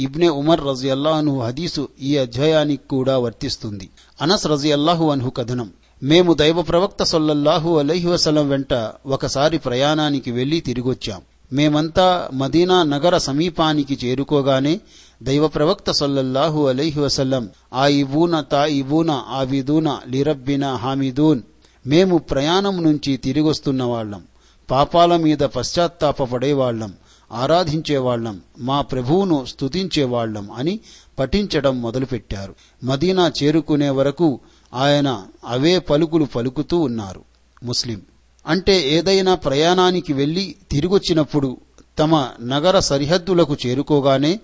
ఇబ్నె 0.00 0.28
ఉమర్ 0.28 0.60
రజియల్లాహను 0.66 1.40
హదీసు 1.40 1.88
ఈ 2.02 2.16
అధ్యాయానికి 2.16 2.88
కూడా 2.88 3.18
వర్తిస్తుంది. 3.18 3.88
అనస్ 4.22 4.46
రజియల్లాహు 4.46 5.10
అన్హు 5.10 5.30
కథనం. 5.30 5.70
మేము 6.02 6.34
దైవ 6.34 6.62
ప్రవక్త 6.62 7.02
సొల్లల్లాహు 7.02 7.78
అలైహి 7.78 8.06
వసలం 8.06 8.48
వెంట 8.48 8.74
ఒకసారి 9.06 9.58
ప్రయాణానికి 9.58 10.30
వెళ్ళి 10.30 10.60
తిరిగొచ్చాం. 10.60 11.20
మేమంతా 11.52 12.28
మదీనా 12.34 12.82
నగర 12.82 13.18
సమీపానికి 13.18 14.06
చేరుకోగానే 14.06 14.80
దైవ 15.22 15.48
ప్రవక్త 15.48 15.90
సొల్లల్లాహు 15.90 16.68
అలైహి 16.68 17.00
వసల్లం 17.00 17.48
ఆ 17.74 17.86
ఇబూన 17.86 18.40
తా 18.40 18.66
ఇబూన 18.66 19.10
ఆవిదూన 19.10 19.98
లిరబ్బిన 20.08 20.72
హామిదూన్ 20.72 21.40
మేము 21.86 22.18
ప్రయాణం 22.18 22.82
నుంచి 22.82 23.16
తిరిగొస్తున్న 23.16 23.82
వాళ్ళం. 23.82 24.22
పాపాల 24.70 25.16
మీద 25.16 25.38
పశ్చాత్తాపపడేవాళ్ళం 25.38 26.94
ఆరాధించేవాళ్ళం 27.32 28.40
మా 28.58 28.80
ప్రభువును 28.80 29.44
స్తుతించేవాళ్ళం 29.48 30.50
అని 30.50 30.80
పఠించడం 31.18 31.82
మొదలుపెట్టారు. 31.82 32.54
మదీనా 32.84 33.32
చేరుకునే 33.42 33.90
వరకు 33.90 34.40
ఆయన 34.74 35.26
అవే 35.46 35.78
పలుకులు 35.78 36.24
పలుకుతూ 36.24 36.78
ఉన్నారు. 36.78 37.22
ముస్లిం. 37.64 38.02
అంటే 38.46 38.90
ఏదైనా 38.90 39.34
ప్రయాణానికి 39.34 40.12
వెళ్ళి 40.12 40.54
తిరిగొచ్చినప్పుడు 40.70 41.56
తమ 41.98 42.28
నగర 42.42 42.78
సరిహద్దులకు 42.78 43.56
చేరుకోగానే 43.66 44.40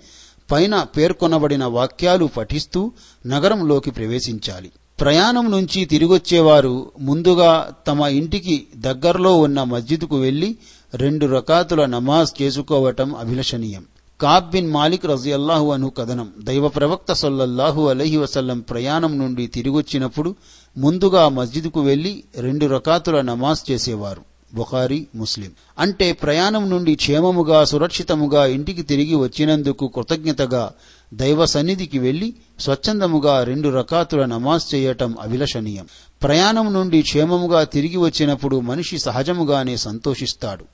పైన 0.51 0.83
పేర్కొనబడిన 0.83 1.65
వాక్యాలు 1.65 2.25
పఠిస్తూ 2.25 2.93
నగరంలోకి 3.27 3.91
ప్రవేశించాలి. 3.91 4.71
ప్రయాణం 5.01 5.51
నుంచి 5.51 5.85
తిరిగొచ్చేవారు 5.85 6.91
ముందుగా 7.01 7.73
తమ 7.87 8.01
ఇంటికి 8.01 8.67
దగ్గరలో 8.77 9.39
ఉన్న 9.39 9.63
మస్జిద్కు 9.63 10.19
వెళ్ళి 10.19 10.57
రెండు 10.95 11.27
రకాతుల 11.27 11.85
నమాజ్ 11.85 12.43
చేసుకోవటం 12.43 13.15
అభిలషణీయం. 13.15 13.85
కాబ్ 14.21 14.51
బిన్ 14.51 14.71
మాలిక్ 14.71 15.07
రజియల్లాహు 15.07 15.73
అను 15.73 15.91
కథనం. 15.91 16.29
దైవ 16.45 16.69
ప్రవక్త 16.69 17.13
సొల్లల్లాహు 17.13 17.89
అలహి 17.89 18.17
వసల్లం 18.17 18.61
ప్రయాణం 18.61 19.19
నుండి 19.19 19.47
తిరిగొచ్చినప్పుడు 19.47 20.35
ముందుగా 20.79 21.29
మస్జిద్కు 21.29 21.81
వెళ్ళి 21.81 22.25
రెండు 22.37 22.67
రకాతుల 22.67 23.21
నమాజ్ 23.21 23.71
చేసేవారు. 23.71 24.23
బుఖారీ 24.55 25.07
ముస్లిం. 25.15 25.51
అంటే 25.79 26.13
ప్రయాణం 26.13 26.71
నుండి 26.71 26.95
క్షేమముగా 26.95 27.65
సురక్షితముగా 27.65 28.47
ఇంటికి 28.47 28.83
తిరిగి 28.83 29.15
వచ్చినందుకు 29.15 29.89
కృతజ్ఞతగా 29.89 30.71
దైవ 31.15 31.47
సన్నిధికి 31.47 31.99
వెళ్ళి 31.99 32.35
స్వచ్ఛందముగా 32.61 33.45
రెండు 33.45 33.69
రకాతుల 33.69 34.25
నమాజ్ 34.25 34.75
చేయటం 34.75 35.15
అభిలషణీయం. 35.21 35.87
ప్రయాణం 36.23 36.73
నుండి 36.73 37.03
క్షేమముగా 37.03 37.65
తిరిగి 37.65 37.97
వచ్చినప్పుడు 37.97 38.61
మనిషి 38.61 38.99
సహజముగానే 38.99 39.77
సంతోషిస్తాడు. 39.77 40.65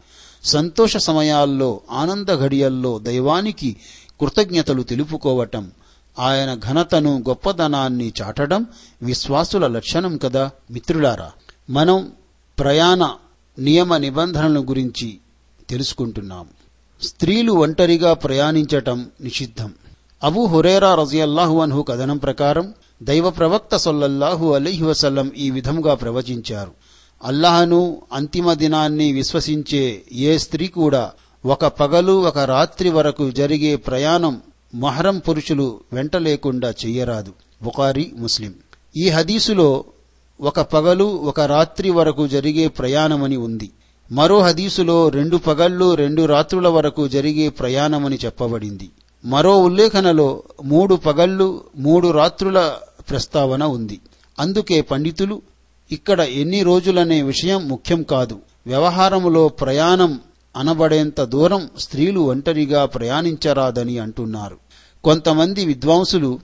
సంతోష 0.44 0.96
సమయాల్లో 0.96 1.80
ఆనంద 1.90 2.36
ఘడియల్లో 2.36 2.98
దైవానికి 2.98 3.76
కృతజ్ఞతలు 4.20 4.82
తెలుపుకోవటం 4.82 5.70
ఆయన 6.18 6.54
ఘనతను 6.54 7.24
గొప్పదనాన్ని 7.28 8.12
చాటడం 8.22 8.66
విశ్వాసుల 9.02 9.66
లక్షణం 9.66 10.16
కదా 10.16 10.50
మిత్రులారా. 10.70 11.32
మనం 11.70 12.12
ప్రయాణ 12.58 13.14
నియమ 13.58 13.96
నిబంధనల 13.96 14.60
గురించి 14.60 15.18
తెలుసుకుంటున్నాం. 15.70 16.48
స్త్రీలు 17.02 17.52
ఒంటరిగా 17.52 18.12
ప్రయాణించటం 18.12 19.06
నిషిద్ధం. 19.20 19.74
అబూ 20.22 20.46
హురేరా 20.46 20.94
రజియల్లాహు 20.94 21.60
అన్హు 21.60 21.82
కథనం 21.82 22.16
ప్రకారం 22.16 22.74
దైవ 23.02 23.30
ప్రవక్త 23.30 23.76
సొల్లల్లాహు 23.76 24.52
అలీహి 24.52 24.84
వసల్లం 24.84 25.32
ఈ 25.36 25.50
విధంగా 25.50 25.94
ప్రవచించారు. 25.94 26.70
అల్లాహను 27.24 28.02
అంతిమ 28.12 28.52
దినాన్ని 28.52 29.12
విశ్వసించే 29.12 30.02
ఏ 30.12 30.38
స్త్రీ 30.38 30.66
కూడా 30.66 31.12
ఒక 31.46 31.66
పగలు 31.66 32.12
ఒక 32.12 32.38
రాత్రి 32.38 32.90
వరకు 32.90 33.30
జరిగే 33.30 33.76
ప్రయాణం 33.76 34.40
మహరం 34.74 35.18
పురుషులు 35.18 35.80
వెంట 35.92 36.16
లేకుండా 36.16 36.70
చెయ్యరాదు. 36.70 37.32
బుకారి 37.62 38.12
ముస్లిం. 38.16 38.54
ఈ 38.96 39.08
హదీసులో 39.08 39.84
ఒక 40.40 40.60
పగలు 40.60 41.04
ఒక 41.04 41.40
రాత్రి 41.40 41.90
వరకు 41.90 42.26
జరిగే 42.26 42.68
ప్రయాణమని 42.68 43.36
ఉంది. 43.36 43.70
మరో 44.12 44.40
హదీసులో 44.40 45.08
రెండు 45.08 45.36
పగళ్ళు 45.36 45.94
రెండు 45.94 46.24
రాత్రుల 46.24 46.68
వరకు 46.68 47.08
జరిగే 47.08 47.48
ప్రయాణమని 47.48 48.18
చెప్పబడింది. 48.24 48.90
మరో 49.26 49.58
ఉల్లేఖనలో 49.58 50.42
మూడు 50.64 50.94
పగళ్ళు 50.94 51.64
మూడు 51.76 52.08
రాత్రుల 52.08 52.74
ప్రస్తావన 53.10 53.64
ఉంది. 53.64 54.00
అందుకే 54.38 54.80
పండితులు 54.80 55.42
ఇక్కడ 55.92 56.20
ఎన్ని 56.20 56.62
రోజులనే 56.62 57.22
విషయం 57.22 57.68
ముఖ్యం 57.68 58.02
కాదు. 58.02 58.38
వ్యవహారములో 58.66 59.48
ప్రయాణం 59.48 60.20
అనబడేంత 60.56 61.20
దూరం 61.20 61.70
స్త్రీలు 61.78 62.20
ఒంటరిగా 62.20 62.84
ప్రయాణించరాదని 62.84 63.98
అంటున్నారు. 63.98 64.56
కొంతమంది 65.04 65.64
విద్వాంసులు 65.64 66.40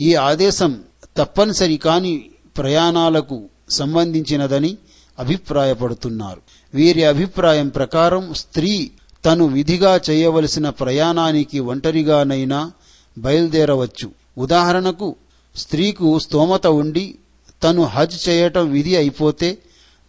ఈ 0.00 0.14
ఆదేశం 0.14 0.80
తప్పనిసరి 1.16 1.76
కాని 1.76 2.30
ప్రయాణాలకు 2.58 3.42
సంబంధించినదని 3.70 4.78
అభిప్రాయపడుతున్నారు. 5.18 6.40
వీరి 6.74 7.04
అభిప్రాయం 7.04 7.68
ప్రకారం 7.68 8.34
స్త్రీ 8.34 8.90
తను 9.24 9.44
విధిగా 9.46 10.00
చేయవలసిన 10.10 10.68
ప్రయాణానికి 10.70 11.60
ఒంటరిగానైనా 11.60 12.72
బయలుదేరవచ్చు. 13.18 14.06
ఉదాహరణకు 14.38 15.16
స్త్రీకు 15.56 16.18
స్తోమత 16.18 16.66
ఉండి 16.66 17.18
తను 17.62 17.82
హజ్ 17.82 18.28
చేయటం 18.28 18.70
విధి 18.72 18.96
అయిపోతే 18.96 19.58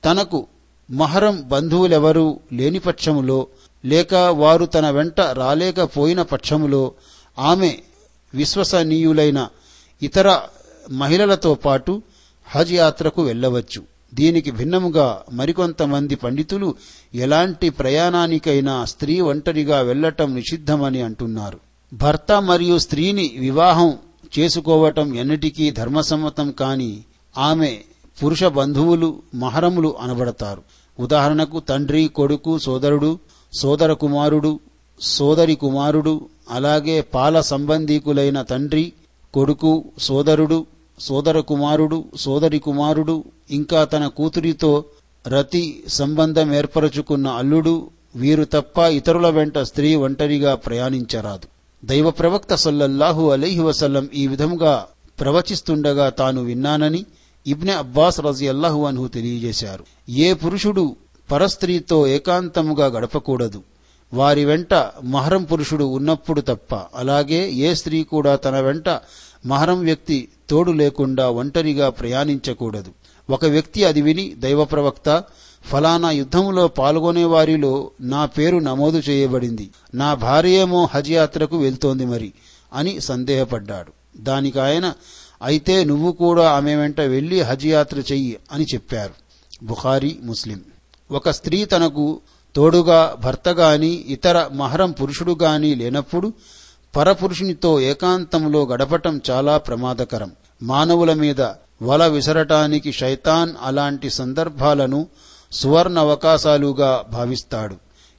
తనకు 0.05 0.47
మహరం 0.91 1.43
బంధువులెవరూ 1.47 2.39
లేని 2.53 2.79
పక్షములో 2.79 3.47
లేక 3.85 4.13
వారు 4.13 4.65
తన 4.65 4.89
వెంట 4.89 5.19
రాలేకపోయిన 5.21 6.21
పక్షములో 6.21 6.91
ఆమె 7.39 7.71
విశ్వసనీయులైన 8.33 9.49
ఇతర 10.01 10.39
మహిళలతో 10.91 11.53
పాటు 11.55 12.01
హజ్ 12.47 12.73
యాత్రకు 12.73 13.21
వెళ్ళవచ్చు. 13.21 13.81
దీనికి 14.13 14.51
భిన్నముగా 14.51 15.21
మరికొంతమంది 15.33 16.15
పండితులు 16.15 16.75
ఎలాంటి 17.15 17.69
ప్రయాణానికైనా 17.69 18.85
స్త్రీ 18.85 19.19
ఒంటరిగా 19.19 19.81
వెళ్ళటం 19.81 20.35
నిషిద్ధమని 20.35 21.01
అంటున్నారు. 21.01 21.59
భర్త 21.93 22.41
మరియు 22.41 22.77
స్త్రీని 22.77 23.31
వివాహం 23.39 23.93
చేసుకోవటం 24.39 25.15
ఎన్నటికీ 25.15 25.71
ధర్మసమ్మతం 25.71 26.51
కాని 26.51 26.91
ఆమె 27.37 27.77
పురుష 28.23 28.43
బంధువులు 28.43 29.09
మహరములు 29.35 29.95
అనబడతారు. 30.01 30.61
ఉదాహరణకు 30.99 31.59
తండ్రి 31.59 32.07
కొడుకు 32.07 32.57
సోదరుడు 32.57 33.19
సోదర 33.53 33.93
కుమారుడు 33.93 34.59
సోదరి 35.01 35.55
కుమారుడు 35.55 36.27
అలాగే 36.49 37.01
పాల 37.01 37.41
సంబంధీకులైన 37.41 38.41
తండ్రి 38.41 38.93
కొడుకు 39.33 39.83
సోదరుడు 39.99 40.65
సోదర 40.99 41.39
కుమారుడు 41.39 42.05
సోదరి 42.17 42.59
కుమారుడు 42.59 43.23
ఇంకా 43.51 43.83
తన 43.83 44.07
కూతురితో 44.07 44.83
రతి 45.27 45.83
సంబంధం 45.87 46.53
ఏర్పరచుకున్న 46.53 47.27
అల్లుడు 47.27 47.89
వీరు 48.15 48.43
తప్ప 48.43 48.77
ఇతరుల 48.77 49.29
వెంట 49.29 49.57
స్త్రీ 49.57 49.95
ఒంటరిగా 49.95 50.55
ప్రయాణించరాదు. 50.55 51.47
దైవ 51.85 52.09
ప్రవక్త 52.09 52.55
సల్లల్లాహు 52.55 53.31
అలీహి 53.31 53.59
వసల్లం 53.59 54.09
ఈ 54.13 54.27
విధంగా 54.27 54.85
ప్రవచిస్తుండగా 55.19 56.09
తాను 56.09 56.43
విన్నానని 56.43 57.05
ఇబ్నె 57.47 57.73
అబ్బాస్ 57.73 58.19
రజియల్లాహు 58.19 58.85
అన్హు 58.85 59.07
తెలియజేశారు. 59.07 60.11
ఏ 60.11 60.33
పురుషుడు 60.33 60.95
పరస్త్రీతో 61.31 62.07
ఏకాంతముగా 62.07 62.85
గడపకూడదు. 62.85 63.63
వారి 64.13 64.45
వెంట 64.45 64.73
మహరం 65.03 65.43
పురుషుడు 65.43 65.83
ఉన్నప్పుడు 65.83 66.41
తప్ప. 66.41 66.75
అలాగే 66.75 67.51
ఏ 67.51 67.73
స్త్రీ 67.73 68.03
కూడా 68.03 68.35
తన 68.35 68.59
వెంట 68.59 68.89
మహరం 69.45 69.79
వ్యక్తి 69.79 70.27
తోడు 70.49 70.71
లేకుండా 70.71 71.29
ఒంటరిగా 71.29 71.89
ప్రయాణించకూడదు. 71.89 72.91
ఒక 73.29 73.45
వ్యక్తి 73.45 73.83
అది 73.83 74.01
విని 74.01 74.33
దైవప్రవక్త 74.39 75.23
ఫలానా 75.65 76.11
యుద్ధంలో 76.11 76.67
పాల్గొనే 76.67 77.23
వారిలో 77.23 77.91
నా 78.01 78.25
పేరు 78.25 78.57
నమోదు 78.57 78.97
చేయబడింది. 78.97 79.69
నా 79.95 80.13
భార్యేమో 80.13 80.89
హజ్ 80.93 81.11
యాత్రకు 81.11 81.57
వెళ్తోంది 81.57 82.05
మరి 82.05 82.33
అని 82.73 83.01
సందేహపడ్డాడు. 83.01 83.91
దానికి 84.17 84.59
ఆయన 84.59 84.93
అయితే 85.43 85.83
నువ్వు 85.83 86.11
కూడా 86.11 86.51
ఆమె 86.51 86.75
వెంట 86.75 87.01
వెళ్ళి 87.01 87.41
హజ్ 87.41 87.65
యాత్ర 87.65 87.99
చెయ్యి 87.99 88.37
అని 88.51 88.65
చెప్పారు. 88.73 89.13
బుఖారీ 89.65 90.17
ముస్లిం. 90.23 90.61
ఒక 91.11 91.29
స్త్రీ 91.29 91.65
తనకు 91.65 92.19
తోడుగా 92.55 93.17
భర్త 93.19 93.49
గాని 93.49 94.05
ఇతర 94.07 94.47
మహరం 94.53 94.91
పురుషుడు 94.91 95.37
గాని 95.41 95.75
లేనప్పుడు 95.75 96.33
పరపురుషునితో 96.95 97.79
ఏకాంతంలో 97.79 98.65
గడపటం 98.65 99.21
చాలా 99.29 99.57
ప్రమాదకరం. 99.57 100.31
మానవుల 100.63 101.13
మీద 101.13 101.41
వల 101.83 102.07
విసరటానికి 102.07 102.91
శైతాన్ 102.91 103.53
అలాంటి 103.61 104.09
సందర్భాలను 104.09 105.07
సువర్ణ 105.51 105.99
అవకాశాలుగా 105.99 107.03
భావిస్తాడు. 107.13 107.75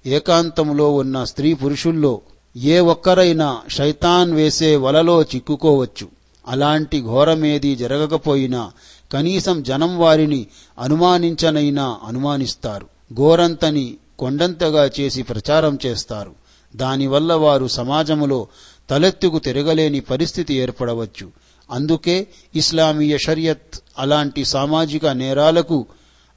ఏకాంతంలో 0.07 0.95
ఉన్న 0.95 1.25
స్త్రీ 1.25 1.55
పురుషుల్లో 1.55 2.21
ఏ 2.57 2.79
ఒక్కరైనా 2.79 3.61
శైతాన్ 3.71 4.33
వేసే 4.33 4.77
వలలో 4.77 5.23
చిక్కుకోవచ్చు. 5.23 6.09
అలాంటి 6.49 7.03
ఘోరమేది 7.03 7.77
జరగకపోయినా 7.77 8.73
కనీసం 9.13 9.63
జనం 9.63 9.99
వారిని 9.99 10.47
అనుమానించనైనా 10.79 11.99
అనుమానిస్తారు. 12.05 12.87
గోరంతని 13.21 13.97
కొండంతగా 14.19 14.91
చేసి 15.01 15.23
ప్రచారం 15.23 15.79
చేస్తారు. 15.87 16.42
దానివల్ల 16.77 17.33
వారు 17.33 17.67
సమాజములో 17.67 18.47
తలెత్తుకు 18.91 19.39
తిరగలేని 19.39 20.01
పరిస్థితి 20.01 20.55
ఏర్పడవచ్చు. 20.55 21.31
అందుకే 21.71 22.27
ఇస్లామీయ 22.55 23.19
షరియత్ 23.19 23.81
అలాంటి 23.99 24.45
సామాజిక 24.45 25.07
నేరాలకు 25.07 25.87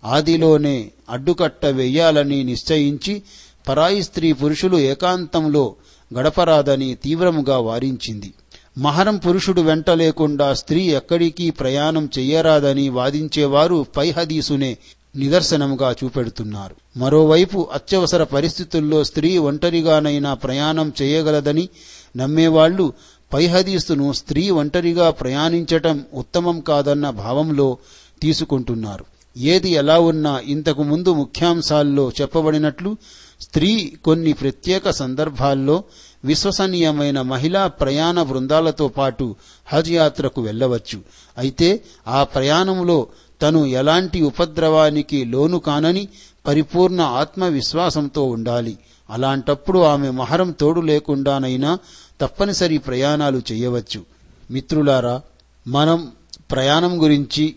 ఆదిలోనే 0.06 0.92
అడ్డుకట్ట 1.10 1.66
వేయాలని 1.66 2.44
నిశ్చయించి 2.44 3.22
పరాయి 3.68 4.04
స్త్రీ 4.04 4.34
పురుషులు 4.34 4.78
ఏకాంతంలో 4.78 5.76
గడపరాదని 6.14 6.96
తీవ్రముగా 6.96 7.58
వారించింది. 7.58 8.34
మహరం 8.78 9.18
పురుషుడు 9.18 9.62
వెంట 9.62 9.90
లేకుండా 9.90 10.54
స్త్రీ 10.54 10.82
ఎక్కడికి 10.82 11.52
ప్రయాణం 11.52 12.10
చెయ్యరాదని 12.18 12.90
వాదించేవారు 12.90 13.86
పై 13.98 14.12
హదీసునే 14.12 14.78
నిదర్శనముగా 15.16 15.96
చూపెడుతున్నారు. 16.04 17.00
మరోవైపు 17.00 17.68
అత్యవసర 17.74 18.24
పరిస్థితుల్లో 18.24 19.04
స్త్రీ 19.04 19.38
ఒంటరిగానైనా 19.38 20.34
ప్రయాణం 20.34 20.94
చేయగలదని 21.02 21.70
నమ్మేవాళ్ళు 22.18 22.94
పైహదీసును 23.34 24.14
స్త్రీ 24.14 24.50
ఒంటరిగా 24.50 25.10
ప్రయాణించటం 25.10 26.06
ఉత్తమం 26.14 26.60
కాదన్న 26.60 27.10
భావంలో 27.10 27.78
తీసుకుంటున్నారు. 28.22 29.06
ఏది 29.38 29.70
ఎలా 29.70 30.00
ఉన్నా 30.00 30.40
ఇంతకు 30.40 30.84
ముందు 30.84 31.14
ముఖ్యాంశాల్లో 31.14 32.12
చెప్పబడినట్లు 32.22 32.98
స్త్రీ 33.42 33.94
కొన్ని 34.04 34.34
ప్రత్యేక 34.34 34.90
సందర్భాల్లో 34.90 35.84
విశ్వసనీయమైన 36.26 37.22
మహిళా 37.22 37.68
ప్రయాణ 37.68 38.24
బృందాలతో 38.24 38.88
పాటు 38.88 39.36
హజ్ 39.68 39.92
యాత్రకు 39.92 40.42
వెళ్ళవచ్చు. 40.42 41.02
అయితే 41.38 41.84
ఆ 42.08 42.24
ప్రయాణంలో 42.24 43.08
తను 43.42 43.66
ఎలాంటి 43.66 44.22
ఉపద్రవానికి 44.22 45.26
లోను 45.26 45.60
కానని 45.60 46.08
పరిపూర్ణ 46.48 47.02
ఆత్మవిశ్వాసంతో 47.02 48.24
ఉండాలి. 48.24 48.78
అలాంటప్పుడు 49.10 49.80
ఆమె 49.80 50.10
మహరం 50.10 50.52
తోడు 50.52 50.82
లేకుండానైనా 50.82 51.80
తప్పనిసరి 52.22 52.78
ప్రయాణాలు 52.78 53.42
చేయవచ్చు. 53.52 54.06
మిత్రులారా 54.52 55.22
మనం 55.68 56.12
ప్రయాణం 56.52 57.04
గురించి 57.04 57.56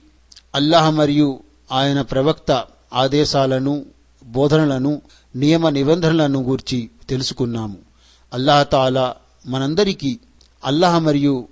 అల్లాహ్ 0.55 0.95
మరియు 0.95 1.41
ఆయన 1.73 2.01
ప్రవక్త 2.01 2.65
ఆదేశాలను 2.95 3.85
బోధనలను 4.25 5.03
నియమ 5.37 5.69
నిబంధనలను 5.69 6.43
గూర్చి 6.43 6.91
తెలుసుకున్నాము. 7.09 7.77
అల్లాహతాలా 8.33 9.15
మనందరికీ 9.47 10.19
అల్లాహ్ 10.65 11.03
మరియు 11.03 11.49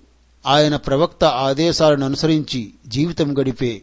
ఆయన 0.46 0.76
ప్రవక్త 0.76 1.24
ఆదేశాలను 1.24 2.04
అనుసరించి 2.04 2.72
జీవితం 2.86 3.38
గడిపే 3.38 3.82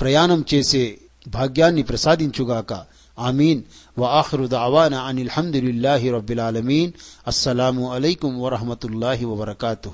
ప్రయాణం 0.00 0.40
చేసే 0.54 0.84
భాగ్యాన్ని 1.26 1.82
ప్రసాదించుగాక 1.82 2.72
ఆమీన్ 3.18 3.60
وآخر 3.96 4.40
دعوانا 4.46 4.98
عن 5.00 5.16
الحمد 5.18 5.56
لله 5.56 6.02
رب 6.16 6.30
العالمين 6.30 6.88
السلام 7.28 7.76
عليكم 7.84 8.30
ورحمة 8.38 8.82
الله 8.84 9.18
وبركاته 9.26 9.92